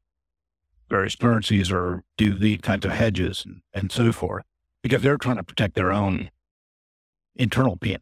various 0.88 1.16
currencies, 1.16 1.70
or 1.70 2.04
do 2.16 2.34
these 2.34 2.60
kinds 2.60 2.84
of 2.84 2.92
hedges 2.92 3.44
and, 3.44 3.62
and 3.72 3.90
so 3.92 4.12
forth," 4.12 4.44
because 4.82 5.02
they're 5.02 5.18
trying 5.18 5.36
to 5.36 5.44
protect 5.44 5.74
their 5.74 5.92
own 5.92 6.30
internal 7.36 7.76
P&L. 7.76 7.98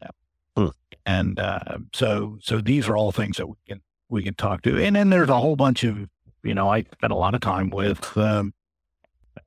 Hmm. 0.57 0.67
And 1.05 1.39
uh, 1.39 1.77
so, 1.93 2.37
so 2.41 2.59
these 2.59 2.87
are 2.87 2.97
all 2.97 3.11
things 3.11 3.37
that 3.37 3.47
we 3.47 3.55
can 3.67 3.81
we 4.09 4.21
can 4.23 4.33
talk 4.35 4.61
to. 4.63 4.77
And 4.77 4.95
then 4.95 5.09
there's 5.09 5.29
a 5.29 5.39
whole 5.39 5.55
bunch 5.55 5.83
of, 5.83 6.09
you 6.43 6.53
know, 6.53 6.69
I 6.69 6.83
spent 6.83 7.13
a 7.13 7.15
lot 7.15 7.33
of 7.33 7.41
time 7.41 7.69
with 7.69 8.15
um, 8.17 8.53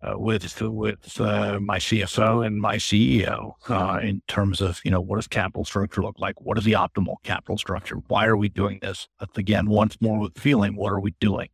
uh, 0.03 0.19
with 0.19 0.61
with 0.61 1.21
uh, 1.21 1.59
my 1.61 1.79
CSO 1.79 2.47
and 2.47 2.61
my 2.61 2.77
CEO 2.77 3.53
uh, 3.69 4.01
in 4.03 4.23
terms 4.29 4.61
of, 4.61 4.81
you 4.85 4.91
know, 4.91 5.01
what 5.01 5.17
does 5.17 5.27
capital 5.27 5.65
structure 5.65 6.03
look 6.03 6.19
like? 6.19 6.41
What 6.41 6.59
is 6.59 6.65
the 6.65 6.73
optimal 6.73 7.17
capital 7.23 7.59
structure? 7.59 7.97
Why 8.09 8.27
are 8.27 8.37
we 8.37 8.49
doing 8.49 8.79
this? 8.83 9.09
That's 9.21 9.37
again, 9.39 9.69
once 9.69 10.01
more 10.01 10.19
with 10.19 10.39
feeling, 10.39 10.77
what 10.77 10.93
are 10.93 11.01
we 11.01 11.15
doing? 11.21 11.49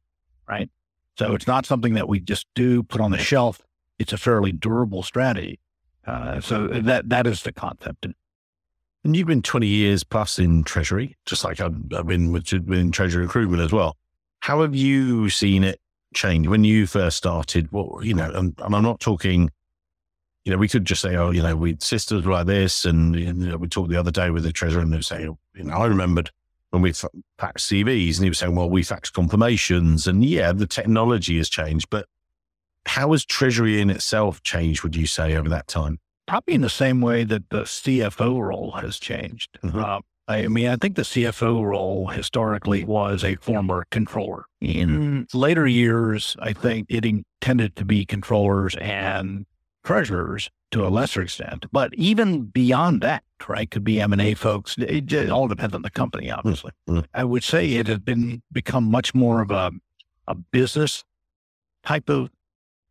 Right. 0.49 0.71
So 1.19 1.35
it's 1.35 1.47
not 1.47 1.67
something 1.67 1.95
that 1.95 2.09
we 2.09 2.21
just 2.21 2.47
do 2.55 2.83
put 2.83 3.01
on 3.01 3.11
the 3.11 3.19
shelf. 3.19 3.61
It's 3.99 4.13
a 4.13 4.19
fairly 4.19 4.53
durable 4.53 5.03
strategy. 5.03 5.61
Uh, 6.07 6.41
so 6.41 6.67
that 6.69 7.09
that 7.11 7.27
is 7.27 7.43
the 7.43 7.53
concept. 7.53 8.07
And 9.05 9.17
you've 9.17 9.27
been 9.27 9.43
20 9.43 9.67
years 9.67 10.05
plus 10.05 10.39
in 10.39 10.65
Treasury, 10.65 11.17
just 11.27 11.45
like 11.45 11.61
I've, 11.61 11.77
I've 11.95 12.07
been 12.07 12.33
with, 12.33 12.47
Treasury 12.93 13.23
recruitment 13.25 13.63
as 13.63 13.73
well. 13.73 13.97
How 14.41 14.63
have 14.63 14.75
you 14.75 15.31
seen 15.31 15.63
it 15.65 15.81
change 16.15 16.47
when 16.47 16.65
you 16.65 16.87
first 16.87 17.17
started? 17.17 17.71
What 17.73 18.05
you 18.05 18.15
know, 18.15 18.31
and, 18.31 18.55
and 18.59 18.75
I'm 18.75 18.83
not 18.83 19.01
talking. 19.01 19.51
You 20.45 20.53
know, 20.53 20.59
we 20.59 20.69
could 20.69 20.87
just 20.87 21.03
say, 21.03 21.17
"Oh, 21.17 21.31
you 21.31 21.43
know, 21.43 21.55
we 21.55 21.77
sisters 21.81 22.25
like 22.25 22.47
this," 22.47 22.85
and 22.85 23.15
you 23.15 23.33
know, 23.33 23.57
we 23.57 23.69
talked 23.69 23.91
the 23.91 24.01
other 24.01 24.11
day 24.11 24.31
with 24.31 24.43
the 24.43 24.53
treasurer, 24.53 24.81
and 24.81 24.93
they 24.93 25.01
say, 25.03 25.23
"You 25.23 25.39
know, 25.55 25.75
I 25.75 25.87
remembered 25.87 26.31
when 26.71 26.83
we 26.83 26.93
faxed 26.93 27.15
CVs, 27.39 28.17
and 28.17 28.25
he 28.25 28.31
was 28.31 28.39
saying, 28.39 28.55
well, 28.55 28.71
we 28.71 28.83
fax 28.83 29.11
confirmations, 29.11 30.07
and 30.07 30.25
yeah, 30.25 30.53
the 30.53 30.67
technology 30.67 31.37
has 31.37 31.49
changed, 31.49 31.89
but 31.91 32.07
how 32.87 33.13
has 33.13 33.25
Treasury 33.25 33.81
in 33.81 33.91
itself 33.91 34.43
changed? 34.43 34.83
Would 34.83 34.97
you 34.97 35.07
say 35.07 35.37
over 35.37 35.49
that 35.49 35.67
time? 35.67 35.99
Probably 36.27 36.55
in 36.55 36.61
the 36.61 36.71
same 36.71 37.01
way 37.01 37.25
that 37.25 37.51
the 37.51 37.63
CFO 37.63 38.41
role 38.41 38.73
has 38.73 38.99
changed. 38.99 39.59
Mm-hmm. 39.63 39.79
Uh, 39.79 40.01
I 40.31 40.47
mean, 40.47 40.69
I 40.69 40.77
think 40.77 40.95
the 40.95 41.03
CFO 41.03 41.65
role 41.65 42.07
historically 42.07 42.85
was 42.85 43.25
a 43.25 43.35
former 43.37 43.85
controller. 43.91 44.45
In 44.61 45.27
later 45.35 45.67
years, 45.67 46.37
I 46.39 46.53
think 46.53 46.87
it 46.89 47.05
tended 47.41 47.75
to 47.77 47.85
be 47.85 48.05
controllers 48.07 48.77
and 48.77 49.45
treasurers 49.83 50.49
to 50.71 50.87
a 50.87 50.89
lesser 50.89 51.23
extent. 51.23 51.67
But 51.73 51.93
even 51.95 52.45
beyond 52.45 53.01
that, 53.01 53.25
right, 53.49 53.69
could 53.69 53.83
be 53.83 54.01
M 54.01 54.13
and 54.13 54.23
A 54.23 54.35
folks. 54.35 54.77
It, 54.79 55.13
it, 55.13 55.31
all 55.31 55.49
depends 55.49 55.75
on 55.75 55.83
the 55.83 55.91
company, 55.91 56.31
obviously. 56.31 56.71
Mm-hmm. 56.89 57.07
I 57.13 57.25
would 57.25 57.43
say 57.43 57.69
it 57.73 57.89
has 57.89 57.99
been 57.99 58.43
become 58.53 58.85
much 58.85 59.15
more 59.15 59.41
of 59.41 59.51
a 59.51 59.73
a 60.29 60.37
business 60.37 61.03
type 61.85 62.09
of 62.09 62.31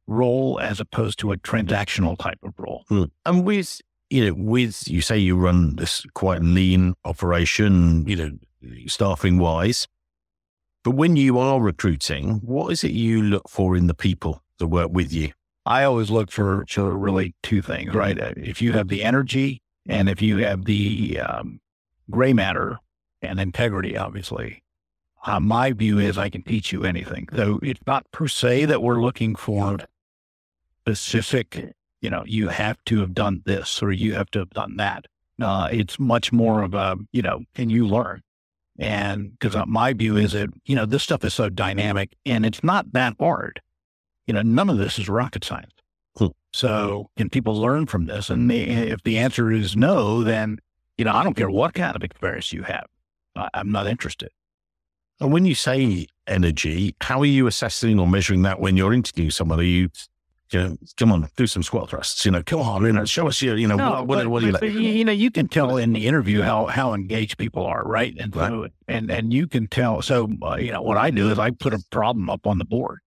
role 0.07 0.59
as 0.59 0.81
opposed 0.81 1.19
to 1.19 1.31
a 1.31 1.37
transactional 1.37 2.17
type 2.17 2.39
of 2.43 2.53
role. 2.57 2.83
Mm-hmm. 2.91 3.05
And 3.25 3.45
with 3.45 3.81
you 4.09 4.25
know, 4.25 4.33
with 4.33 4.87
you 4.87 5.01
say 5.01 5.17
you 5.17 5.35
run 5.35 5.75
this 5.75 6.03
quite 6.13 6.41
lean 6.41 6.95
operation, 7.05 8.07
you 8.07 8.15
know, 8.15 8.31
staffing 8.87 9.37
wise. 9.37 9.87
But 10.83 10.91
when 10.91 11.15
you 11.15 11.37
are 11.37 11.59
recruiting, 11.59 12.41
what 12.43 12.71
is 12.71 12.83
it 12.83 12.91
you 12.91 13.21
look 13.21 13.49
for 13.49 13.75
in 13.75 13.87
the 13.87 13.93
people 13.93 14.41
that 14.57 14.67
work 14.67 14.91
with 14.91 15.11
you? 15.13 15.31
I 15.65 15.83
always 15.83 16.09
look 16.09 16.31
for, 16.31 16.65
really 16.75 17.35
two 17.43 17.61
things, 17.61 17.93
right? 17.93 18.17
If 18.37 18.61
you 18.61 18.71
have 18.73 18.87
the 18.87 19.03
energy 19.03 19.61
and 19.87 20.09
if 20.09 20.21
you 20.21 20.37
have 20.37 20.65
the 20.65 21.19
um, 21.19 21.59
gray 22.09 22.33
matter 22.33 22.79
and 23.21 23.39
integrity, 23.39 23.97
obviously, 23.97 24.63
uh, 25.25 25.39
my 25.39 25.73
view 25.73 25.99
is 25.99 26.17
I 26.17 26.29
can 26.29 26.41
teach 26.41 26.71
you 26.71 26.85
anything. 26.85 27.27
So 27.35 27.59
it's 27.61 27.81
not 27.85 28.09
per 28.11 28.27
se 28.27 28.65
that 28.65 28.81
we're 28.81 29.01
looking 29.01 29.35
for 29.35 29.77
specific, 30.81 31.73
you 32.01 32.09
know, 32.09 32.23
you 32.25 32.49
have 32.49 32.83
to 32.85 32.99
have 32.99 33.13
done 33.13 33.41
this 33.45 33.81
or 33.83 33.91
you 33.91 34.13
have 34.13 34.31
to 34.31 34.39
have 34.39 34.49
done 34.51 34.77
that. 34.77 35.05
Uh, 35.41 35.69
it's 35.71 35.99
much 35.99 36.31
more 36.31 36.63
of 36.63 36.73
a, 36.73 36.97
you 37.11 37.21
know, 37.21 37.41
can 37.55 37.69
you 37.69 37.87
learn? 37.87 38.21
And 38.77 39.31
because 39.37 39.55
uh, 39.55 39.65
my 39.65 39.93
view 39.93 40.17
is 40.17 40.33
that, 40.33 40.49
you 40.65 40.75
know, 40.75 40.85
this 40.85 41.03
stuff 41.03 41.23
is 41.23 41.33
so 41.33 41.49
dynamic 41.49 42.15
and 42.25 42.45
it's 42.45 42.63
not 42.63 42.91
that 42.93 43.15
hard 43.19 43.61
you 44.29 44.33
know, 44.33 44.43
none 44.43 44.69
of 44.69 44.77
this 44.77 44.99
is 44.99 45.09
rocket 45.09 45.43
science. 45.43 45.73
Hmm. 46.15 46.27
So 46.53 47.09
can 47.17 47.31
people 47.31 47.55
learn 47.59 47.87
from 47.87 48.05
this? 48.05 48.29
And 48.29 48.49
the, 48.49 48.61
if 48.61 49.01
the 49.01 49.17
answer 49.17 49.51
is 49.51 49.75
no, 49.75 50.23
then, 50.23 50.59
you 50.99 51.05
know, 51.05 51.13
I 51.13 51.23
don't 51.23 51.33
care 51.33 51.49
what 51.49 51.73
kind 51.73 51.95
of 51.95 52.03
experience 52.03 52.53
you 52.53 52.61
have. 52.61 52.85
I, 53.35 53.49
I'm 53.55 53.71
not 53.71 53.87
interested. 53.87 54.29
And 55.19 55.33
when 55.33 55.45
you 55.45 55.55
say 55.55 56.05
energy, 56.27 56.95
how 57.01 57.21
are 57.21 57.25
you 57.25 57.47
assessing 57.47 57.99
or 57.99 58.05
measuring 58.05 58.43
that 58.43 58.59
when 58.59 58.77
you're 58.77 58.93
interviewing 58.93 59.31
someone? 59.31 59.59
Are 59.59 59.63
you, 59.63 59.89
you 60.51 60.59
know, 60.59 60.77
come 60.97 61.11
on, 61.11 61.29
do 61.35 61.47
some 61.47 61.63
squat 61.63 61.89
thrusts, 61.89 62.25
you 62.25 62.31
know, 62.31 62.41
come 62.43 62.61
on, 62.61 62.83
you 62.83 62.91
know, 62.91 63.05
show 63.05 63.27
us 63.27 63.41
your, 63.41 63.55
you 63.57 63.67
know, 63.67 63.75
no, 63.75 64.03
what, 64.03 64.19
but, 64.19 64.27
what, 64.27 64.39
do 64.39 64.47
you 64.47 64.51
like? 64.53 64.63
You 64.63 65.05
know, 65.05 65.11
you 65.11 65.31
can 65.31 65.47
tell 65.47 65.77
in 65.77 65.93
the 65.93 66.07
interview 66.07 66.41
how, 66.41 66.65
how 66.65 66.93
engaged 66.93 67.37
people 67.37 67.65
are, 67.65 67.83
right? 67.83 68.15
And, 68.19 68.35
right. 68.35 68.71
and, 68.87 69.11
and 69.11 69.33
you 69.33 69.47
can 69.47 69.67
tell. 69.67 70.01
So, 70.01 70.29
uh, 70.41 70.55
you 70.55 70.71
know, 70.71 70.81
what 70.81 70.97
I 70.97 71.11
do 71.11 71.29
is 71.29 71.37
I 71.37 71.51
put 71.51 71.73
a 71.73 71.79
problem 71.91 72.29
up 72.29 72.47
on 72.47 72.57
the 72.57 72.65
board 72.65 72.99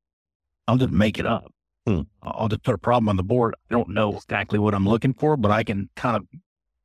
I'll 0.68 0.76
just 0.76 0.92
make 0.92 1.18
it 1.18 1.26
up. 1.26 1.52
Hmm. 1.86 2.02
I'll 2.22 2.48
just 2.48 2.62
put 2.62 2.74
a 2.74 2.78
problem 2.78 3.08
on 3.08 3.16
the 3.16 3.22
board. 3.22 3.54
I 3.70 3.74
don't 3.74 3.90
know 3.90 4.16
exactly 4.16 4.58
what 4.58 4.74
I'm 4.74 4.88
looking 4.88 5.12
for, 5.14 5.36
but 5.36 5.50
I 5.50 5.64
can 5.64 5.90
kind 5.96 6.16
of, 6.16 6.26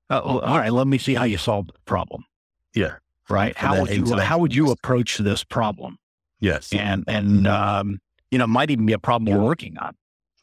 uh, 0.10 0.22
all 0.22 0.58
right, 0.58 0.72
let 0.72 0.88
me 0.88 0.98
see 0.98 1.14
how 1.14 1.24
you 1.24 1.38
solve 1.38 1.68
the 1.68 1.74
problem. 1.86 2.26
Yeah. 2.74 2.96
Right. 3.30 3.56
How 3.56 3.82
would 3.82 3.90
you, 3.90 4.18
how 4.18 4.40
would 4.40 4.56
you 4.56 4.72
approach 4.72 5.18
this 5.18 5.44
problem? 5.44 5.98
Yes. 6.40 6.74
And, 6.74 7.04
and, 7.08 7.46
um, 7.46 8.00
you 8.32 8.38
know, 8.38 8.48
might 8.48 8.72
even 8.72 8.86
be 8.86 8.94
a 8.94 9.00
problem 9.00 9.34
we're 9.34 9.44
working 9.44 9.78
on. 9.78 9.96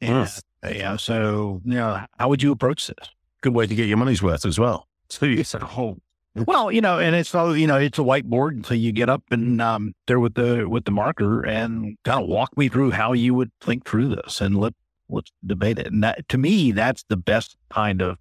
And, 0.04 0.26
mm. 0.26 0.76
yeah. 0.76 0.96
So, 0.96 1.60
you 1.64 1.74
know, 1.74 2.04
how 2.18 2.28
would 2.28 2.42
you 2.42 2.52
approach 2.52 2.86
this? 2.86 3.08
Good 3.40 3.54
way 3.54 3.66
to 3.66 3.74
get 3.74 3.86
your 3.86 3.96
money's 3.96 4.22
worth 4.22 4.46
as 4.46 4.58
well. 4.58 4.88
So 5.10 5.26
you 5.26 5.44
said, 5.44 5.62
oh, 5.62 5.98
well, 6.34 6.72
you 6.72 6.80
know, 6.80 6.98
and 6.98 7.14
it's 7.14 7.32
all 7.34 7.56
you 7.56 7.66
know, 7.66 7.76
it's 7.76 7.98
a 7.98 8.02
whiteboard, 8.02 8.50
and 8.50 8.66
so 8.66 8.74
you 8.74 8.90
get 8.90 9.08
up 9.08 9.22
and 9.30 9.62
um, 9.62 9.94
there 10.08 10.18
with 10.18 10.34
the 10.34 10.68
with 10.68 10.84
the 10.84 10.90
marker 10.90 11.46
and 11.46 11.96
kind 12.04 12.22
of 12.22 12.28
walk 12.28 12.56
me 12.56 12.68
through 12.68 12.90
how 12.90 13.12
you 13.12 13.34
would 13.34 13.52
think 13.60 13.86
through 13.86 14.16
this, 14.16 14.40
and 14.40 14.58
let 14.58 14.74
let's 15.08 15.30
debate 15.46 15.78
it. 15.78 15.86
And 15.86 16.02
that, 16.02 16.28
to 16.30 16.38
me, 16.38 16.72
that's 16.72 17.04
the 17.08 17.16
best 17.16 17.56
kind 17.70 18.02
of 18.02 18.18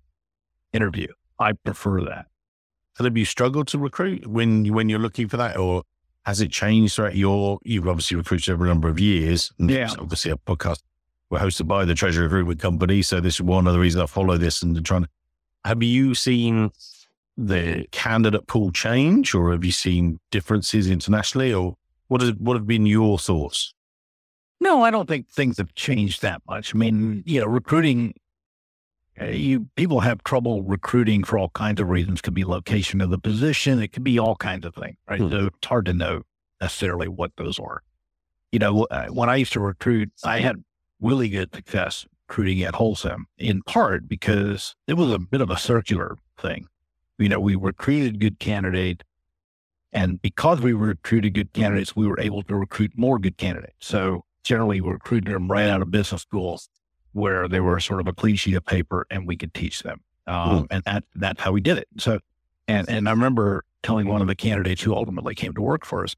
interview. 0.74 1.08
I 1.40 1.54
prefer 1.54 2.02
that. 2.02 2.28
And 3.00 3.06
have 3.06 3.18
you 3.18 3.26
struggled 3.26 3.68
to 3.70 3.80
recruit 3.80 4.28
when 4.28 4.72
when 4.72 4.90
you're 4.90 5.00
looking 5.00 5.28
for 5.28 5.38
that, 5.38 5.58
or 5.58 5.82
has 6.26 6.40
it 6.40 6.52
changed 6.52 6.96
throughout 6.96 7.16
your? 7.16 7.58
You've 7.64 7.88
obviously 7.88 8.18
recruited 8.18 8.54
over 8.54 8.66
a 8.66 8.68
number 8.68 8.90
of 8.90 9.00
years. 9.00 9.52
yeah, 9.58 9.90
obviously 9.98 10.30
a 10.32 10.36
podcast 10.36 10.82
we're 11.34 11.40
hosted 11.40 11.66
by 11.66 11.84
the 11.84 11.96
Treasury 11.96 12.26
Recruitment 12.26 12.60
Company, 12.60 13.02
so 13.02 13.20
this 13.20 13.36
is 13.36 13.42
one 13.42 13.66
of 13.66 13.74
the 13.74 13.80
reasons 13.80 14.04
I 14.04 14.06
follow 14.06 14.38
this 14.38 14.62
and 14.62 14.86
trying 14.86 15.04
to. 15.04 15.10
Have 15.66 15.82
you 15.82 16.14
seen 16.14 16.70
the 17.36 17.88
candidate 17.92 18.46
pool 18.46 18.72
change, 18.72 19.34
or 19.34 19.52
have 19.52 19.66
you 19.66 19.72
seen 19.72 20.20
differences 20.30 20.88
internationally, 20.88 21.52
or 21.52 21.76
what 22.08 22.22
has 22.22 22.34
what 22.34 22.56
have 22.56 22.68
been 22.68 22.86
your 22.86 23.18
thoughts? 23.18 23.74
No, 24.60 24.84
I 24.84 24.92
don't 24.92 25.08
think 25.08 25.28
things 25.28 25.58
have 25.58 25.74
changed 25.74 26.22
that 26.22 26.44
much. 26.48 26.76
I 26.76 26.78
mean, 26.78 27.24
you 27.26 27.42
know, 27.42 27.48
recruiting. 27.48 28.14
Uh, 29.20 29.26
you 29.26 29.68
people 29.76 30.02
have 30.02 30.24
trouble 30.24 30.62
recruiting 30.62 31.24
for 31.24 31.40
all 31.40 31.50
kinds 31.50 31.82
of 31.82 31.90
reasons. 31.90 32.20
It 32.20 32.24
could 32.24 32.36
be 32.36 32.46
location 32.46 33.02
of 33.02 33.10
the 33.10 33.18
position. 33.18 33.82
It 33.82 33.88
could 33.88 34.04
be 34.04 34.20
all 34.20 34.36
kinds 34.36 34.68
of 34.68 34.76
things, 34.76 34.98
right? 35.10 35.20
Hmm. 35.20 35.32
So 35.32 35.46
it's 35.48 35.68
hard 35.68 35.88
to 35.88 35.94
know 35.94 36.22
necessarily 36.62 37.08
what 37.08 37.32
those 37.38 37.58
are. 37.58 37.82
You 38.52 38.60
know, 38.60 38.84
uh, 38.92 39.08
when 39.08 39.30
I 39.30 39.38
used 39.38 39.54
to 39.54 39.60
recruit, 39.60 40.12
I 40.24 40.40
had 40.40 40.64
really 41.04 41.30
good 41.30 41.54
success 41.54 42.06
recruiting 42.28 42.64
at 42.64 42.74
Holcim, 42.74 43.26
in 43.38 43.62
part 43.64 44.08
because 44.08 44.76
it 44.88 44.94
was 44.94 45.12
a 45.12 45.20
bit 45.20 45.42
of 45.42 45.52
a 45.52 45.58
circular 45.58 46.18
thing 46.40 46.68
you 47.18 47.30
know, 47.30 47.40
we 47.40 47.56
recruited 47.56 48.20
good 48.20 48.40
candidates. 48.40 49.04
And 49.92 50.22
because 50.22 50.60
we 50.60 50.74
were 50.74 50.88
recruited 50.88 51.34
good 51.34 51.54
candidates, 51.54 51.96
we 51.96 52.08
were 52.08 52.20
able 52.20 52.42
to 52.44 52.56
recruit 52.56 52.92
more 52.96 53.20
good 53.20 53.38
candidates. 53.38 53.76
So 53.80 54.26
generally 54.44 54.82
we 54.82 54.92
recruited 54.92 55.34
them 55.34 55.50
right 55.50 55.70
out 55.70 55.82
of 55.82 55.92
business 55.92 56.22
schools 56.22 56.68
where 57.12 57.48
they 57.48 57.60
were 57.60 57.80
sort 57.80 58.00
of 58.00 58.08
a 58.08 58.14
clean 58.14 58.36
sheet 58.36 58.56
of 58.56 58.66
paper 58.66 59.06
and 59.12 59.28
we 59.28 59.38
could 59.38 59.54
teach 59.54 59.84
them. 59.84 60.02
Um, 60.26 60.64
mm. 60.64 60.68
And 60.72 60.84
that, 60.86 61.04
that's 61.16 61.42
how 61.42 61.52
we 61.52 61.62
did 61.62 61.78
it. 61.78 61.88
So, 62.00 62.20
and, 62.68 62.90
and 62.90 63.08
I 63.08 63.12
remember 63.12 63.66
telling 63.84 64.08
one 64.08 64.22
of 64.22 64.28
the 64.28 64.36
candidates 64.36 64.82
who 64.82 64.96
ultimately 64.96 65.36
came 65.36 65.54
to 65.54 65.62
work 65.62 65.86
for 65.86 66.04
us 66.04 66.16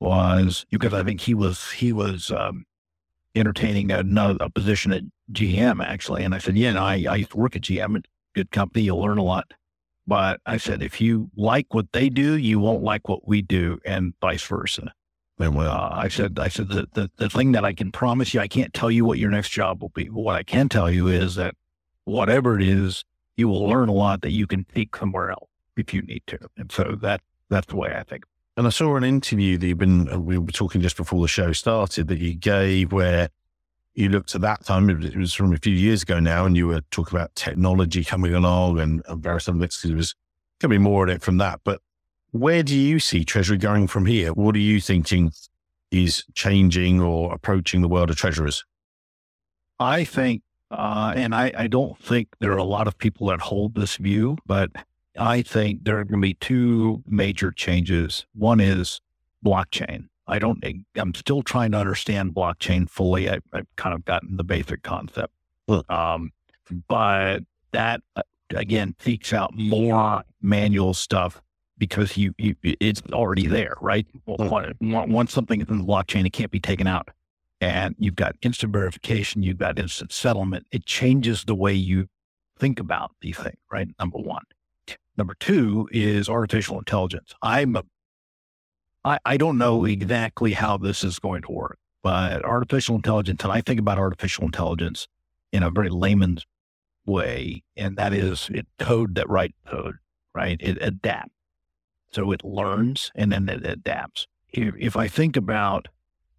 was 0.00 0.66
because 0.70 0.92
I 0.92 1.04
think 1.04 1.20
he 1.20 1.34
was, 1.34 1.70
he 1.70 1.92
was, 1.92 2.32
um, 2.32 2.64
entertaining 3.34 3.90
another 3.90 4.36
a 4.40 4.50
position 4.50 4.92
at 4.92 5.02
GM 5.32 5.84
actually. 5.84 6.24
And 6.24 6.34
I 6.34 6.38
said, 6.38 6.56
yeah, 6.56 6.72
no, 6.72 6.82
I, 6.82 7.04
I 7.08 7.16
used 7.16 7.30
to 7.30 7.36
work 7.36 7.56
at 7.56 7.62
GM, 7.62 8.04
good 8.34 8.50
company. 8.50 8.84
You'll 8.84 9.00
learn 9.00 9.18
a 9.18 9.22
lot. 9.22 9.52
But 10.06 10.40
I 10.46 10.56
said, 10.56 10.82
if 10.82 11.00
you 11.00 11.30
like 11.36 11.72
what 11.74 11.92
they 11.92 12.08
do, 12.08 12.36
you 12.36 12.58
won't 12.58 12.82
like 12.82 13.08
what 13.08 13.26
we 13.26 13.40
do, 13.40 13.78
and 13.84 14.14
vice 14.20 14.42
versa. 14.42 14.92
And 15.38 15.54
well, 15.54 15.70
uh, 15.70 15.90
I 15.92 16.08
said, 16.08 16.38
I 16.38 16.48
said 16.48 16.68
the, 16.68 16.88
the 16.92 17.10
the 17.16 17.30
thing 17.30 17.52
that 17.52 17.64
I 17.64 17.72
can 17.72 17.92
promise 17.92 18.34
you, 18.34 18.40
I 18.40 18.48
can't 18.48 18.74
tell 18.74 18.90
you 18.90 19.04
what 19.04 19.18
your 19.18 19.30
next 19.30 19.50
job 19.50 19.80
will 19.80 19.90
be. 19.90 20.04
But 20.04 20.20
what 20.20 20.36
I 20.36 20.42
can 20.42 20.68
tell 20.68 20.90
you 20.90 21.06
is 21.08 21.36
that 21.36 21.54
whatever 22.04 22.58
it 22.58 22.66
is, 22.66 23.04
you 23.36 23.48
will 23.48 23.66
learn 23.66 23.88
a 23.88 23.92
lot 23.92 24.22
that 24.22 24.32
you 24.32 24.46
can 24.46 24.64
take 24.64 24.94
somewhere 24.94 25.30
else 25.30 25.48
if 25.76 25.94
you 25.94 26.02
need 26.02 26.22
to. 26.28 26.38
And 26.56 26.70
so 26.70 26.96
that 27.00 27.22
that's 27.48 27.68
the 27.68 27.76
way 27.76 27.94
I 27.96 28.02
think. 28.02 28.24
And 28.56 28.66
I 28.66 28.70
saw 28.70 28.96
an 28.96 29.04
interview 29.04 29.56
that 29.56 29.66
you've 29.66 29.78
been, 29.78 30.12
uh, 30.12 30.18
we 30.18 30.36
were 30.36 30.52
talking 30.52 30.82
just 30.82 30.96
before 30.96 31.22
the 31.22 31.28
show 31.28 31.52
started 31.52 32.08
that 32.08 32.18
you 32.18 32.34
gave 32.34 32.92
where 32.92 33.30
you 33.94 34.08
looked 34.08 34.34
at 34.34 34.40
that 34.42 34.64
time, 34.64 34.88
it 34.90 35.16
was 35.16 35.32
from 35.32 35.52
a 35.52 35.58
few 35.58 35.74
years 35.74 36.02
ago 36.02 36.18
now, 36.20 36.44
and 36.46 36.56
you 36.56 36.66
were 36.66 36.80
talking 36.90 37.16
about 37.16 37.34
technology 37.34 38.04
coming 38.04 38.34
along 38.34 38.78
and, 38.78 39.02
various 39.22 39.48
other 39.48 39.58
bits. 39.58 39.82
There 39.82 39.96
was 39.96 40.14
going 40.60 40.70
to 40.70 40.74
be 40.74 40.78
more 40.78 41.06
in 41.06 41.14
it 41.14 41.22
from 41.22 41.38
that. 41.38 41.60
But 41.64 41.80
where 42.30 42.62
do 42.62 42.76
you 42.76 43.00
see 43.00 43.24
Treasury 43.24 43.58
going 43.58 43.86
from 43.86 44.06
here? 44.06 44.32
What 44.32 44.54
are 44.54 44.60
you 44.60 44.80
thinking 44.80 45.32
is 45.90 46.24
changing 46.34 47.00
or 47.00 47.32
approaching 47.32 47.82
the 47.82 47.88
world 47.88 48.10
of 48.10 48.16
treasurers? 48.16 48.64
I 49.78 50.04
think, 50.04 50.42
uh, 50.70 51.12
and 51.14 51.34
I, 51.34 51.52
I 51.56 51.66
don't 51.66 51.98
think 51.98 52.28
there 52.40 52.52
are 52.52 52.58
a 52.58 52.64
lot 52.64 52.86
of 52.86 52.96
people 52.96 53.26
that 53.28 53.40
hold 53.40 53.74
this 53.74 53.96
view, 53.96 54.38
but 54.46 54.70
I 55.18 55.42
think 55.42 55.84
there 55.84 55.98
are 55.98 56.04
going 56.04 56.20
to 56.20 56.26
be 56.26 56.34
two 56.34 57.02
major 57.06 57.50
changes. 57.52 58.26
One 58.34 58.60
is 58.60 59.00
blockchain. 59.44 60.08
I 60.26 60.38
don't, 60.38 60.64
I'm 60.96 61.14
still 61.14 61.42
trying 61.42 61.72
to 61.72 61.78
understand 61.78 62.34
blockchain 62.34 62.88
fully. 62.88 63.28
I, 63.28 63.38
have 63.52 63.66
kind 63.76 63.94
of 63.94 64.04
gotten 64.04 64.36
the 64.36 64.44
basic 64.44 64.82
concept. 64.82 65.32
Um, 65.88 66.32
but 66.88 67.40
that 67.72 68.00
uh, 68.16 68.22
again 68.54 68.94
takes 68.98 69.32
out 69.32 69.52
more 69.54 70.22
manual 70.40 70.94
stuff 70.94 71.42
because 71.78 72.16
you, 72.16 72.34
you 72.38 72.54
it's 72.62 73.02
already 73.12 73.46
there, 73.46 73.74
right? 73.80 74.06
Once 74.80 75.32
something 75.32 75.60
is 75.60 75.68
in 75.68 75.78
the 75.78 75.84
blockchain, 75.84 76.24
it 76.26 76.32
can't 76.32 76.50
be 76.50 76.60
taken 76.60 76.86
out. 76.86 77.10
and 77.60 77.94
you've 77.98 78.16
got 78.16 78.34
instant 78.42 78.72
verification, 78.72 79.42
you've 79.42 79.58
got 79.58 79.78
instant 79.78 80.12
settlement. 80.12 80.66
It 80.72 80.86
changes 80.86 81.44
the 81.44 81.54
way 81.54 81.74
you 81.74 82.08
think 82.58 82.80
about 82.80 83.12
these 83.20 83.36
things, 83.36 83.58
right? 83.70 83.88
Number 83.98 84.18
one. 84.18 84.42
Number 85.16 85.34
two 85.38 85.88
is 85.92 86.28
artificial 86.28 86.78
intelligence. 86.78 87.34
I'm 87.42 87.76
a, 87.76 87.84
I, 89.04 89.18
I 89.24 89.36
don't 89.36 89.58
know 89.58 89.84
exactly 89.84 90.52
how 90.52 90.78
this 90.78 91.04
is 91.04 91.18
going 91.18 91.42
to 91.42 91.52
work, 91.52 91.78
but 92.02 92.44
artificial 92.44 92.96
intelligence, 92.96 93.42
and 93.42 93.52
I 93.52 93.60
think 93.60 93.78
about 93.78 93.98
artificial 93.98 94.44
intelligence 94.44 95.08
in 95.52 95.62
a 95.62 95.70
very 95.70 95.90
layman's 95.90 96.46
way, 97.04 97.62
and 97.76 97.96
that 97.96 98.12
is 98.12 98.48
it 98.52 98.66
code 98.78 99.14
that 99.16 99.28
writes 99.28 99.54
code, 99.66 99.96
right? 100.34 100.56
It 100.60 100.78
adapts. 100.80 101.32
So 102.12 102.30
it 102.30 102.44
learns 102.44 103.10
and 103.14 103.32
then 103.32 103.48
it 103.48 103.66
adapts. 103.66 104.26
If, 104.50 104.74
if 104.78 104.96
I 104.96 105.08
think 105.08 105.36
about 105.36 105.88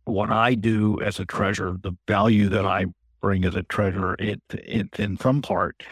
what 0.05 0.29
I 0.29 0.55
do 0.55 1.01
as 1.01 1.19
a 1.19 1.25
treasurer, 1.25 1.77
the 1.81 1.93
value 2.07 2.49
that 2.49 2.65
I 2.65 2.85
bring 3.21 3.45
as 3.45 3.55
a 3.55 3.63
treasurer, 3.63 4.15
it, 4.19 4.41
it 4.51 4.99
in 4.99 5.17
some 5.17 5.41
part 5.41 5.83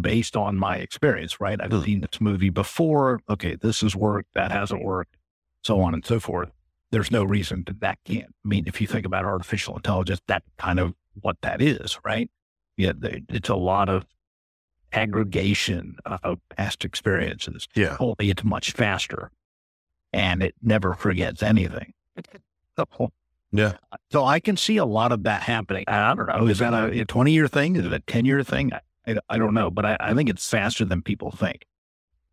based 0.00 0.36
on 0.36 0.56
my 0.56 0.76
experience, 0.76 1.40
right? 1.40 1.60
I've 1.60 1.70
mm. 1.70 1.84
seen 1.84 2.00
this 2.00 2.20
movie 2.20 2.50
before. 2.50 3.20
Okay, 3.28 3.56
this 3.56 3.80
has 3.80 3.94
worked, 3.94 4.34
that 4.34 4.50
hasn't 4.50 4.84
worked, 4.84 5.16
so 5.62 5.80
on 5.80 5.94
and 5.94 6.04
so 6.04 6.20
forth. 6.20 6.50
There's 6.90 7.10
no 7.10 7.24
reason 7.24 7.64
that 7.66 7.80
that 7.80 7.98
can't. 8.04 8.34
I 8.44 8.48
mean, 8.48 8.64
if 8.66 8.80
you 8.80 8.86
think 8.86 9.04
about 9.04 9.24
artificial 9.24 9.76
intelligence, 9.76 10.20
that's 10.26 10.46
kind 10.56 10.78
of 10.78 10.94
what 11.20 11.36
that 11.42 11.60
is, 11.60 11.98
right? 12.04 12.30
Yeah, 12.76 12.92
it's 13.02 13.48
a 13.48 13.56
lot 13.56 13.88
of 13.88 14.06
aggregation 14.92 15.96
of 16.04 16.38
past 16.56 16.84
experiences. 16.84 17.66
Yeah. 17.74 17.96
Only 17.98 18.30
it's 18.30 18.44
much 18.44 18.72
faster 18.72 19.30
and 20.12 20.42
it 20.42 20.54
never 20.62 20.94
forgets 20.94 21.42
anything. 21.42 21.92
Yeah. 23.52 23.74
So 24.10 24.24
I 24.24 24.40
can 24.40 24.56
see 24.56 24.76
a 24.76 24.84
lot 24.84 25.12
of 25.12 25.22
that 25.22 25.42
happening. 25.42 25.84
I 25.88 26.14
don't 26.14 26.26
know. 26.26 26.46
Is 26.46 26.58
that 26.58 26.74
a 26.74 27.04
20 27.04 27.32
year 27.32 27.48
thing? 27.48 27.76
Is 27.76 27.86
it 27.86 27.92
a 27.92 28.00
10 28.00 28.24
year 28.24 28.42
thing? 28.42 28.72
I, 29.06 29.16
I, 29.28 29.38
don't 29.38 29.54
know, 29.54 29.70
but 29.70 29.84
I, 29.84 29.96
I, 30.00 30.14
think 30.14 30.28
it's 30.28 30.48
faster 30.48 30.84
than 30.84 31.02
people 31.02 31.30
think. 31.30 31.64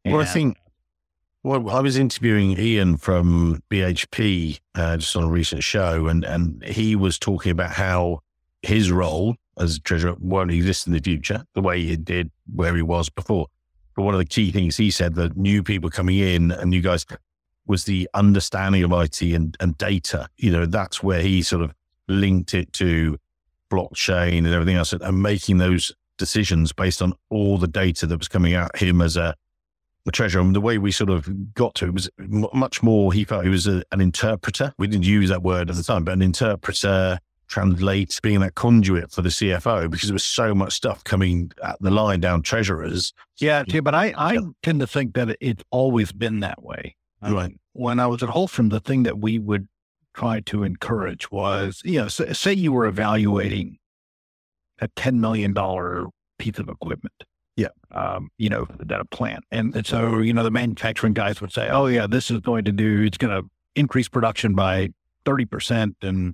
And, 0.03 0.13
well, 0.13 0.23
I 0.23 0.25
think, 0.25 0.57
well, 1.43 1.69
I 1.69 1.81
was 1.81 1.97
interviewing 1.97 2.57
Ian 2.57 2.97
from 2.97 3.61
BHP 3.69 4.59
uh, 4.75 4.97
just 4.97 5.15
on 5.15 5.23
a 5.23 5.29
recent 5.29 5.63
show, 5.63 6.07
and, 6.07 6.23
and 6.23 6.63
he 6.63 6.95
was 6.95 7.19
talking 7.19 7.51
about 7.51 7.71
how 7.71 8.19
his 8.61 8.91
role 8.91 9.35
as 9.57 9.79
treasurer 9.79 10.15
won't 10.19 10.51
exist 10.51 10.87
in 10.87 10.93
the 10.93 10.99
future 10.99 11.45
the 11.53 11.61
way 11.61 11.81
it 11.81 12.03
did 12.03 12.31
where 12.53 12.75
he 12.75 12.81
was 12.81 13.09
before. 13.09 13.47
But 13.95 14.03
one 14.03 14.15
of 14.15 14.19
the 14.19 14.25
key 14.25 14.51
things 14.51 14.77
he 14.77 14.89
said 14.89 15.15
that 15.15 15.37
new 15.37 15.61
people 15.61 15.89
coming 15.89 16.17
in 16.17 16.51
and 16.51 16.73
you 16.73 16.81
guys 16.81 17.05
was 17.67 17.85
the 17.85 18.09
understanding 18.13 18.83
of 18.83 18.91
IT 18.91 19.21
and, 19.21 19.55
and 19.59 19.77
data. 19.77 20.27
You 20.37 20.51
know, 20.51 20.65
that's 20.65 21.03
where 21.03 21.21
he 21.21 21.41
sort 21.41 21.61
of 21.61 21.73
linked 22.07 22.53
it 22.53 22.73
to 22.73 23.17
blockchain 23.71 24.39
and 24.39 24.47
everything 24.47 24.75
else 24.75 24.93
and 24.93 25.21
making 25.21 25.57
those 25.57 25.93
decisions 26.23 26.71
based 26.71 27.01
on 27.01 27.13
all 27.29 27.57
the 27.57 27.67
data 27.67 28.07
that 28.07 28.17
was 28.17 28.29
coming 28.29 28.53
out 28.53 28.77
him 28.77 29.01
as 29.01 29.17
a, 29.17 29.35
a 30.07 30.11
treasurer. 30.11 30.41
And 30.41 30.55
the 30.55 30.61
way 30.61 30.77
we 30.77 30.89
sort 30.89 31.09
of 31.09 31.53
got 31.53 31.75
to 31.75 31.87
it 31.87 31.93
was 31.93 32.09
much 32.17 32.81
more, 32.81 33.11
he 33.11 33.25
felt 33.25 33.43
he 33.43 33.49
was 33.49 33.67
a, 33.67 33.83
an 33.91 33.99
interpreter. 33.99 34.73
We 34.77 34.87
didn't 34.87 35.05
use 35.05 35.29
that 35.29 35.43
word 35.43 35.69
at 35.69 35.75
the 35.75 35.83
time, 35.83 36.05
but 36.05 36.13
an 36.13 36.21
interpreter 36.21 37.19
translate 37.47 38.17
being 38.23 38.39
that 38.39 38.55
conduit 38.55 39.11
for 39.11 39.21
the 39.21 39.29
CFO 39.29 39.91
because 39.91 40.07
there 40.07 40.13
was 40.13 40.23
so 40.23 40.55
much 40.55 40.71
stuff 40.71 41.03
coming 41.03 41.51
at 41.61 41.75
the 41.81 41.91
line 41.91 42.21
down 42.21 42.41
treasurers. 42.41 43.13
Yeah, 43.37 43.63
too, 43.63 43.81
but 43.81 43.93
I, 43.93 44.13
I 44.17 44.33
yeah. 44.35 44.39
tend 44.63 44.79
to 44.79 44.87
think 44.87 45.15
that 45.15 45.35
it's 45.41 45.63
always 45.69 46.13
been 46.13 46.39
that 46.39 46.63
way. 46.63 46.95
Right. 47.21 47.53
when 47.71 47.99
I 47.99 48.07
was 48.07 48.21
at 48.21 48.29
Holcim, 48.29 48.69
the 48.69 48.81
thing 48.81 49.03
that 49.03 49.17
we 49.17 49.39
would 49.39 49.67
try 50.13 50.41
to 50.41 50.63
encourage 50.63 51.31
was, 51.31 51.81
you 51.85 51.99
know, 51.99 52.07
say, 52.07 52.33
say 52.33 52.53
you 52.53 52.71
were 52.71 52.85
evaluating 52.85 53.77
a 54.83 54.87
$10 54.89 55.15
million 55.15 55.53
piece 56.37 56.59
of 56.59 56.69
equipment. 56.69 57.23
Yeah. 57.55 57.67
Um, 57.91 58.29
you 58.37 58.49
know, 58.49 58.67
that 58.79 58.99
a 58.99 59.05
plant. 59.05 59.43
And, 59.51 59.75
and 59.75 59.85
so, 59.85 60.19
you 60.19 60.33
know, 60.33 60.43
the 60.43 60.51
manufacturing 60.51 61.13
guys 61.13 61.39
would 61.39 61.53
say, 61.53 61.69
oh, 61.69 61.85
yeah, 61.85 62.07
this 62.07 62.31
is 62.31 62.39
going 62.39 62.65
to 62.65 62.71
do, 62.71 63.03
it's 63.03 63.17
going 63.17 63.41
to 63.41 63.49
increase 63.75 64.09
production 64.09 64.55
by 64.55 64.89
30% 65.25 65.95
and 66.01 66.33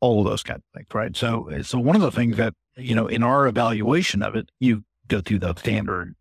all 0.00 0.20
of 0.20 0.26
those 0.26 0.42
kind 0.42 0.58
of 0.58 0.64
things, 0.74 0.88
right? 0.92 1.16
So, 1.16 1.50
so 1.62 1.78
one 1.78 1.96
of 1.96 2.02
the 2.02 2.10
things 2.10 2.36
that 2.36 2.54
you 2.76 2.94
know 2.94 3.06
in 3.06 3.22
our 3.22 3.46
evaluation 3.46 4.22
of 4.22 4.34
it, 4.34 4.50
you 4.60 4.84
go 5.08 5.20
through 5.20 5.40
the 5.40 5.54
standard, 5.54 6.14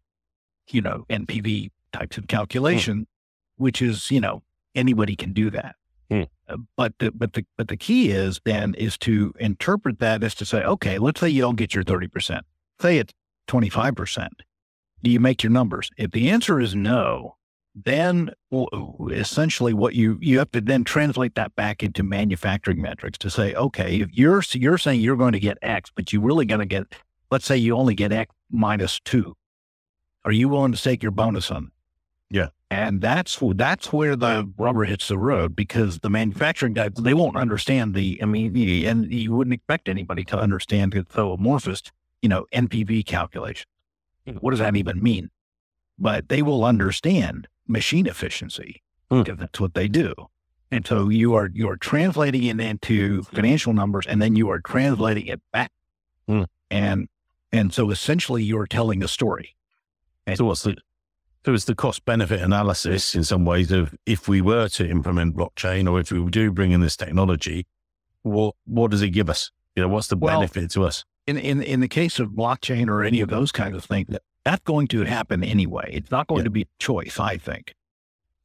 you 0.70 0.82
know, 0.82 1.06
NPV 1.10 1.72
types 1.92 2.18
of 2.18 2.28
calculation, 2.28 3.02
mm. 3.02 3.06
which 3.58 3.82
is 3.82 4.12
you 4.12 4.22
know 4.22 4.44
anybody 4.76 5.16
can 5.16 5.34
do 5.34 5.50
that. 5.52 5.76
Mm. 6.14 6.28
Uh, 6.48 6.58
but 6.78 6.94
the, 7.00 7.12
but 7.12 7.34
the 7.34 7.46
but 7.58 7.68
the 7.70 7.78
key 7.78 8.12
is 8.12 8.40
then 8.46 8.76
is 8.76 8.98
to 9.00 9.34
interpret 9.40 10.00
that 10.00 10.24
as 10.24 10.36
to 10.36 10.46
say, 10.46 10.64
okay, 10.64 11.00
let's 11.00 11.20
say 11.20 11.30
you 11.30 11.42
don't 11.42 11.56
get 11.56 11.74
your 11.74 11.84
thirty 11.84 12.08
percent, 12.08 12.46
say 12.80 12.98
it's 12.98 13.14
twenty 13.48 13.70
five 13.70 13.96
percent. 13.96 14.44
Do 15.02 15.10
you 15.10 15.20
make 15.20 15.42
your 15.42 15.52
numbers? 15.52 15.90
If 15.98 16.12
the 16.12 16.30
answer 16.30 16.60
is 16.60 16.76
no, 16.76 17.36
then 17.76 18.32
essentially 19.12 19.74
what 19.74 19.96
you 19.96 20.18
you 20.22 20.38
have 20.38 20.52
to 20.52 20.62
then 20.62 20.84
translate 20.84 21.36
that 21.36 21.56
back 21.56 21.82
into 21.82 22.04
manufacturing 22.04 22.82
metrics 22.82 23.18
to 23.18 23.30
say 23.30 23.54
okay 23.56 24.00
if 24.02 24.10
you're 24.14 24.44
you're 24.52 24.78
saying 24.78 25.02
you're 25.02 25.16
going 25.16 25.32
to 25.32 25.40
get 25.40 25.58
x 25.64 25.92
but 25.96 26.14
you're 26.14 26.22
really 26.22 26.46
going 26.46 26.60
to 26.60 26.68
get 26.68 26.84
let's 27.32 27.46
say 27.46 27.58
you 27.58 27.76
only 27.76 27.96
get 27.96 28.12
x 28.12 28.34
minus 28.52 29.00
2 29.06 29.36
are 30.24 30.32
you 30.32 30.48
willing 30.48 30.72
to 30.72 30.82
take 30.82 31.02
your 31.02 31.12
bonus 31.12 31.50
on 31.50 31.72
yeah 32.30 32.50
and 32.74 33.02
that's 33.02 33.40
that's 33.56 33.94
where 33.94 34.16
the 34.16 34.52
rubber 34.58 34.86
hits 34.86 35.08
the 35.08 35.18
road 35.18 35.56
because 35.56 36.00
the 36.00 36.10
manufacturing 36.10 36.74
guys 36.74 36.92
they 37.00 37.14
won't 37.14 37.38
understand 37.38 37.94
the 37.94 38.20
i 38.22 38.26
mean 38.26 38.56
and 38.86 39.12
you 39.12 39.34
wouldn't 39.34 39.54
expect 39.54 39.88
anybody 39.88 40.24
to 40.24 40.38
understand 40.38 40.94
the 40.94 41.06
so 41.14 41.34
amorphous 41.34 41.82
you 42.22 42.30
know 42.30 42.46
npv 42.54 43.06
calculation 43.06 43.66
what 44.40 44.52
does 44.52 44.60
that 44.60 44.76
even 44.76 45.02
mean 45.02 45.30
but 45.98 46.30
they 46.30 46.42
will 46.42 46.66
understand 46.66 47.48
machine 47.68 48.08
efficiency 48.08 48.82
hmm. 49.10 49.22
because 49.22 49.40
that's 49.40 49.60
what 49.60 49.74
they 49.74 49.88
do. 49.88 50.14
And 50.72 50.86
so 50.88 51.10
you 51.10 51.36
are 51.36 51.50
you 51.54 51.70
are 51.70 51.78
translating 51.78 52.44
it 52.44 52.60
into 52.60 53.24
financial 53.24 53.74
numbers, 53.74 54.08
and 54.08 54.22
then 54.22 54.36
you 54.36 54.50
are 54.50 54.60
translating 54.60 55.28
it 55.28 55.42
back. 55.52 55.72
Hmm. 56.28 56.44
And 56.72 57.08
and 57.52 57.72
so 57.72 57.92
essentially, 57.92 58.44
you're 58.44 58.66
telling 58.66 59.04
a 59.04 59.08
story. 59.08 59.56
And 60.26 60.38
so 60.38 60.46
what's 60.46 60.64
the 60.64 60.78
so 61.46 61.54
it's 61.54 61.66
the 61.66 61.76
cost 61.76 62.06
benefit 62.06 62.42
analysis 62.42 63.16
in 63.16 63.24
some 63.24 63.44
ways 63.44 63.72
of 63.72 63.94
if 64.06 64.28
we 64.28 64.42
were 64.42 64.70
to 64.70 64.90
implement 64.90 65.36
blockchain 65.36 65.92
or 65.92 66.00
if 66.00 66.12
we 66.12 66.24
do 66.30 66.52
bring 66.52 66.72
in 66.72 66.82
this 66.82 66.96
technology, 66.96 67.66
what 68.22 68.56
what 68.66 68.92
does 68.92 69.02
it 69.02 69.10
give 69.10 69.30
us? 69.30 69.52
You 69.76 69.84
know, 69.84 69.90
what's 69.90 70.08
the 70.08 70.16
well, 70.16 70.40
benefit 70.40 70.72
to 70.72 70.84
us? 70.86 71.04
In 71.28 71.38
in 71.38 71.62
in 71.62 71.82
the 71.82 71.88
case 71.88 72.20
of 72.20 72.30
blockchain 72.30 72.88
or 72.88 73.04
any 73.04 73.20
of 73.20 73.30
those 73.30 73.52
kinds 73.52 73.76
of 73.76 73.84
things, 73.84 74.08
that's 74.46 74.64
going 74.64 74.88
to 74.90 75.04
happen 75.04 75.44
anyway. 75.44 75.90
It's 75.92 76.12
not 76.12 76.28
going 76.28 76.40
yeah. 76.40 76.46
to 76.46 76.50
be 76.50 76.62
a 76.64 76.68
choice, 76.80 77.20
I 77.20 77.38
think. 77.38 77.74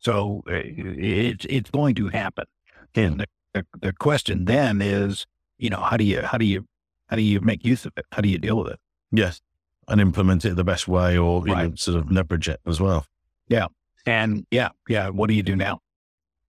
So 0.00 0.42
uh, 0.48 0.54
it's 0.64 1.46
it's 1.48 1.70
going 1.70 1.94
to 1.96 2.08
happen. 2.08 2.46
And 2.94 3.20
the, 3.20 3.26
the, 3.54 3.66
the, 3.80 3.92
question 3.92 4.46
then 4.46 4.80
is, 4.80 5.26
you 5.58 5.70
know, 5.70 5.80
how 5.80 5.96
do 5.96 6.04
you 6.04 6.22
how 6.22 6.38
do 6.38 6.44
you 6.44 6.66
how 7.08 7.16
do 7.16 7.22
you 7.22 7.40
make 7.40 7.64
use 7.64 7.84
of 7.84 7.92
it? 7.96 8.06
How 8.12 8.22
do 8.22 8.28
you 8.28 8.38
deal 8.38 8.58
with 8.58 8.72
it? 8.72 8.80
Yes, 9.12 9.40
and 9.88 10.00
implement 10.00 10.44
it 10.44 10.56
the 10.56 10.64
best 10.64 10.88
way, 10.88 11.18
or 11.18 11.42
right. 11.42 11.70
know, 11.70 11.74
sort 11.74 11.98
of 11.98 12.10
leverage 12.10 12.48
it 12.48 12.60
as 12.66 12.80
well. 12.80 13.06
Yeah, 13.48 13.66
and 14.06 14.46
yeah, 14.50 14.70
yeah. 14.88 15.08
What 15.08 15.28
do 15.28 15.34
you 15.34 15.42
do 15.42 15.56
now? 15.56 15.80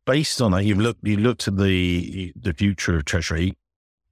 Based 0.06 0.42
on 0.42 0.52
that, 0.52 0.66
you've 0.66 0.80
looked 0.80 1.06
you 1.08 1.18
looked 1.18 1.48
at 1.48 1.58
the 1.58 2.34
the 2.36 2.54
future 2.54 2.96
of 2.98 3.06
Treasury, 3.06 3.54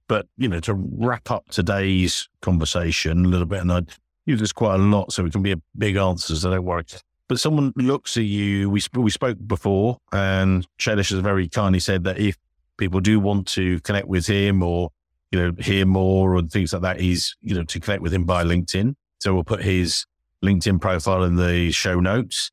but 0.06 0.26
you 0.36 0.48
know 0.48 0.60
to 0.60 0.74
wrap 0.74 1.30
up 1.30 1.48
today's 1.50 2.28
conversation 2.42 3.24
a 3.24 3.28
little 3.28 3.46
bit, 3.46 3.60
and 3.60 3.72
I'd 3.72 3.90
use 4.28 4.40
this 4.40 4.52
quite 4.52 4.74
a 4.74 4.78
lot, 4.78 5.12
so 5.12 5.24
it 5.24 5.32
can 5.32 5.42
be 5.42 5.52
a 5.52 5.60
big 5.76 5.96
answer, 5.96 6.36
so 6.36 6.50
don't 6.50 6.64
worry. 6.64 6.84
But 7.28 7.40
someone 7.40 7.72
looks 7.76 8.16
at 8.16 8.24
you, 8.24 8.70
we, 8.70 8.80
we 8.94 9.10
spoke 9.10 9.38
before, 9.46 9.98
and 10.12 10.66
Shailesh 10.78 11.10
has 11.10 11.20
very 11.20 11.48
kindly 11.48 11.80
said 11.80 12.04
that 12.04 12.18
if 12.18 12.36
people 12.78 13.00
do 13.00 13.20
want 13.20 13.46
to 13.48 13.80
connect 13.80 14.06
with 14.06 14.26
him 14.26 14.62
or, 14.62 14.90
you 15.30 15.38
know, 15.38 15.52
hear 15.58 15.84
more 15.84 16.36
and 16.36 16.50
things 16.50 16.72
like 16.72 16.82
that, 16.82 17.00
he's, 17.00 17.36
you 17.42 17.54
know, 17.54 17.64
to 17.64 17.80
connect 17.80 18.02
with 18.02 18.14
him 18.14 18.24
by 18.24 18.44
LinkedIn. 18.44 18.94
So 19.20 19.34
we'll 19.34 19.44
put 19.44 19.62
his 19.62 20.06
LinkedIn 20.44 20.80
profile 20.80 21.24
in 21.24 21.36
the 21.36 21.70
show 21.72 22.00
notes. 22.00 22.50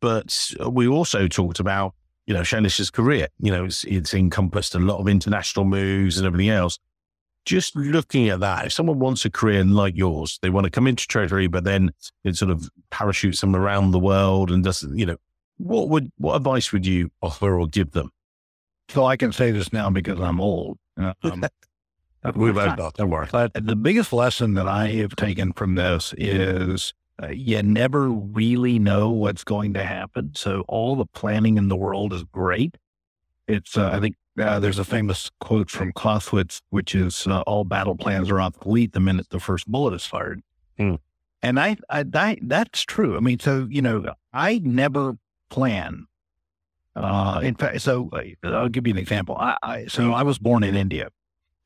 But 0.00 0.50
we 0.66 0.88
also 0.88 1.28
talked 1.28 1.60
about, 1.60 1.94
you 2.26 2.34
know, 2.34 2.40
Shailesh's 2.40 2.90
career. 2.90 3.28
You 3.38 3.52
know, 3.52 3.64
it's, 3.64 3.84
it's 3.84 4.14
encompassed 4.14 4.74
a 4.74 4.78
lot 4.78 4.98
of 4.98 5.08
international 5.08 5.64
moves 5.64 6.16
and 6.16 6.26
everything 6.26 6.48
else 6.48 6.78
just 7.44 7.74
looking 7.76 8.28
at 8.28 8.40
that, 8.40 8.66
if 8.66 8.72
someone 8.72 8.98
wants 8.98 9.24
a 9.24 9.30
career 9.30 9.64
like 9.64 9.96
yours, 9.96 10.38
they 10.42 10.50
want 10.50 10.64
to 10.64 10.70
come 10.70 10.86
into 10.86 11.06
treasury, 11.06 11.46
but 11.46 11.64
then 11.64 11.90
it 12.24 12.36
sort 12.36 12.50
of 12.50 12.68
parachutes 12.90 13.40
them 13.40 13.56
around 13.56 13.90
the 13.90 13.98
world 13.98 14.50
and 14.50 14.62
doesn't, 14.62 14.96
you 14.96 15.06
know, 15.06 15.16
what 15.58 15.88
would, 15.88 16.10
what 16.18 16.36
advice 16.36 16.72
would 16.72 16.86
you 16.86 17.10
offer 17.22 17.58
or 17.58 17.66
give 17.66 17.92
them? 17.92 18.10
So 18.88 19.04
I 19.04 19.16
can 19.16 19.32
say 19.32 19.50
this 19.50 19.72
now 19.72 19.90
because 19.90 20.20
I'm 20.20 20.40
old. 20.40 20.78
Uh, 21.00 21.14
um, 21.22 21.44
we 22.34 22.52
both 22.52 22.78
not, 22.78 22.94
don't 22.94 23.10
worry. 23.10 23.28
But 23.30 23.52
the 23.54 23.76
biggest 23.76 24.12
lesson 24.12 24.54
that 24.54 24.68
I 24.68 24.88
have 24.88 25.16
taken 25.16 25.52
from 25.52 25.74
this 25.74 26.14
is 26.18 26.92
uh, 27.22 27.28
you 27.28 27.62
never 27.62 28.08
really 28.08 28.78
know 28.78 29.10
what's 29.10 29.44
going 29.44 29.74
to 29.74 29.84
happen. 29.84 30.32
So 30.34 30.64
all 30.68 30.96
the 30.96 31.06
planning 31.06 31.58
in 31.58 31.68
the 31.68 31.76
world 31.76 32.12
is 32.12 32.24
great. 32.24 32.76
It's, 33.46 33.76
uh, 33.76 33.90
I 33.92 34.00
think 34.00 34.16
Uh, 34.38 34.60
there's 34.60 34.78
a 34.78 34.84
famous 34.84 35.30
quote 35.40 35.68
from 35.70 35.92
Clausewitz, 35.92 36.62
which 36.70 36.94
is 36.94 37.26
uh, 37.26 37.40
all 37.46 37.64
battle 37.64 37.96
plans 37.96 38.30
are 38.30 38.40
obsolete 38.40 38.92
the 38.92 39.00
minute 39.00 39.28
the 39.30 39.40
first 39.40 39.66
bullet 39.66 39.92
is 39.92 40.06
fired. 40.06 40.40
Hmm. 40.78 40.94
And 41.42 41.58
I, 41.58 41.76
I, 41.90 42.04
I, 42.14 42.38
that's 42.40 42.82
true. 42.84 43.16
I 43.16 43.20
mean, 43.20 43.38
so, 43.40 43.66
you 43.68 43.82
know, 43.82 44.14
I 44.32 44.60
never 44.62 45.18
plan. 45.50 46.06
Uh, 46.94 47.40
in 47.42 47.54
fact, 47.56 47.80
so 47.82 48.08
uh, 48.12 48.48
I'll 48.48 48.68
give 48.68 48.86
you 48.86 48.94
an 48.94 48.98
example. 48.98 49.36
I, 49.36 49.56
I, 49.62 49.86
so 49.86 50.12
I 50.12 50.22
was 50.22 50.38
born 50.38 50.62
in 50.62 50.74
India. 50.74 51.08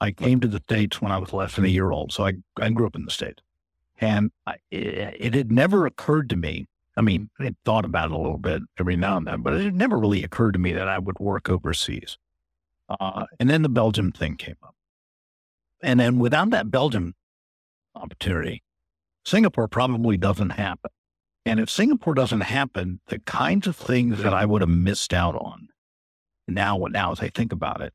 I 0.05 0.13
came 0.13 0.41
to 0.41 0.49
the 0.49 0.61
States 0.61 1.01
when 1.01 1.11
I 1.11 1.19
was 1.19 1.33
less 1.33 1.57
than 1.57 1.65
a 1.65 1.69
year 1.69 1.91
old. 1.91 2.13
So 2.13 2.27
I, 2.27 2.35
I 2.61 2.69
grew 2.71 2.87
up 2.87 2.95
in 2.95 3.07
the 3.07 3.11
States. 3.11 3.43
And 4.01 4.31
I, 4.47 4.57
it, 4.71 5.17
it 5.19 5.35
had 5.35 5.51
never 5.51 5.87
occurred 5.87 6.29
to 6.31 6.37
me. 6.37 6.67
I 6.97 7.01
mean, 7.01 7.31
I 7.41 7.55
thought 7.65 7.85
about 7.85 8.11
it 8.11 8.13
a 8.13 8.19
little 8.19 8.39
bit 8.39 8.63
every 8.79 8.97
now 8.97 9.17
and 9.17 9.27
then, 9.27 9.41
but 9.41 9.55
it 9.55 9.73
never 9.75 9.99
really 9.99 10.23
occurred 10.23 10.53
to 10.53 10.59
me 10.59 10.73
that 10.73 10.89
I 10.89 10.99
would 10.99 11.19
work 11.19 11.49
overseas. 11.49 12.19
Uh, 12.89 13.27
and 13.41 13.49
then 13.49 13.63
the 13.63 13.69
Belgium 13.69 14.13
thing 14.13 14.37
came 14.37 14.57
up. 14.63 14.75
And 15.83 15.99
then 15.99 16.19
without 16.19 16.51
that 16.51 16.71
Belgium 16.71 17.15
opportunity, 17.95 18.63
Singapore 19.25 19.69
probably 19.69 20.17
doesn't 20.19 20.51
happen. 20.51 20.91
And 21.47 21.61
if 21.61 21.71
Singapore 21.71 22.15
doesn't 22.15 22.43
happen, 22.43 23.01
the 23.07 23.21
kinds 23.21 23.67
of 23.67 23.75
things 23.75 24.23
that 24.23 24.35
I 24.35 24.45
would 24.45 24.61
have 24.61 24.69
missed 24.69 25.15
out 25.15 25.35
on 25.35 25.69
now, 26.47 26.85
now 26.91 27.13
as 27.13 27.21
I 27.21 27.29
think 27.29 27.53
about 27.53 27.81
it, 27.81 27.93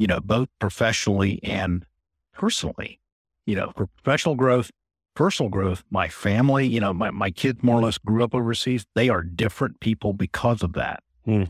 you 0.00 0.06
know, 0.06 0.18
both 0.18 0.48
professionally 0.58 1.38
and 1.42 1.84
personally, 2.32 2.98
you 3.44 3.54
know, 3.54 3.70
for 3.76 3.86
professional 3.86 4.34
growth, 4.34 4.70
personal 5.14 5.50
growth, 5.50 5.84
my 5.90 6.08
family, 6.08 6.66
you 6.66 6.80
know, 6.80 6.94
my, 6.94 7.10
my 7.10 7.30
kids 7.30 7.62
more 7.62 7.76
or 7.76 7.82
less 7.82 7.98
grew 7.98 8.24
up 8.24 8.34
overseas. 8.34 8.86
They 8.94 9.10
are 9.10 9.22
different 9.22 9.78
people 9.80 10.14
because 10.14 10.62
of 10.62 10.72
that. 10.72 11.02
Hmm. 11.26 11.44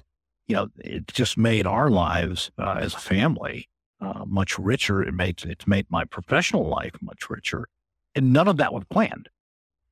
You 0.49 0.57
know, 0.57 0.69
it 0.79 1.07
just 1.07 1.39
made 1.39 1.65
our 1.65 1.91
lives 1.91 2.51
uh, 2.59 2.79
as 2.81 2.93
a 2.95 2.99
family 2.99 3.69
uh, 4.01 4.25
much 4.27 4.59
richer. 4.59 5.01
It 5.01 5.15
made, 5.15 5.45
it's 5.45 5.69
made 5.69 5.87
my 5.89 6.05
professional 6.05 6.69
life 6.69 6.97
much 7.01 7.31
richer. 7.31 7.69
And 8.17 8.33
none 8.33 8.49
of 8.49 8.57
that 8.57 8.75
was 8.75 8.83
planned. 8.91 9.29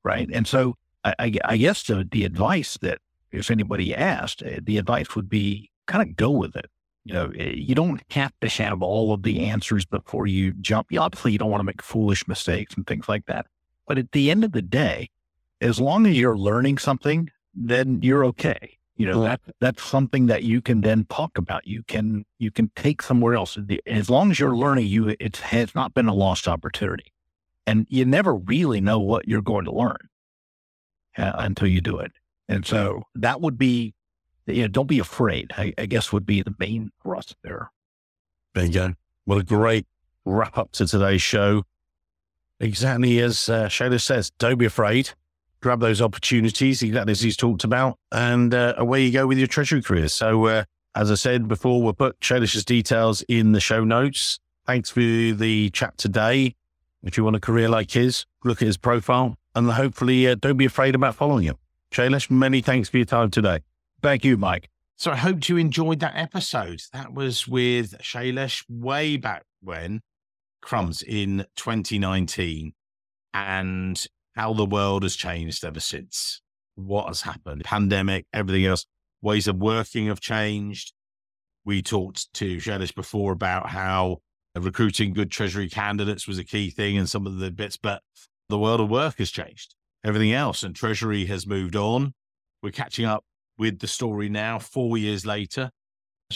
Right. 0.03 0.27
And 0.33 0.45
so 0.45 0.75
I, 1.05 1.15
I, 1.17 1.33
I 1.45 1.55
guess 1.57 1.83
the, 1.83 2.05
the 2.11 2.25
advice 2.25 2.77
that 2.81 2.97
if 3.31 3.49
anybody 3.49 3.95
asked, 3.95 4.43
uh, 4.43 4.59
the 4.61 4.77
advice 4.77 5.15
would 5.15 5.29
be 5.29 5.71
kind 5.87 6.01
of 6.01 6.17
go 6.17 6.29
with 6.29 6.57
it. 6.57 6.65
You 7.09 7.15
know, 7.15 7.31
eh, 7.39 7.53
you 7.55 7.73
don't 7.73 8.03
have 8.11 8.33
to 8.41 8.47
have 8.47 8.83
all 8.83 9.13
of 9.13 9.23
the 9.23 9.39
answers 9.39 9.83
before 9.83 10.27
you 10.27 10.53
jump. 10.53 10.91
You, 10.91 10.99
obviously, 10.99 11.31
you 11.31 11.39
don't 11.39 11.49
want 11.49 11.61
to 11.61 11.65
make 11.65 11.81
foolish 11.81 12.27
mistakes 12.27 12.75
and 12.75 12.85
things 12.85 13.09
like 13.09 13.25
that. 13.25 13.47
But 13.87 13.97
at 13.97 14.11
the 14.11 14.29
end 14.29 14.43
of 14.43 14.51
the 14.51 14.61
day, 14.61 15.09
as 15.59 15.79
long 15.79 16.05
as 16.05 16.15
you're 16.15 16.37
learning 16.37 16.77
something, 16.77 17.31
then 17.55 18.01
you're 18.03 18.23
okay. 18.25 18.77
You 18.95 19.07
know, 19.07 19.23
that 19.23 19.41
that's 19.59 19.81
something 19.81 20.27
that 20.27 20.43
you 20.43 20.61
can 20.61 20.81
then 20.81 21.05
talk 21.09 21.39
about. 21.39 21.65
You 21.65 21.81
can 21.81 22.25
you 22.37 22.51
can 22.51 22.69
take 22.75 23.01
somewhere 23.01 23.33
else. 23.33 23.57
As 23.87 24.09
long 24.11 24.29
as 24.29 24.39
you're 24.39 24.55
learning, 24.55 24.85
you 24.85 25.15
it 25.19 25.37
has 25.37 25.73
not 25.73 25.95
been 25.95 26.07
a 26.07 26.13
lost 26.13 26.47
opportunity, 26.47 27.11
and 27.65 27.87
you 27.89 28.05
never 28.05 28.35
really 28.35 28.81
know 28.81 28.99
what 28.99 29.27
you're 29.27 29.41
going 29.41 29.65
to 29.65 29.71
learn 29.71 29.97
uh, 31.17 31.31
until 31.37 31.69
you 31.69 31.81
do 31.81 31.97
it. 31.97 32.11
And 32.47 32.67
so 32.67 33.03
that 33.15 33.41
would 33.41 33.57
be, 33.57 33.93
you 34.55 34.63
know, 34.63 34.67
don't 34.67 34.87
be 34.87 34.99
afraid. 34.99 35.51
I, 35.57 35.73
I 35.77 35.85
guess 35.85 36.11
would 36.11 36.25
be 36.25 36.41
the 36.41 36.55
main 36.59 36.91
thrust 37.01 37.35
there. 37.43 37.71
There 38.55 38.65
you 38.65 38.71
go. 38.71 38.93
What 39.25 39.37
a 39.37 39.43
great 39.43 39.85
wrap 40.25 40.57
up 40.57 40.71
to 40.73 40.87
today's 40.87 41.21
show. 41.21 41.63
Exactly 42.59 43.19
as 43.19 43.47
uh, 43.47 43.67
Shailesh 43.67 44.01
says, 44.01 44.31
don't 44.37 44.57
be 44.57 44.65
afraid. 44.65 45.11
Grab 45.61 45.79
those 45.79 46.01
opportunities, 46.01 46.81
exactly 46.81 47.11
as 47.11 47.21
he's 47.21 47.37
talked 47.37 47.63
about, 47.63 47.97
and 48.11 48.53
uh, 48.53 48.73
away 48.77 49.03
you 49.03 49.11
go 49.11 49.27
with 49.27 49.37
your 49.37 49.47
treasury 49.47 49.81
career. 49.81 50.07
So, 50.07 50.45
uh, 50.45 50.63
as 50.95 51.11
I 51.11 51.15
said 51.15 51.47
before, 51.47 51.81
we'll 51.81 51.93
put 51.93 52.19
Shailesh's 52.19 52.65
details 52.65 53.21
in 53.23 53.51
the 53.51 53.59
show 53.59 53.83
notes. 53.83 54.39
Thanks 54.65 54.89
for 54.89 54.99
the 54.99 55.69
chat 55.71 55.97
today. 55.97 56.55
If 57.03 57.17
you 57.17 57.23
want 57.23 57.35
a 57.35 57.39
career 57.39 57.69
like 57.69 57.91
his, 57.91 58.25
look 58.43 58.61
at 58.61 58.65
his 58.65 58.77
profile 58.77 59.35
and 59.55 59.71
hopefully 59.71 60.27
uh, 60.27 60.35
don't 60.35 60.57
be 60.57 60.65
afraid 60.65 60.95
about 60.95 61.15
following 61.15 61.45
him. 61.45 61.57
Shailesh, 61.91 62.29
many 62.29 62.61
thanks 62.61 62.89
for 62.89 62.97
your 62.97 63.05
time 63.05 63.31
today. 63.31 63.59
Thank 64.01 64.23
you, 64.23 64.37
Mike. 64.37 64.69
So 64.95 65.11
I 65.11 65.17
hope 65.17 65.47
you 65.49 65.57
enjoyed 65.57 65.99
that 65.99 66.15
episode. 66.15 66.81
That 66.93 67.13
was 67.13 67.47
with 67.47 67.97
Shailesh 67.99 68.63
way 68.69 69.17
back 69.17 69.43
when, 69.61 70.01
crumbs 70.61 71.01
in 71.01 71.45
2019, 71.55 72.73
and 73.33 74.05
how 74.35 74.53
the 74.53 74.65
world 74.65 75.03
has 75.03 75.15
changed 75.15 75.65
ever 75.65 75.81
since. 75.81 76.41
What 76.75 77.07
has 77.07 77.21
happened? 77.21 77.63
Pandemic, 77.65 78.25
everything 78.31 78.65
else. 78.65 78.85
Ways 79.21 79.47
of 79.49 79.57
working 79.57 80.07
have 80.07 80.21
changed. 80.21 80.93
We 81.65 81.81
talked 81.81 82.31
to 82.35 82.57
Shailesh 82.57 82.95
before 82.95 83.33
about 83.33 83.69
how 83.69 84.19
recruiting 84.55 85.13
good 85.13 85.29
treasury 85.29 85.69
candidates 85.69 86.27
was 86.27 86.37
a 86.37 86.43
key 86.43 86.69
thing 86.69 86.97
and 86.97 87.09
some 87.09 87.27
of 87.27 87.37
the 87.37 87.51
bits, 87.51 87.77
but 87.77 88.01
the 88.47 88.57
world 88.57 88.79
of 88.79 88.89
work 88.89 89.17
has 89.17 89.29
changed. 89.29 89.75
Everything 90.05 90.31
else 90.31 90.63
and 90.63 90.73
treasury 90.73 91.25
has 91.25 91.45
moved 91.45 91.75
on. 91.75 92.13
We're 92.63 92.71
catching 92.71 93.05
up 93.05 93.25
with 93.59 93.79
the 93.79 93.87
story 93.87 94.29
now, 94.29 94.57
four 94.57 94.97
years 94.97 95.25
later. 95.25 95.69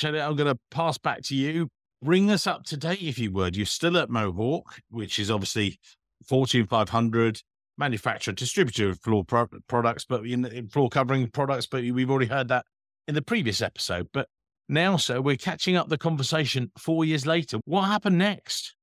I'm 0.03 0.35
going 0.35 0.53
to 0.53 0.59
pass 0.69 0.97
back 0.97 1.21
to 1.23 1.35
you. 1.35 1.69
Bring 2.03 2.29
us 2.29 2.45
up 2.45 2.65
to 2.65 2.77
date, 2.77 3.01
if 3.01 3.17
you 3.17 3.31
would. 3.31 3.55
You're 3.55 3.65
still 3.65 3.97
at 3.97 4.09
Mohawk, 4.09 4.79
which 4.91 5.17
is 5.17 5.31
obviously 5.31 5.79
Fortune 6.27 6.67
500 6.67 7.41
manufacturer, 7.77 8.33
distributor 8.33 8.89
of 8.89 8.99
floor 8.99 9.23
pro- 9.23 9.47
products, 9.67 10.05
but 10.05 10.25
in, 10.25 10.45
in 10.45 10.67
floor 10.67 10.89
covering 10.89 11.29
products. 11.29 11.65
But 11.65 11.83
we've 11.83 12.09
already 12.09 12.29
heard 12.29 12.49
that 12.49 12.65
in 13.07 13.15
the 13.15 13.21
previous 13.21 13.61
episode. 13.61 14.09
But 14.11 14.27
now, 14.67 14.97
sir, 14.97 15.21
we're 15.21 15.37
catching 15.37 15.75
up 15.75 15.89
the 15.89 15.97
conversation 15.97 16.71
four 16.77 17.05
years 17.05 17.25
later. 17.25 17.59
What 17.65 17.83
happened 17.83 18.17
next? 18.17 18.75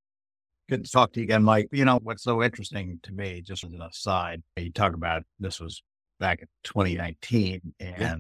Good 0.69 0.85
to 0.85 0.91
talk 0.91 1.13
to 1.13 1.21
you 1.21 1.25
again, 1.25 1.43
Mike. 1.43 1.69
You 1.73 1.85
know, 1.85 1.99
what's 2.03 2.23
so 2.23 2.43
interesting 2.43 3.01
to 3.03 3.13
me, 3.13 3.43
just 3.43 3.65
as 3.65 3.73
an 3.73 3.83
aside, 3.83 4.43
you 4.57 4.71
talk 4.73 4.95
about 4.95 5.25
this 5.41 5.59
was 5.59 5.83
back 6.21 6.41
in 6.41 6.49
2019. 6.65 7.61
And 7.81 7.97
yeah. 7.99 8.17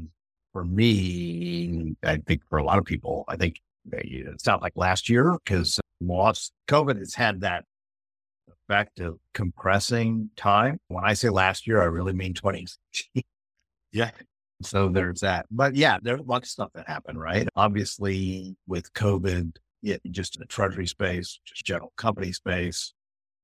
for 0.52 0.64
me, 0.64 1.94
I 2.02 2.16
think 2.16 2.42
for 2.48 2.58
a 2.58 2.64
lot 2.64 2.78
of 2.78 2.84
people, 2.84 3.24
I 3.28 3.36
think 3.36 3.60
uh, 3.92 3.98
it's 4.02 4.46
not 4.46 4.62
like 4.62 4.72
last 4.74 5.08
year 5.08 5.36
because 5.44 5.78
COVID 6.02 6.98
has 6.98 7.14
had 7.14 7.42
that 7.42 7.64
effect 8.70 9.00
of 9.00 9.18
compressing 9.34 10.30
time. 10.36 10.78
When 10.88 11.04
I 11.04 11.14
say 11.14 11.28
last 11.28 11.66
year, 11.66 11.80
I 11.80 11.86
really 11.86 12.12
mean 12.12 12.34
2016. 12.34 13.22
yeah. 13.92 14.10
So 14.62 14.90
there's 14.90 15.20
that. 15.20 15.46
But 15.50 15.74
yeah, 15.74 15.96
there's 16.02 16.20
a 16.20 16.24
lot 16.24 16.42
of 16.42 16.48
stuff 16.50 16.68
that 16.74 16.86
happened, 16.86 17.18
right? 17.18 17.48
Obviously, 17.56 18.54
with 18.66 18.92
COVID, 18.92 19.56
it, 19.82 20.02
just 20.10 20.36
in 20.36 20.40
the 20.40 20.46
treasury 20.46 20.86
space, 20.86 21.40
just 21.46 21.64
general 21.64 21.94
company 21.96 22.30
space. 22.30 22.92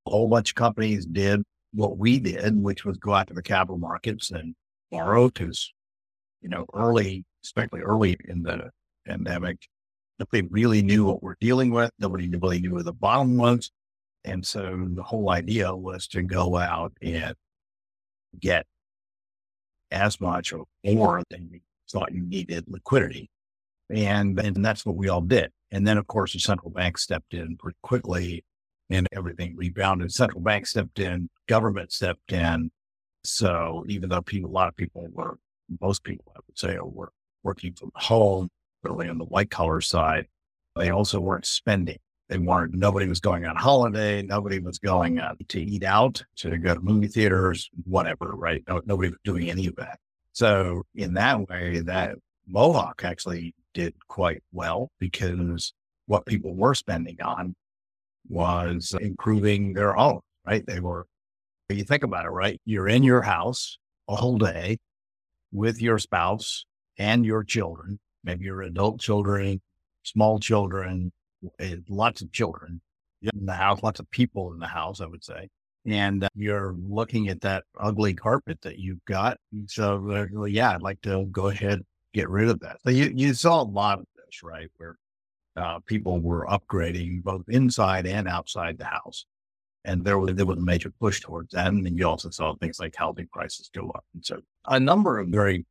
A 0.06 0.10
whole 0.10 0.28
bunch 0.28 0.50
of 0.50 0.56
companies 0.56 1.06
did 1.06 1.42
what 1.76 1.98
we 1.98 2.18
did, 2.18 2.42
mm-hmm. 2.42 2.62
which 2.62 2.84
was 2.84 2.96
go 2.98 3.14
out 3.14 3.28
to 3.28 3.34
the 3.34 3.42
capital 3.42 3.78
markets 3.78 4.30
and 4.30 4.54
borrow 4.90 5.28
because, 5.28 5.72
you 6.40 6.48
know, 6.48 6.66
early, 6.74 7.24
especially 7.44 7.80
early 7.80 8.16
in 8.24 8.42
the 8.42 8.70
pandemic, 9.06 9.58
nobody 10.18 10.48
really 10.50 10.82
knew 10.82 11.04
what 11.04 11.22
we're 11.22 11.36
dealing 11.40 11.70
with. 11.70 11.90
Nobody 11.98 12.28
really 12.28 12.60
knew 12.60 12.74
where 12.74 12.82
the 12.82 12.92
bottom 12.92 13.36
was. 13.36 13.70
And 14.24 14.44
so 14.44 14.86
the 14.88 15.02
whole 15.02 15.30
idea 15.30 15.74
was 15.74 16.08
to 16.08 16.22
go 16.22 16.56
out 16.56 16.92
and 17.00 17.34
get 18.40 18.66
as 19.90 20.20
much 20.20 20.52
or 20.52 20.64
more 20.84 21.22
than 21.30 21.48
you 21.52 21.60
thought 21.90 22.12
you 22.12 22.22
needed 22.22 22.64
liquidity. 22.66 23.30
And, 23.88 24.40
and 24.40 24.64
that's 24.64 24.84
what 24.84 24.96
we 24.96 25.08
all 25.08 25.20
did. 25.20 25.52
And 25.70 25.86
then, 25.86 25.98
of 25.98 26.06
course, 26.06 26.32
the 26.32 26.40
central 26.40 26.70
bank 26.70 26.98
stepped 26.98 27.34
in 27.34 27.56
pretty 27.56 27.78
quickly 27.82 28.44
and 28.90 29.06
everything 29.12 29.56
rebounded. 29.56 30.12
Central 30.12 30.40
bank 30.40 30.66
stepped 30.66 30.98
in, 30.98 31.28
government 31.48 31.92
stepped 31.92 32.32
in. 32.32 32.70
So 33.24 33.84
even 33.88 34.08
though 34.08 34.22
people, 34.22 34.50
a 34.50 34.52
lot 34.52 34.68
of 34.68 34.76
people 34.76 35.08
were, 35.12 35.38
most 35.80 36.04
people, 36.04 36.32
I 36.36 36.40
would 36.46 36.58
say, 36.58 36.78
were 36.80 37.12
working 37.42 37.72
from 37.74 37.90
home, 37.94 38.48
really 38.82 39.08
on 39.08 39.18
the 39.18 39.24
white 39.24 39.50
collar 39.50 39.80
side, 39.80 40.26
they 40.76 40.90
also 40.90 41.18
weren't 41.18 41.46
spending. 41.46 41.98
They 42.28 42.38
weren't, 42.38 42.74
nobody 42.74 43.06
was 43.06 43.20
going 43.20 43.46
on 43.46 43.56
holiday. 43.56 44.22
Nobody 44.22 44.58
was 44.58 44.78
going 44.78 45.20
uh, 45.20 45.34
to 45.48 45.60
eat 45.60 45.84
out, 45.84 46.24
to 46.36 46.56
go 46.58 46.74
to 46.74 46.80
movie 46.80 47.06
theaters, 47.06 47.70
whatever, 47.84 48.32
right? 48.34 48.62
No, 48.68 48.82
nobody 48.84 49.10
was 49.10 49.18
doing 49.24 49.48
any 49.48 49.66
of 49.66 49.76
that. 49.76 49.98
So 50.32 50.84
in 50.94 51.14
that 51.14 51.48
way, 51.48 51.80
that 51.80 52.16
Mohawk 52.46 53.02
actually 53.04 53.54
did 53.74 53.94
quite 54.08 54.42
well 54.52 54.90
because 54.98 55.72
what 56.06 56.26
people 56.26 56.54
were 56.54 56.74
spending 56.74 57.20
on 57.22 57.54
was 58.28 58.94
improving 59.00 59.72
their 59.72 59.92
home, 59.92 60.20
right? 60.46 60.64
They 60.66 60.80
were, 60.80 61.06
you 61.68 61.84
think 61.84 62.04
about 62.04 62.26
it, 62.26 62.30
right? 62.30 62.60
You're 62.64 62.88
in 62.88 63.02
your 63.02 63.22
house 63.22 63.78
a 64.08 64.16
whole 64.16 64.38
day 64.38 64.78
with 65.52 65.80
your 65.80 65.98
spouse 65.98 66.64
and 66.98 67.24
your 67.24 67.44
children, 67.44 67.98
maybe 68.24 68.44
your 68.44 68.62
adult 68.62 69.00
children, 69.00 69.60
small 70.02 70.38
children, 70.38 71.12
eh, 71.58 71.76
lots 71.88 72.22
of 72.22 72.32
children 72.32 72.80
in 73.22 73.46
the 73.46 73.54
house, 73.54 73.82
lots 73.82 74.00
of 74.00 74.10
people 74.10 74.52
in 74.52 74.58
the 74.58 74.66
house, 74.66 75.00
I 75.00 75.06
would 75.06 75.24
say. 75.24 75.48
And 75.84 76.26
you're 76.34 76.74
looking 76.88 77.28
at 77.28 77.40
that 77.42 77.64
ugly 77.78 78.14
carpet 78.14 78.60
that 78.62 78.78
you've 78.78 79.04
got. 79.04 79.38
So, 79.66 80.26
uh, 80.36 80.44
yeah, 80.44 80.74
I'd 80.74 80.82
like 80.82 81.00
to 81.02 81.26
go 81.26 81.48
ahead 81.48 81.82
get 82.16 82.28
rid 82.30 82.48
of 82.48 82.58
that. 82.60 82.78
So 82.82 82.90
you, 82.90 83.12
you 83.14 83.34
saw 83.34 83.62
a 83.62 83.64
lot 83.64 83.98
of 83.98 84.06
this, 84.16 84.42
right? 84.42 84.68
Where 84.78 84.96
uh, 85.56 85.80
people 85.86 86.20
were 86.20 86.46
upgrading 86.46 87.22
both 87.22 87.44
inside 87.48 88.06
and 88.06 88.28
outside 88.28 88.78
the 88.78 88.84
house. 88.84 89.24
And 89.84 90.04
there 90.04 90.18
was, 90.18 90.34
there 90.34 90.46
was 90.46 90.58
a 90.58 90.62
major 90.62 90.92
push 91.00 91.20
towards 91.20 91.52
that. 91.52 91.68
And 91.68 91.86
then 91.86 91.96
you 91.96 92.06
also 92.08 92.30
saw 92.30 92.54
things 92.56 92.80
like 92.80 92.96
housing 92.96 93.28
prices 93.32 93.70
go 93.72 93.90
up. 93.90 94.04
And 94.14 94.24
so 94.24 94.40
a 94.66 94.80
number 94.80 95.18
of 95.18 95.28
very 95.28 95.64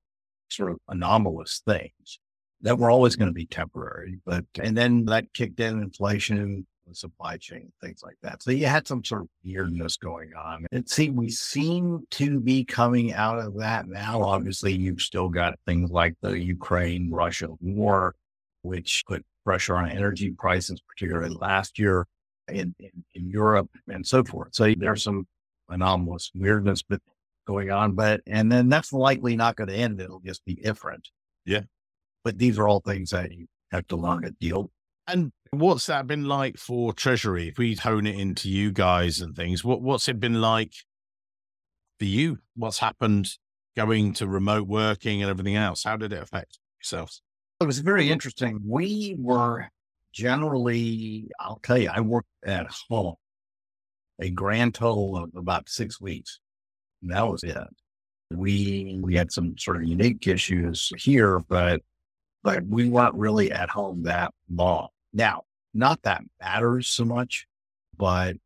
sort 0.50 0.72
of 0.72 0.78
anomalous 0.88 1.62
things 1.68 2.20
that 2.62 2.78
were 2.78 2.90
always 2.90 3.16
going 3.16 3.30
to 3.30 3.34
be 3.34 3.46
temporary. 3.46 4.20
But, 4.26 4.46
and 4.62 4.78
then 4.78 5.06
that 5.06 5.34
kicked 5.34 5.60
in 5.60 5.82
inflation, 5.82 6.66
the 6.88 6.96
supply 6.96 7.36
chain, 7.38 7.72
things 7.82 8.02
like 8.04 8.16
that. 8.22 8.42
So 8.42 8.52
you 8.52 8.68
had 8.68 8.88
some 8.88 9.04
sort 9.04 9.24
of 9.24 9.28
weirdness 9.44 9.98
going 9.98 10.32
on. 10.34 10.66
And 10.72 10.88
see, 10.90 11.10
we 11.10 11.30
seem 11.30 12.08
to 12.12 12.40
be 12.40 12.64
coming 12.64 13.14
out 13.14 13.40
of 13.40 13.58
that 13.60 13.88
now. 13.88 14.24
Obviously, 14.24 14.74
you've 14.74 15.02
still 15.02 15.28
got 15.28 15.60
things 15.66 15.92
like 15.92 16.16
the 16.22 16.40
Ukraine 16.40 17.12
Russia 17.12 17.50
war, 17.60 18.16
which 18.62 19.04
put 19.08 19.26
pressure 19.46 19.78
on 19.78 19.89
energy 19.89 20.28
mm-hmm. 20.28 20.36
prices, 20.36 20.82
particularly 20.82 21.36
last 21.39 21.80
year 21.80 22.08
in, 22.48 22.76
in, 22.80 22.91
in 23.14 23.30
Europe 23.30 23.70
and 23.88 24.06
so 24.06 24.24
forth. 24.24 24.50
So 24.54 24.74
there's 24.78 25.04
some 25.04 25.28
anomalous 25.70 26.32
weirdness 26.36 26.82
but 26.82 27.02
going 27.48 27.72
on, 27.72 27.93
but 27.93 28.22
and 28.28 28.52
then 28.52 28.70
that's 28.70 28.91
likely 28.91 29.36
not 29.36 29.56
going 29.56 29.70
to 29.70 29.76
end. 29.76 30.02
It'll 30.02 30.20
just 30.20 30.43
be 30.46 30.56
different. 30.56 31.10
Yeah. 31.46 31.62
But 32.24 32.38
these 32.38 32.58
are 32.58 32.68
all 32.68 32.80
things 32.80 33.12
that 33.12 33.32
you 33.32 33.46
have 33.72 33.88
to 33.88 33.96
learn 33.96 34.24
to 34.24 34.32
deal. 34.32 34.72
And 35.08 35.32
what's 35.52 35.86
that 35.86 36.08
been 36.08 36.26
like 36.26 36.58
for 36.58 36.91
Treasury? 36.91 37.50
If 37.50 37.60
we 37.60 37.76
hone 37.76 38.08
it 38.08 38.20
into 38.20 38.50
you 38.50 38.72
guys 38.72 39.22
and 39.22 39.36
things, 39.36 39.64
what 39.64 39.82
what's 39.82 40.10
it 40.10 40.20
been 40.20 40.41
like 40.41 40.74
for 42.00 42.06
you? 42.06 42.39
What's 42.56 42.80
happened 42.80 43.30
going 43.76 44.14
to 44.14 44.28
remote 44.28 44.68
working 44.68 45.22
and 45.22 45.30
everything 45.30 45.56
else? 45.56 45.84
How 45.84 45.98
did 45.98 46.14
it 46.14 46.24
affect 46.24 46.58
yourselves? 46.80 47.22
It 47.62 47.66
was 47.66 47.80
very 47.80 48.03
mm-hmm. 48.03 48.14
interesting. 48.14 48.60
We 48.66 49.16
were 49.20 49.70
generally, 50.12 51.30
I'll 51.39 51.60
tell 51.64 51.78
you, 51.78 51.89
I 51.93 52.01
worked 52.01 52.30
at 52.45 52.68
home 52.89 53.16
a 54.20 54.30
grand 54.30 54.74
total 54.74 55.18
of 55.18 55.36
about 55.36 55.70
six 55.70 55.99
weeks. 55.99 56.39
And 57.01 57.12
that 57.12 57.28
was 57.28 57.43
it. 57.43 57.58
We 58.32 58.99
we 59.01 59.16
had 59.16 59.32
some 59.32 59.58
sort 59.58 59.78
of 59.78 59.84
unique 59.84 60.28
issues 60.28 60.91
here, 60.97 61.39
but 61.47 61.82
but 62.43 62.66
we 62.66 62.89
weren't 62.89 63.14
really 63.16 63.51
at 63.51 63.70
home 63.70 64.03
that 64.03 64.34
long. 64.49 64.88
Now, 65.14 65.43
not 65.74 66.01
that 66.03 66.24
matters 66.41 66.88
so 66.88 67.06
much, 67.06 67.45
but 67.97 68.38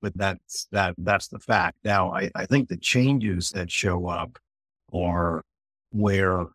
but 0.00 0.16
that's 0.16 0.68
that 0.72 0.94
that's 0.98 1.28
the 1.28 1.38
fact. 1.38 1.78
Now, 1.84 2.12
I, 2.12 2.30
I 2.34 2.46
think 2.46 2.68
the 2.68 2.78
changes 2.78 3.50
that 3.50 3.70
show 3.70 4.06
up 4.06 4.38
are 4.92 5.42
where 5.90 6.46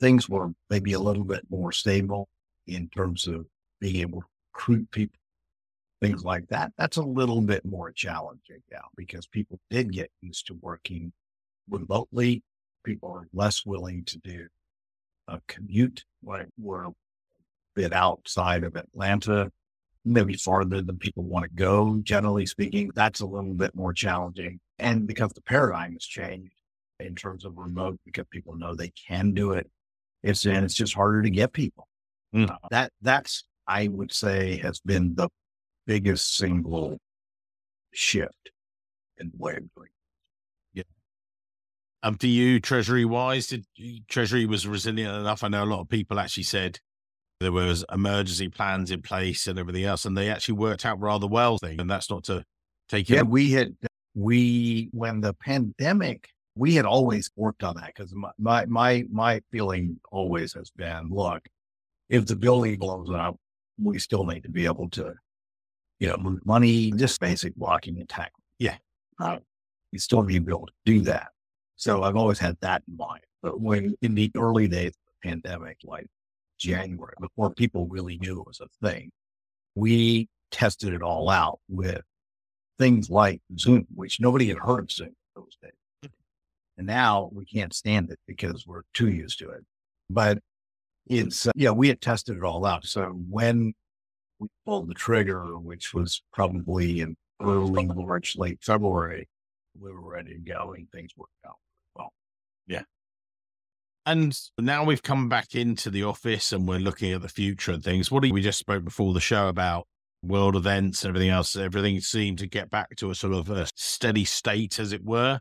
things 0.00 0.28
were 0.28 0.50
maybe 0.70 0.92
a 0.92 1.00
little 1.00 1.24
bit 1.24 1.44
more 1.50 1.72
stable 1.72 2.28
in 2.66 2.88
terms 2.88 3.26
of 3.26 3.46
being 3.80 3.96
able 3.96 4.20
to 4.20 4.26
recruit 4.54 4.90
people, 4.90 5.18
things 6.00 6.24
like 6.24 6.46
that. 6.48 6.72
That's 6.76 6.96
a 6.96 7.02
little 7.02 7.40
bit 7.40 7.64
more 7.64 7.90
challenging 7.92 8.62
now 8.70 8.88
because 8.96 9.26
people 9.26 9.58
did 9.70 9.92
get 9.92 10.10
used 10.20 10.46
to 10.48 10.58
working 10.60 11.12
remotely. 11.68 12.42
People 12.84 13.10
are 13.10 13.28
less 13.32 13.64
willing 13.66 14.04
to 14.04 14.18
do 14.18 14.46
a 15.26 15.40
commute. 15.46 16.04
Like 16.22 16.48
we're 16.58 16.86
a 16.86 16.92
bit 17.74 17.92
outside 17.92 18.64
of 18.64 18.76
Atlanta, 18.76 19.50
maybe 20.04 20.34
farther 20.34 20.82
than 20.82 20.98
people 20.98 21.24
want 21.24 21.44
to 21.44 21.50
go, 21.50 22.00
generally 22.02 22.46
speaking. 22.46 22.90
That's 22.94 23.20
a 23.20 23.26
little 23.26 23.54
bit 23.54 23.74
more 23.74 23.92
challenging. 23.92 24.60
And 24.78 25.06
because 25.06 25.32
the 25.32 25.42
paradigm 25.42 25.92
has 25.92 26.04
changed 26.04 26.52
in 27.00 27.14
terms 27.14 27.44
of 27.44 27.56
remote, 27.56 28.00
because 28.04 28.26
people 28.30 28.56
know 28.56 28.74
they 28.74 28.90
can 28.90 29.32
do 29.32 29.52
it 29.52 29.70
it's 30.22 30.44
and 30.46 30.64
it's 30.64 30.74
just 30.74 30.94
harder 30.94 31.22
to 31.22 31.30
get 31.30 31.52
people. 31.52 31.86
Mm. 32.34 32.54
That 32.70 32.92
that's 33.02 33.44
I 33.66 33.88
would 33.88 34.12
say 34.12 34.58
has 34.58 34.80
been 34.80 35.14
the 35.14 35.28
biggest 35.86 36.36
single 36.36 36.98
shift 37.92 38.50
in 39.18 39.30
the 39.30 39.36
way 39.36 39.52
of 39.52 39.74
doing. 39.74 39.88
Yeah. 40.74 40.82
Um, 42.02 42.16
do 42.16 42.28
you 42.28 42.60
Treasury 42.60 43.04
wise? 43.04 43.48
Did 43.48 43.64
Treasury 44.08 44.46
was 44.46 44.66
resilient 44.66 45.14
enough? 45.14 45.44
I 45.44 45.48
know 45.48 45.64
a 45.64 45.66
lot 45.66 45.80
of 45.80 45.88
people 45.88 46.18
actually 46.18 46.44
said 46.44 46.78
there 47.40 47.52
was 47.52 47.84
emergency 47.92 48.48
plans 48.48 48.90
in 48.90 49.02
place 49.02 49.46
and 49.46 49.58
everything 49.58 49.84
else, 49.84 50.04
and 50.04 50.16
they 50.16 50.28
actually 50.28 50.54
worked 50.54 50.84
out 50.84 51.00
rather 51.00 51.26
well. 51.26 51.58
Thing, 51.58 51.80
and 51.80 51.90
that's 51.90 52.10
not 52.10 52.24
to 52.24 52.44
take. 52.88 53.10
It. 53.10 53.14
Yeah, 53.14 53.22
we 53.22 53.52
had 53.52 53.76
we 54.14 54.88
when 54.92 55.20
the 55.20 55.34
pandemic 55.34 56.28
we 56.58 56.74
had 56.74 56.84
always 56.84 57.30
worked 57.36 57.62
on 57.62 57.76
that 57.76 57.92
because 57.94 58.12
my, 58.14 58.30
my, 58.38 58.66
my 58.66 59.04
my 59.10 59.40
feeling 59.52 60.00
always 60.10 60.52
has 60.54 60.70
been, 60.70 61.08
look, 61.10 61.42
if 62.08 62.26
the 62.26 62.36
building 62.36 62.78
blows 62.78 63.10
up, 63.10 63.36
we 63.80 63.98
still 63.98 64.24
need 64.24 64.42
to 64.42 64.50
be 64.50 64.64
able 64.64 64.90
to, 64.90 65.14
you 66.00 66.08
know, 66.08 66.16
move 66.16 66.44
money, 66.44 66.90
just 66.90 67.20
basic 67.20 67.54
blocking 67.54 67.98
and 67.98 68.08
tackling. 68.08 68.32
Yeah, 68.58 68.76
uh, 69.20 69.38
you 69.92 70.00
still 70.00 70.22
need 70.22 70.34
to 70.34 70.40
be 70.40 70.52
able 70.52 70.66
to 70.66 70.72
do 70.84 71.00
that. 71.02 71.28
So 71.76 72.02
I've 72.02 72.16
always 72.16 72.40
had 72.40 72.56
that 72.60 72.82
in 72.88 72.96
mind. 72.96 73.22
But 73.40 73.60
when 73.60 73.94
in 74.02 74.16
the 74.16 74.32
early 74.36 74.66
days 74.66 74.88
of 74.90 75.12
the 75.22 75.28
pandemic, 75.30 75.78
like 75.84 76.08
January, 76.58 77.14
before 77.20 77.54
people 77.54 77.86
really 77.86 78.18
knew 78.18 78.40
it 78.40 78.46
was 78.46 78.60
a 78.60 78.86
thing, 78.86 79.12
we 79.76 80.28
tested 80.50 80.92
it 80.92 81.02
all 81.02 81.30
out 81.30 81.60
with 81.68 82.02
things 82.78 83.10
like 83.10 83.40
Zoom, 83.56 83.86
which 83.94 84.18
nobody 84.18 84.48
had 84.48 84.58
heard 84.58 84.80
of 84.80 84.90
Zoom 84.90 85.14
those 85.36 85.56
days. 85.62 85.70
And 86.78 86.86
now 86.86 87.28
we 87.32 87.44
can't 87.44 87.74
stand 87.74 88.10
it 88.10 88.20
because 88.26 88.64
we're 88.66 88.82
too 88.94 89.08
used 89.08 89.40
to 89.40 89.50
it. 89.50 89.64
But 90.08 90.38
it's, 91.08 91.48
uh, 91.48 91.50
yeah, 91.56 91.72
we 91.72 91.88
had 91.88 92.00
tested 92.00 92.36
it 92.36 92.44
all 92.44 92.64
out. 92.64 92.86
So 92.86 93.06
when 93.06 93.74
we 94.38 94.46
pulled 94.64 94.88
the 94.88 94.94
trigger, 94.94 95.58
which 95.58 95.92
was 95.92 96.22
probably 96.32 97.00
in 97.00 97.16
early 97.42 97.86
March, 97.86 98.36
late 98.36 98.60
February, 98.62 99.28
we 99.78 99.92
were 99.92 100.08
ready 100.08 100.34
to 100.34 100.40
go 100.40 100.72
and 100.76 100.88
things 100.92 101.10
worked 101.16 101.32
out 101.44 101.56
well. 101.96 102.12
Yeah. 102.68 102.82
And 104.06 104.38
now 104.58 104.84
we've 104.84 105.02
come 105.02 105.28
back 105.28 105.56
into 105.56 105.90
the 105.90 106.04
office 106.04 106.52
and 106.52 106.68
we're 106.68 106.78
looking 106.78 107.12
at 107.12 107.22
the 107.22 107.28
future 107.28 107.72
and 107.72 107.82
things. 107.82 108.10
What 108.10 108.22
do 108.22 108.28
you, 108.28 108.34
we 108.34 108.40
just 108.40 108.60
spoke 108.60 108.84
before 108.84 109.14
the 109.14 109.20
show 109.20 109.48
about 109.48 109.88
world 110.22 110.54
events 110.54 111.02
and 111.02 111.08
everything 111.10 111.30
else? 111.30 111.56
Everything 111.56 111.98
seemed 112.00 112.38
to 112.38 112.46
get 112.46 112.70
back 112.70 112.94
to 112.96 113.10
a 113.10 113.16
sort 113.16 113.34
of 113.34 113.50
a 113.50 113.66
steady 113.74 114.24
state, 114.24 114.78
as 114.78 114.92
it 114.92 115.04
were 115.04 115.40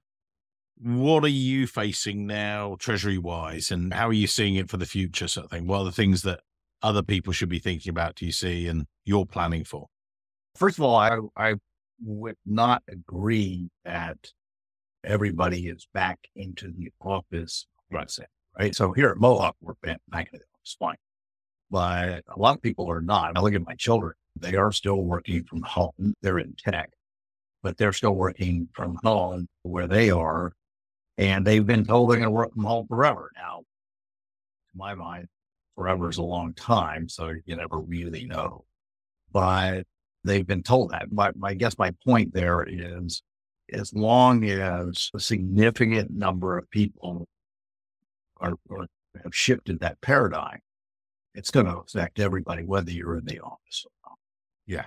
what 0.80 1.24
are 1.24 1.30
you 1.30 1.68
facing 1.68 2.28
now, 2.28 2.76
treasury 2.80 3.18
wise, 3.18 3.72
and 3.72 3.94
how 3.94 4.10
are 4.10 4.14
you 4.14 4.28
seeing 4.28 4.56
it 4.56 4.70
for 4.70 4.78
the 4.78 4.86
future? 4.86 5.28
Sort 5.28 5.46
of 5.46 5.52
thing. 5.52 5.68
What 5.68 5.80
are 5.80 5.86
the 5.86 5.92
things 5.92 6.22
that 6.24 6.42
other 6.84 7.02
people 7.02 7.34
should 7.34 7.50
be 7.50 7.60
thinking 7.60 7.90
about? 7.90 8.16
Do 8.16 8.26
you 8.26 8.32
see 8.32 8.68
and 8.68 8.86
you're 9.06 9.26
planning 9.26 9.64
for? 9.64 9.88
First 10.56 10.78
of 10.78 10.84
all, 10.84 10.96
I, 10.96 11.20
I 11.36 11.56
would 12.04 12.38
not 12.46 12.84
agree 12.90 13.70
that 13.86 14.18
everybody 15.04 15.68
is 15.68 15.88
back 15.94 16.20
into 16.36 16.72
the 16.72 16.92
office. 17.02 17.66
Right. 17.92 18.12
Right. 18.58 18.76
So 18.76 18.92
here 18.92 19.10
at 19.10 19.18
Mohawk, 19.18 19.56
we're 19.62 19.74
back 19.84 20.00
in 20.10 20.40
the 20.40 20.46
office, 20.56 20.78
fine. 20.80 20.98
But 21.70 22.24
a 22.28 22.40
lot 22.40 22.56
of 22.56 22.62
people 22.62 22.90
are 22.90 23.02
not. 23.02 23.36
I 23.36 23.42
look 23.42 23.54
at 23.54 23.66
my 23.66 23.76
children; 23.76 24.14
they 24.40 24.56
are 24.56 24.72
still 24.72 25.04
working 25.04 25.44
from 25.44 25.62
home. 25.64 26.14
They're 26.22 26.40
in 26.40 26.56
tech, 26.58 26.92
but 27.62 27.78
they're 27.78 27.94
still 27.94 28.16
working 28.16 28.70
from 28.74 28.98
home 29.04 29.48
where 29.64 29.88
they 29.88 30.10
are 30.10 30.54
and 31.18 31.46
they've 31.46 31.66
been 31.66 31.86
told 31.86 32.10
they're 32.10 32.18
going 32.18 32.28
to 32.28 32.32
work 32.32 32.54
from 32.54 32.64
home 32.64 32.88
forever. 32.88 33.32
Now, 33.36 33.64
to 34.72 34.78
my 34.78 34.96
mind, 34.96 35.28
forever 35.76 36.10
is 36.10 36.18
a 36.18 36.24
long 36.24 36.54
time, 36.54 37.10
so 37.10 37.34
you 37.46 37.56
never 37.56 37.80
really 37.80 38.26
know. 38.26 38.66
But 39.32 39.86
they've 40.24 40.46
been 40.46 40.64
told 40.64 40.92
that. 40.92 41.08
But 41.12 41.36
I 41.44 41.54
guess 41.54 41.78
my 41.78 41.92
point 42.06 42.34
there 42.34 42.66
is 42.68 43.24
as 43.72 43.94
long 43.94 44.46
as 44.46 45.10
a 45.14 45.20
significant 45.20 46.12
number 46.12 46.58
of 46.58 46.70
people 46.70 47.28
are, 48.38 48.54
are 48.70 48.88
have 49.24 49.36
shifted 49.36 49.80
that 49.80 50.00
paradigm, 50.02 50.60
it's 51.34 51.52
going 51.52 51.66
to 51.66 51.78
affect 51.78 52.20
everybody, 52.20 52.64
whether 52.64 52.92
you're 52.92 53.18
in 53.18 53.26
the 53.26 53.40
office 53.40 53.86
or 53.86 53.92
not. 54.06 54.18
Yeah. 54.66 54.86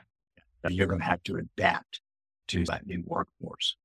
You're 0.69 0.87
going 0.87 1.01
to 1.01 1.07
have 1.07 1.23
to 1.25 1.37
adapt 1.37 2.01
to 2.49 2.65
that 2.67 2.87
new 2.87 3.03
workforce. 3.07 3.77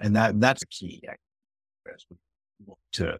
And 0.00 0.16
that 0.16 0.40
that's 0.40 0.64
key 0.64 1.02
as 1.94 2.04
we 2.10 2.16
look 2.66 2.78
to 2.92 3.18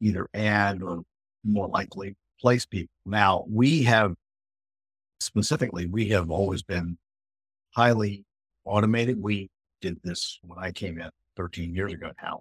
either 0.00 0.28
add 0.34 0.82
or 0.82 1.02
more 1.44 1.68
likely 1.68 2.16
place 2.40 2.66
people. 2.66 2.92
Now, 3.06 3.44
we 3.48 3.82
have 3.84 4.14
specifically, 5.20 5.86
we 5.86 6.08
have 6.08 6.30
always 6.30 6.62
been 6.62 6.98
highly 7.70 8.24
automated. 8.64 9.20
We 9.22 9.50
did 9.80 9.98
this 10.02 10.38
when 10.42 10.58
I 10.58 10.72
came 10.72 10.98
in 11.00 11.10
13 11.36 11.74
years 11.74 11.92
ago 11.92 12.10
now. 12.22 12.40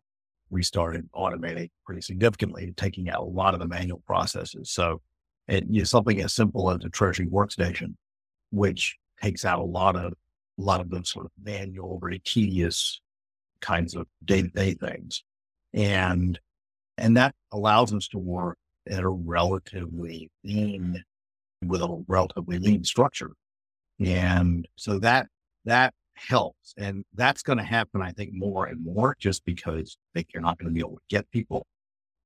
We 0.50 0.64
started 0.64 1.10
automating 1.14 1.70
pretty 1.86 2.02
significantly, 2.02 2.74
taking 2.76 3.10
out 3.10 3.22
a 3.22 3.26
lot 3.26 3.54
of 3.54 3.60
the 3.60 3.68
manual 3.68 4.04
processes. 4.06 4.72
So 4.72 5.02
it, 5.48 5.66
you 5.70 5.80
know, 5.80 5.86
something 5.86 6.22
as 6.22 6.34
simple 6.34 6.70
as 6.70 6.84
a 6.84 6.90
treasury 6.90 7.28
workstation, 7.28 7.96
which 8.52 8.98
takes 9.22 9.46
out 9.46 9.60
a 9.60 9.64
lot 9.64 9.96
of 9.96 10.14
a 10.60 10.62
lot 10.62 10.82
of 10.82 10.90
those 10.90 11.10
sort 11.10 11.26
of 11.26 11.32
manual, 11.42 12.00
very 12.00 12.20
tedious 12.20 13.00
kinds 13.62 13.96
of 13.96 14.08
day 14.24 14.42
to 14.42 14.48
day 14.48 14.74
things. 14.74 15.24
And, 15.74 16.40
and 16.98 17.18
that 17.18 17.34
allows 17.52 17.94
us 17.94 18.08
to 18.10 18.18
work 18.18 18.58
at 18.90 19.04
a 19.04 19.10
relatively 19.10 20.30
lean 20.44 21.04
with 21.64 21.82
a 21.82 22.04
relatively 22.08 22.60
lean 22.60 22.84
structure. 22.84 23.32
And 24.00 24.68
so 24.76 25.00
that, 25.00 25.28
that 25.66 25.94
helps. 26.16 26.74
And 26.78 27.04
that's 27.14 27.44
going 27.44 27.58
to 27.58 27.64
happen, 27.64 28.02
I 28.02 28.12
think, 28.12 28.32
more 28.34 28.66
and 28.66 28.84
more 28.84 29.16
just 29.20 29.46
because 29.46 29.98
they, 30.14 30.26
you're 30.34 30.42
not 30.42 30.58
going 30.58 30.70
to 30.70 30.74
be 30.74 30.80
able 30.80 30.98
to 30.98 31.04
get 31.10 31.30
people. 31.32 31.66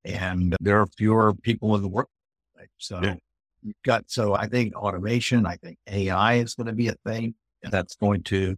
And 0.04 0.54
there 0.60 0.80
are 0.80 0.86
fewer 0.86 1.34
people 1.34 1.74
in 1.76 1.82
the 1.82 1.88
world. 1.88 2.08
Right? 2.56 2.68
So 2.78 3.00
yeah. 3.02 3.16
you've 3.62 3.74
got, 3.84 4.04
so 4.10 4.34
I 4.34 4.46
think 4.46 4.74
automation, 4.74 5.46
I 5.46 5.56
think 5.56 5.78
AI 5.86 6.34
is 6.34 6.54
going 6.54 6.68
to 6.68 6.72
be 6.72 6.88
a 6.88 6.96
thing 7.06 7.34
that's 7.62 7.96
going 7.96 8.22
to, 8.24 8.56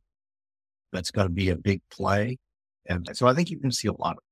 that's 0.92 1.10
going 1.10 1.26
to 1.26 1.32
be 1.32 1.50
a 1.50 1.56
big 1.56 1.80
play. 1.90 2.38
And 2.88 3.08
so 3.12 3.26
I 3.26 3.34
think 3.34 3.50
you 3.50 3.58
can 3.58 3.70
see 3.70 3.88
a 3.88 3.92
lot 3.92 4.16
of 4.16 4.22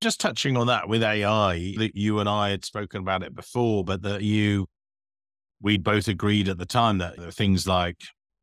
just 0.00 0.20
touching 0.20 0.56
on 0.56 0.68
that 0.68 0.88
with 0.88 1.02
AI, 1.02 1.74
that 1.76 1.90
you 1.94 2.20
and 2.20 2.28
I 2.28 2.50
had 2.50 2.64
spoken 2.64 3.02
about 3.02 3.22
it 3.22 3.34
before, 3.34 3.84
but 3.84 4.02
that 4.02 4.22
you, 4.22 4.66
we'd 5.60 5.84
both 5.84 6.08
agreed 6.08 6.48
at 6.48 6.58
the 6.58 6.66
time 6.66 6.98
that 6.98 7.34
things 7.34 7.66
like 7.66 7.98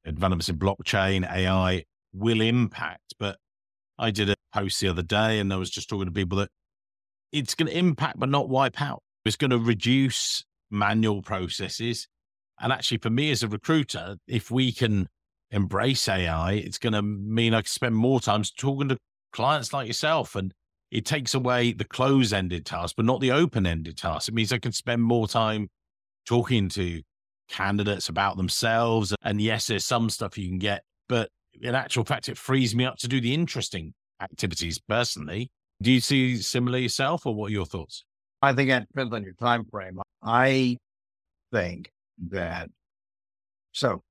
developments 0.05 0.49
in 0.49 0.57
blockchain, 0.57 1.29
AI 1.29 1.83
will 2.13 2.41
impact. 2.41 3.15
But 3.17 3.37
I 3.97 4.11
did 4.11 4.29
a 4.29 4.35
post 4.53 4.79
the 4.79 4.89
other 4.89 5.01
day 5.01 5.39
and 5.39 5.51
I 5.51 5.57
was 5.57 5.69
just 5.69 5.89
talking 5.89 6.05
to 6.05 6.11
people 6.11 6.37
that 6.39 6.49
it's 7.31 7.55
going 7.55 7.71
to 7.71 7.77
impact, 7.77 8.19
but 8.19 8.29
not 8.29 8.49
wipe 8.49 8.81
out. 8.81 9.01
It's 9.25 9.35
going 9.35 9.51
to 9.51 9.59
reduce 9.59 10.45
manual 10.69 11.21
processes. 11.21 12.07
And 12.59 12.71
actually, 12.71 12.99
for 12.99 13.09
me 13.09 13.31
as 13.31 13.43
a 13.43 13.47
recruiter, 13.47 14.17
if 14.27 14.49
we 14.49 14.71
can 14.71 15.07
embrace 15.51 16.07
AI, 16.07 16.53
it's 16.53 16.77
going 16.77 16.93
to 16.93 17.01
mean 17.01 17.53
I 17.53 17.61
can 17.61 17.67
spend 17.67 17.95
more 17.95 18.19
time 18.19 18.43
talking 18.57 18.89
to 18.89 18.97
clients 19.31 19.73
like 19.73 19.87
yourself. 19.87 20.35
And 20.35 20.53
it 20.91 21.05
takes 21.05 21.33
away 21.33 21.73
the 21.73 21.85
close 21.85 22.33
ended 22.33 22.65
task, 22.65 22.95
but 22.95 23.05
not 23.05 23.19
the 23.19 23.31
open 23.31 23.65
ended 23.65 23.97
task. 23.97 24.27
It 24.27 24.33
means 24.33 24.51
I 24.51 24.59
can 24.59 24.71
spend 24.71 25.01
more 25.01 25.27
time 25.27 25.69
talking 26.25 26.69
to 26.69 27.01
candidates 27.49 28.09
about 28.09 28.37
themselves. 28.37 29.13
And 29.23 29.41
yes, 29.41 29.67
there's 29.67 29.85
some 29.85 30.09
stuff 30.09 30.37
you 30.37 30.47
can 30.47 30.59
get, 30.59 30.83
but 31.09 31.29
in 31.61 31.75
actual 31.75 32.03
fact, 32.03 32.29
it 32.29 32.37
frees 32.37 32.75
me 32.75 32.85
up 32.85 32.97
to 32.97 33.07
do 33.07 33.19
the 33.19 33.33
interesting 33.33 33.93
activities 34.21 34.79
personally. 34.79 35.49
Do 35.81 35.91
you 35.91 35.99
see 35.99 36.37
similar 36.37 36.79
yourself 36.79 37.25
or 37.25 37.35
what 37.35 37.47
are 37.47 37.53
your 37.53 37.65
thoughts? 37.65 38.03
I 38.41 38.53
think 38.53 38.69
it 38.69 38.87
depends 38.87 39.13
on 39.13 39.23
your 39.23 39.33
time 39.33 39.65
frame. 39.65 39.99
I 40.23 40.77
think 41.51 41.91
that 42.29 42.69
so 43.71 44.03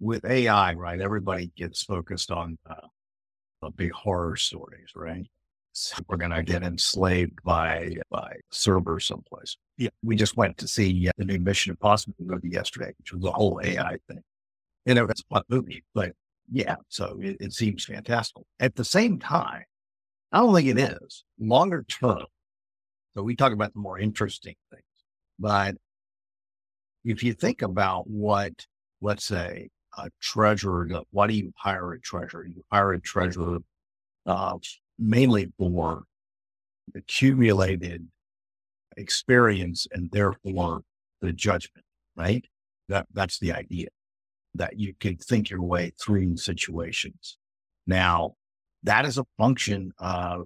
with 0.00 0.24
AI, 0.24 0.74
right, 0.74 1.00
everybody 1.00 1.52
gets 1.56 1.82
focused 1.82 2.30
on 2.30 2.58
uh, 2.68 2.88
the 3.62 3.70
big 3.70 3.92
horror 3.92 4.36
stories, 4.36 4.90
right? 4.94 5.26
we're 6.08 6.16
going 6.16 6.30
to 6.30 6.42
get 6.42 6.62
enslaved 6.62 7.38
by 7.44 7.94
by 8.10 8.32
servers 8.50 9.06
someplace. 9.06 9.56
Yeah, 9.78 9.90
we 10.02 10.16
just 10.16 10.36
went 10.36 10.58
to 10.58 10.68
see 10.68 11.08
uh, 11.08 11.12
the 11.16 11.24
new 11.24 11.38
Mission 11.38 11.70
Impossible 11.70 12.14
movie 12.18 12.50
yesterday, 12.50 12.92
which 12.98 13.12
was 13.12 13.24
a 13.24 13.30
whole 13.30 13.60
AI 13.62 13.96
thing. 14.08 14.22
You 14.86 14.94
know, 14.94 15.04
it's 15.04 15.20
a 15.20 15.34
fun 15.34 15.42
movie, 15.48 15.84
but 15.94 16.12
yeah, 16.50 16.76
so 16.88 17.18
it, 17.22 17.36
it 17.40 17.52
seems 17.52 17.84
fantastical. 17.84 18.46
At 18.58 18.74
the 18.74 18.84
same 18.84 19.18
time, 19.18 19.64
I 20.32 20.38
don't 20.38 20.54
think 20.54 20.68
it 20.68 20.78
is 20.78 21.24
longer 21.38 21.84
term. 21.88 22.24
So 23.14 23.22
we 23.22 23.36
talk 23.36 23.52
about 23.52 23.72
the 23.72 23.80
more 23.80 23.98
interesting 23.98 24.54
things, 24.70 24.82
but 25.38 25.76
if 27.04 27.22
you 27.22 27.32
think 27.32 27.62
about 27.62 28.08
what, 28.08 28.66
let's 29.00 29.24
say, 29.24 29.68
a 29.98 30.10
treasurer, 30.20 30.88
why 31.10 31.26
do 31.26 31.34
you 31.34 31.52
hire 31.56 31.92
a 31.92 32.00
treasurer? 32.00 32.46
You 32.46 32.62
hire 32.70 32.92
a 32.92 33.00
treasurer 33.00 33.58
uh, 34.26 34.58
mainly 34.98 35.52
for 35.58 36.04
accumulated 36.94 38.06
experience 38.96 39.86
and 39.92 40.10
therefore 40.10 40.82
the 41.20 41.32
judgment, 41.32 41.84
right? 42.16 42.44
That 42.88 43.06
that's 43.12 43.38
the 43.38 43.52
idea 43.52 43.88
that 44.54 44.78
you 44.78 44.94
can 44.98 45.16
think 45.16 45.50
your 45.50 45.62
way 45.62 45.92
through 46.00 46.36
situations. 46.36 47.36
Now, 47.86 48.34
that 48.82 49.04
is 49.04 49.18
a 49.18 49.26
function 49.38 49.92
of 49.98 50.44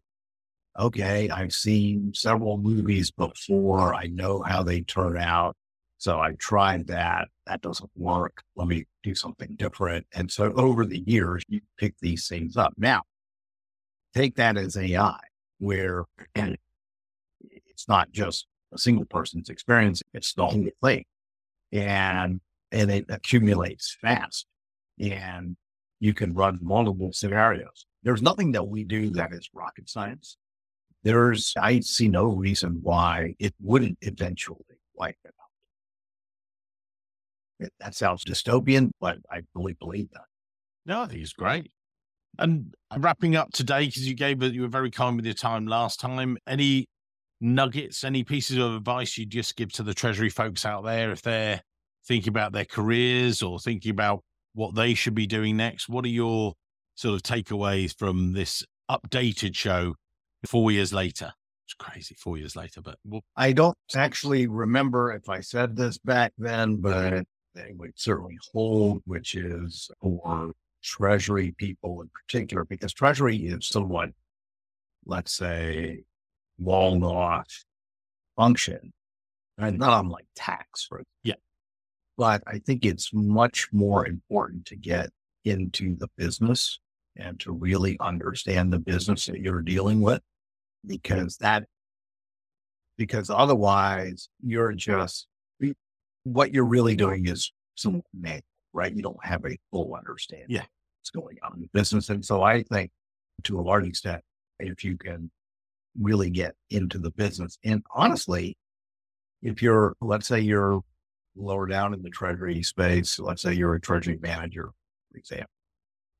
okay, 0.79 1.31
I've 1.31 1.53
seen 1.53 2.13
several 2.15 2.59
movies 2.59 3.11
before. 3.11 3.95
I 3.95 4.07
know 4.07 4.43
how 4.43 4.63
they 4.63 4.81
turn 4.81 5.17
out. 5.17 5.57
So 6.05 6.21
I 6.21 6.33
tried 6.33 6.89
that. 6.89 7.29
That 7.47 7.63
doesn't 7.63 7.89
work. 7.97 8.43
Let 8.57 8.69
me 8.69 8.85
do 9.03 9.15
something 9.15 9.57
different. 9.57 10.07
And 10.13 10.31
so 10.31 10.53
over 10.53 10.85
the 10.85 11.03
years, 11.07 11.43
you 11.49 11.63
pick 11.79 11.95
these 12.03 12.29
things 12.29 12.59
up. 12.59 12.75
Now, 12.77 13.05
take 14.15 14.37
that 14.37 14.59
as 14.59 14.77
AI, 14.77 15.19
where 15.61 16.05
it's 16.35 17.89
not 17.89 18.13
just 18.13 18.47
a 18.75 18.77
single 18.77 19.07
person's 19.07 19.49
experience, 19.49 20.03
it's 20.13 20.35
the 20.35 20.47
whole 20.47 20.69
thing. 20.83 21.07
And 21.73 22.43
and 22.71 22.91
it 22.91 23.07
accumulates 23.09 23.97
fast. 23.99 24.45
And 25.01 25.57
you 26.01 26.13
can 26.13 26.35
run 26.35 26.59
multiple 26.61 27.15
scenarios. 27.15 27.87
There's 28.03 28.21
nothing 28.21 28.53
that 28.53 28.69
we 28.69 28.85
do 28.85 29.09
that 29.13 29.33
is 29.33 29.49
rocket 29.55 29.89
science. 29.89 30.37
There's 31.03 31.55
I 31.59 31.81
see 31.81 32.09
no 32.09 32.27
reason 32.27 32.81
why 32.83 33.37
it 33.39 33.55
wouldn't 33.59 33.97
eventually 34.03 34.67
wipe 34.95 35.17
it 35.25 35.29
out. 35.41 35.44
That 37.81 37.95
sounds 37.95 38.25
dystopian, 38.25 38.91
but 39.01 39.19
I 39.31 39.43
really 39.55 39.75
believe 39.75 40.11
that. 40.13 40.25
No, 40.87 41.03
I 41.03 41.07
think 41.07 41.21
it's 41.21 41.33
great. 41.33 41.71
And 42.39 42.75
wrapping 42.97 43.37
up 43.37 43.53
today, 43.53 43.87
because 43.87 44.09
you 44.09 44.15
gave 44.15 44.43
you 44.43 44.63
were 44.63 44.69
very 44.69 44.91
kind 44.91 45.17
with 45.17 45.25
your 45.25 45.35
time 45.35 45.67
last 45.67 46.01
time. 46.01 46.37
Any 46.47 46.87
nuggets, 47.41 48.05
any 48.05 48.25
pieces 48.25 48.59
of 48.59 48.75
advice 48.75 49.17
you'd 49.17 49.31
just 49.31 49.57
give 49.57 49.73
to 49.75 49.83
the 49.83 49.95
Treasury 49.95 50.31
folks 50.31 50.65
out 50.65 50.85
there 50.85 51.13
if 51.13 51.23
they're 51.23 51.61
thinking 52.07 52.31
about 52.31 52.53
their 52.53 52.65
careers 52.65 53.43
or 53.43 53.59
thinking 53.59 53.91
about 53.91 54.23
what 54.55 54.75
they 54.75 54.95
should 54.95 55.15
be 55.15 55.27
doing 55.27 55.57
next? 55.57 55.89
What 55.89 56.05
are 56.05 56.09
your 56.09 56.55
sort 56.97 57.15
of 57.15 57.23
takeaways 57.23 57.97
from 57.97 58.33
this 58.33 58.65
updated 58.91 59.55
show 59.55 59.95
four 60.47 60.71
years 60.71 60.93
later? 60.93 61.33
It's 61.67 61.75
crazy, 61.75 62.15
four 62.15 62.37
years 62.37 62.57
later, 62.57 62.83
but 62.83 62.99
we'll... 63.05 63.23
I 63.37 63.53
don't 63.53 63.77
actually 63.97 64.47
remember 64.47 65.13
if 65.13 65.29
I 65.29 65.41
said 65.41 65.77
this 65.77 65.99
back 65.99 66.33
then, 66.37 66.77
but 66.77 67.25
it 67.55 67.77
would 67.77 67.93
certainly 67.97 68.39
hold, 68.53 69.03
which 69.07 69.35
is 69.35 69.91
for 70.01 70.53
Treasury 70.83 71.55
people 71.57 72.03
in 72.03 72.11
particular, 72.11 72.65
because 72.65 72.93
Treasury 72.93 73.37
is 73.37 73.67
somewhat, 73.67 74.11
let's 75.07 75.33
say, 75.33 76.05
walled 76.59 77.05
off 77.05 77.65
function, 78.37 78.93
and 79.59 79.79
not 79.79 80.05
unlike 80.05 80.27
tax, 80.35 80.85
for 80.85 81.03
yeah. 81.23 81.35
But 82.17 82.43
I 82.47 82.59
think 82.59 82.85
it's 82.85 83.11
much 83.13 83.69
more 83.73 84.07
important 84.07 84.67
to 84.67 84.77
get 84.77 85.11
into 85.45 85.97
the 85.97 86.09
business 86.17 86.79
and 87.17 87.39
to 87.41 87.53
really 87.53 87.97
understand 88.01 88.73
the 88.73 88.79
business 88.79 89.27
that 89.27 89.41
you're 89.41 89.63
dealing 89.63 90.01
with, 90.01 90.21
because 90.87 91.37
that, 91.39 91.65
because 92.97 93.31
otherwise 93.31 94.29
you're 94.43 94.73
just 94.73 95.27
what 96.25 96.53
you're 96.53 96.65
really 96.65 96.97
doing 96.97 97.27
is 97.27 97.47
mm-hmm. 97.47 97.53
some 97.77 98.03
manual 98.13 98.43
right? 98.75 98.95
You 98.95 99.03
don't 99.03 99.25
have 99.25 99.47
a 99.47 99.57
full 99.71 99.95
understanding 99.95 100.49
yeah. 100.51 100.65
what's 101.01 101.11
going 101.11 101.39
on 101.43 101.55
in 101.55 101.63
the 101.63 101.69
business. 101.73 102.11
And 102.11 102.23
so 102.23 102.43
I 102.43 102.65
think 102.65 102.91
to 103.45 103.59
a 103.59 103.63
large 103.63 103.87
extent, 103.87 104.21
if 104.59 104.85
you 104.85 104.99
can 104.99 105.31
really 105.99 106.29
get 106.29 106.55
into 106.71 106.99
the 106.99 107.13
business 107.13 107.57
and 107.65 107.83
honestly, 107.95 108.59
if 109.43 109.63
you're, 109.63 109.95
let's 110.01 110.27
say 110.27 110.41
you're 110.41 110.81
lower 111.37 111.67
down 111.67 111.95
in 111.95 112.03
the 112.03 112.11
treasury 112.11 112.63
space, 112.63 113.19
let's 113.19 113.43
say 113.43 113.53
you're 113.53 113.75
a 113.75 113.81
treasury 113.81 114.19
manager, 114.21 114.71
for 115.11 115.19
example, 115.19 115.51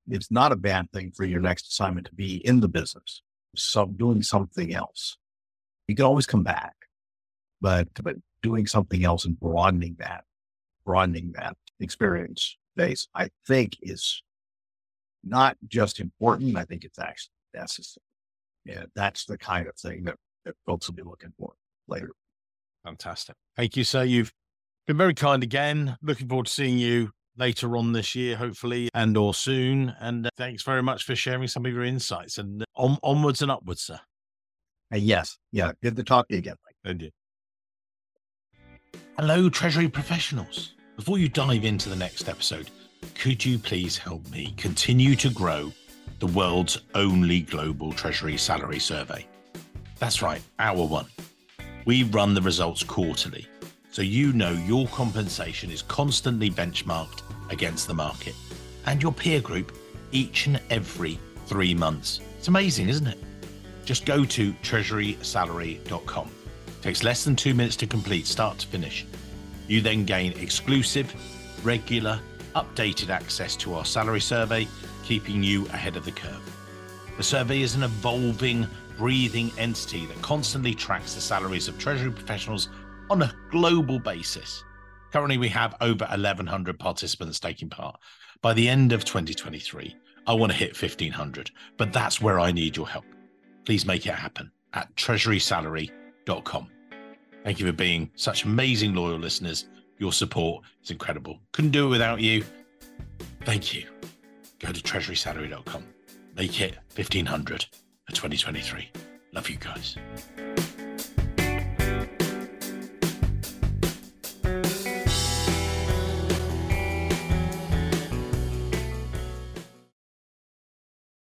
it's 0.09 0.31
not 0.31 0.53
a 0.53 0.57
bad 0.57 0.91
thing 0.93 1.11
for 1.11 1.25
your 1.25 1.41
next 1.41 1.69
assignment 1.69 2.07
to 2.07 2.15
be 2.15 2.37
in 2.47 2.61
the 2.61 2.69
business, 2.69 3.23
so 3.57 3.87
doing 3.87 4.23
something 4.23 4.75
else. 4.75 5.17
You 5.89 5.97
can 5.97 6.05
always 6.05 6.27
come 6.27 6.43
back, 6.43 6.75
but, 7.65 7.89
but 8.03 8.17
doing 8.43 8.67
something 8.67 9.07
else 9.07 9.25
and 9.25 9.41
broadening 9.41 9.97
that, 9.99 10.25
broadening 10.85 11.33
that 11.35 11.57
experience 11.81 12.59
base, 12.77 13.09
I 13.15 13.31
think 13.49 13.79
is 13.81 14.23
not 15.25 15.57
just 15.67 15.99
important. 15.99 16.59
I 16.59 16.67
think 16.67 16.85
it's 16.85 16.99
actually 16.99 17.33
necessary. 17.55 18.03
Yeah, 18.67 18.85
that's 18.95 19.25
the 19.25 19.39
kind 19.39 19.67
of 19.67 19.77
thing 19.77 20.05
that, 20.05 20.17
that 20.45 20.55
folks 20.67 20.87
will 20.87 20.95
be 20.95 21.03
looking 21.03 21.33
for 21.39 21.55
later. 21.89 22.11
Fantastic. 22.85 23.35
Thank 23.57 23.79
you, 23.79 23.85
sir. 23.85 24.05
You've 24.05 24.35
been 24.87 24.99
very 24.99 25.15
kind 25.15 25.43
again. 25.43 25.97
Looking 26.03 26.29
forward 26.29 26.47
to 26.47 26.53
seeing 26.53 26.77
you 26.77 27.13
later 27.39 27.79
on 27.79 27.93
this 27.93 28.15
year, 28.15 28.37
hopefully, 28.37 28.91
and 28.93 29.17
or 29.17 29.33
soon. 29.33 29.95
And 30.01 30.27
uh, 30.27 30.31
thanks 30.37 30.63
very 30.63 30.83
much 30.83 31.05
for 31.05 31.17
sharing 31.17 31.49
some 31.49 31.65
of 31.65 31.73
your 31.73 31.85
insights 31.85 32.37
and 32.37 32.61
uh, 32.61 32.67
on, 32.77 32.99
onwards 33.03 33.41
and 33.41 33.51
upwards, 33.51 33.85
sir. 33.85 34.01
Uh, 34.93 34.99
yes. 34.99 35.39
Yeah. 35.51 35.73
Good 35.83 35.97
to 35.97 36.05
talk 36.05 36.29
to 36.29 36.35
you 36.35 36.41
again. 36.41 36.57
Thank 36.85 37.01
you. 37.01 37.11
Hello, 39.17 39.49
Treasury 39.49 39.89
professionals. 39.89 40.73
Before 40.97 41.19
you 41.19 41.29
dive 41.29 41.65
into 41.65 41.89
the 41.89 41.95
next 41.95 42.29
episode, 42.29 42.69
could 43.15 43.45
you 43.45 43.61
please 43.61 43.97
help 43.97 44.29
me 44.33 44.53
continue 44.57 45.15
to 45.15 45.31
grow 45.31 45.73
the 46.19 46.27
world's 46.27 46.81
only 46.97 47.43
global 47.43 47.93
Treasury 47.93 48.37
salary 48.37 48.81
survey? 48.81 49.25
That's 50.01 50.21
right, 50.21 50.43
our 50.59 50.85
one. 50.85 51.07
We 51.85 52.03
run 52.03 52.35
the 52.35 52.43
results 52.43 52.83
quarterly 52.83 53.47
so 53.93 54.03
you 54.03 54.33
know 54.33 54.51
your 54.51 54.89
compensation 54.89 55.71
is 55.71 55.83
constantly 55.83 56.51
benchmarked 56.51 57.23
against 57.51 57.87
the 57.87 57.95
market 57.95 58.35
and 58.87 59.01
your 59.01 59.13
peer 59.13 59.41
group 59.41 59.79
each 60.11 60.49
and 60.49 60.61
every 60.71 61.21
three 61.47 61.73
months. 61.73 62.21
It's 62.37 62.49
amazing, 62.49 62.89
isn't 62.89 63.07
it? 63.07 63.19
Just 63.85 64.07
go 64.07 64.25
to 64.25 64.53
treasurysalary.com. 64.55 66.31
Takes 66.85 67.03
less 67.03 67.25
than 67.25 67.35
two 67.35 67.55
minutes 67.55 67.77
to 67.77 67.87
complete, 67.87 68.27
start 68.27 68.59
to 68.59 68.67
finish. 68.67 69.07
You 69.69 69.81
then 69.81 70.05
gain 70.05 70.35
exclusive, 70.35 71.15
regular, 71.65 72.21
updated 72.55 73.09
access 73.09 73.57
to 73.57 73.73
our 73.73 73.87
salary 73.87 74.21
survey, 74.21 74.69
keeping 75.03 75.43
you 75.43 75.65
ahead 75.69 75.97
of 75.97 76.05
the 76.05 76.13
curve. 76.13 76.43
The 77.17 77.23
survey 77.23 77.63
is 77.63 77.75
an 77.75 77.85
evolving, 77.85 78.67
breathing 78.99 79.51
entity 79.57 80.05
that 80.05 80.21
constantly 80.21 80.75
tracks 80.75 81.15
the 81.15 81.23
salaries 81.23 81.69
of 81.69 81.79
Treasury 81.79 82.13
professionals 82.13 82.69
on 83.09 83.23
a 83.23 83.35
global 83.51 83.99
basis. 83.99 84.63
Currently, 85.11 85.39
we 85.39 85.49
have 85.49 85.77
over 85.81 86.05
1,100 86.05 86.79
participants 86.79 87.41
taking 87.41 87.71
part. 87.71 87.99
By 88.43 88.53
the 88.53 88.69
end 88.69 88.93
of 88.93 89.07
2023, 89.07 89.97
I 90.27 90.35
want 90.35 90.53
to 90.53 90.59
hit 90.59 90.79
1,500, 90.79 91.51
but 91.79 91.95
that's 91.95 92.21
where 92.21 92.39
I 92.39 92.53
need 92.53 92.77
your 92.77 92.89
help. 92.89 93.07
Please 93.65 93.87
make 93.87 94.05
it 94.05 94.13
happen 94.13 94.53
at 94.75 94.95
treasurysalary.com. 94.97 96.69
Thank 97.45 97.61
you 97.61 97.67
for 97.67 97.73
being 97.73 98.11
such 98.17 98.45
amazing 98.45 98.95
loyal 98.95 99.19
listeners. 99.19 99.67
Your 99.99 100.13
support 100.13 100.65
is 100.83 100.91
incredible. 100.91 101.39
Couldn't 101.53 101.73
do 101.73 101.87
it 101.87 101.91
without 101.91 102.21
you. 102.21 102.43
Thank 103.45 103.75
you. 103.75 103.87
Go 104.59 104.73
to 104.73 104.81
treasurysalary.com. 104.81 105.85
Make 106.37 106.61
it 106.61 106.77
1500 106.95 107.67
for 108.07 108.13
2023. 108.13 108.91
Love 109.33 109.51
you 109.51 109.57
guys. 109.57 109.97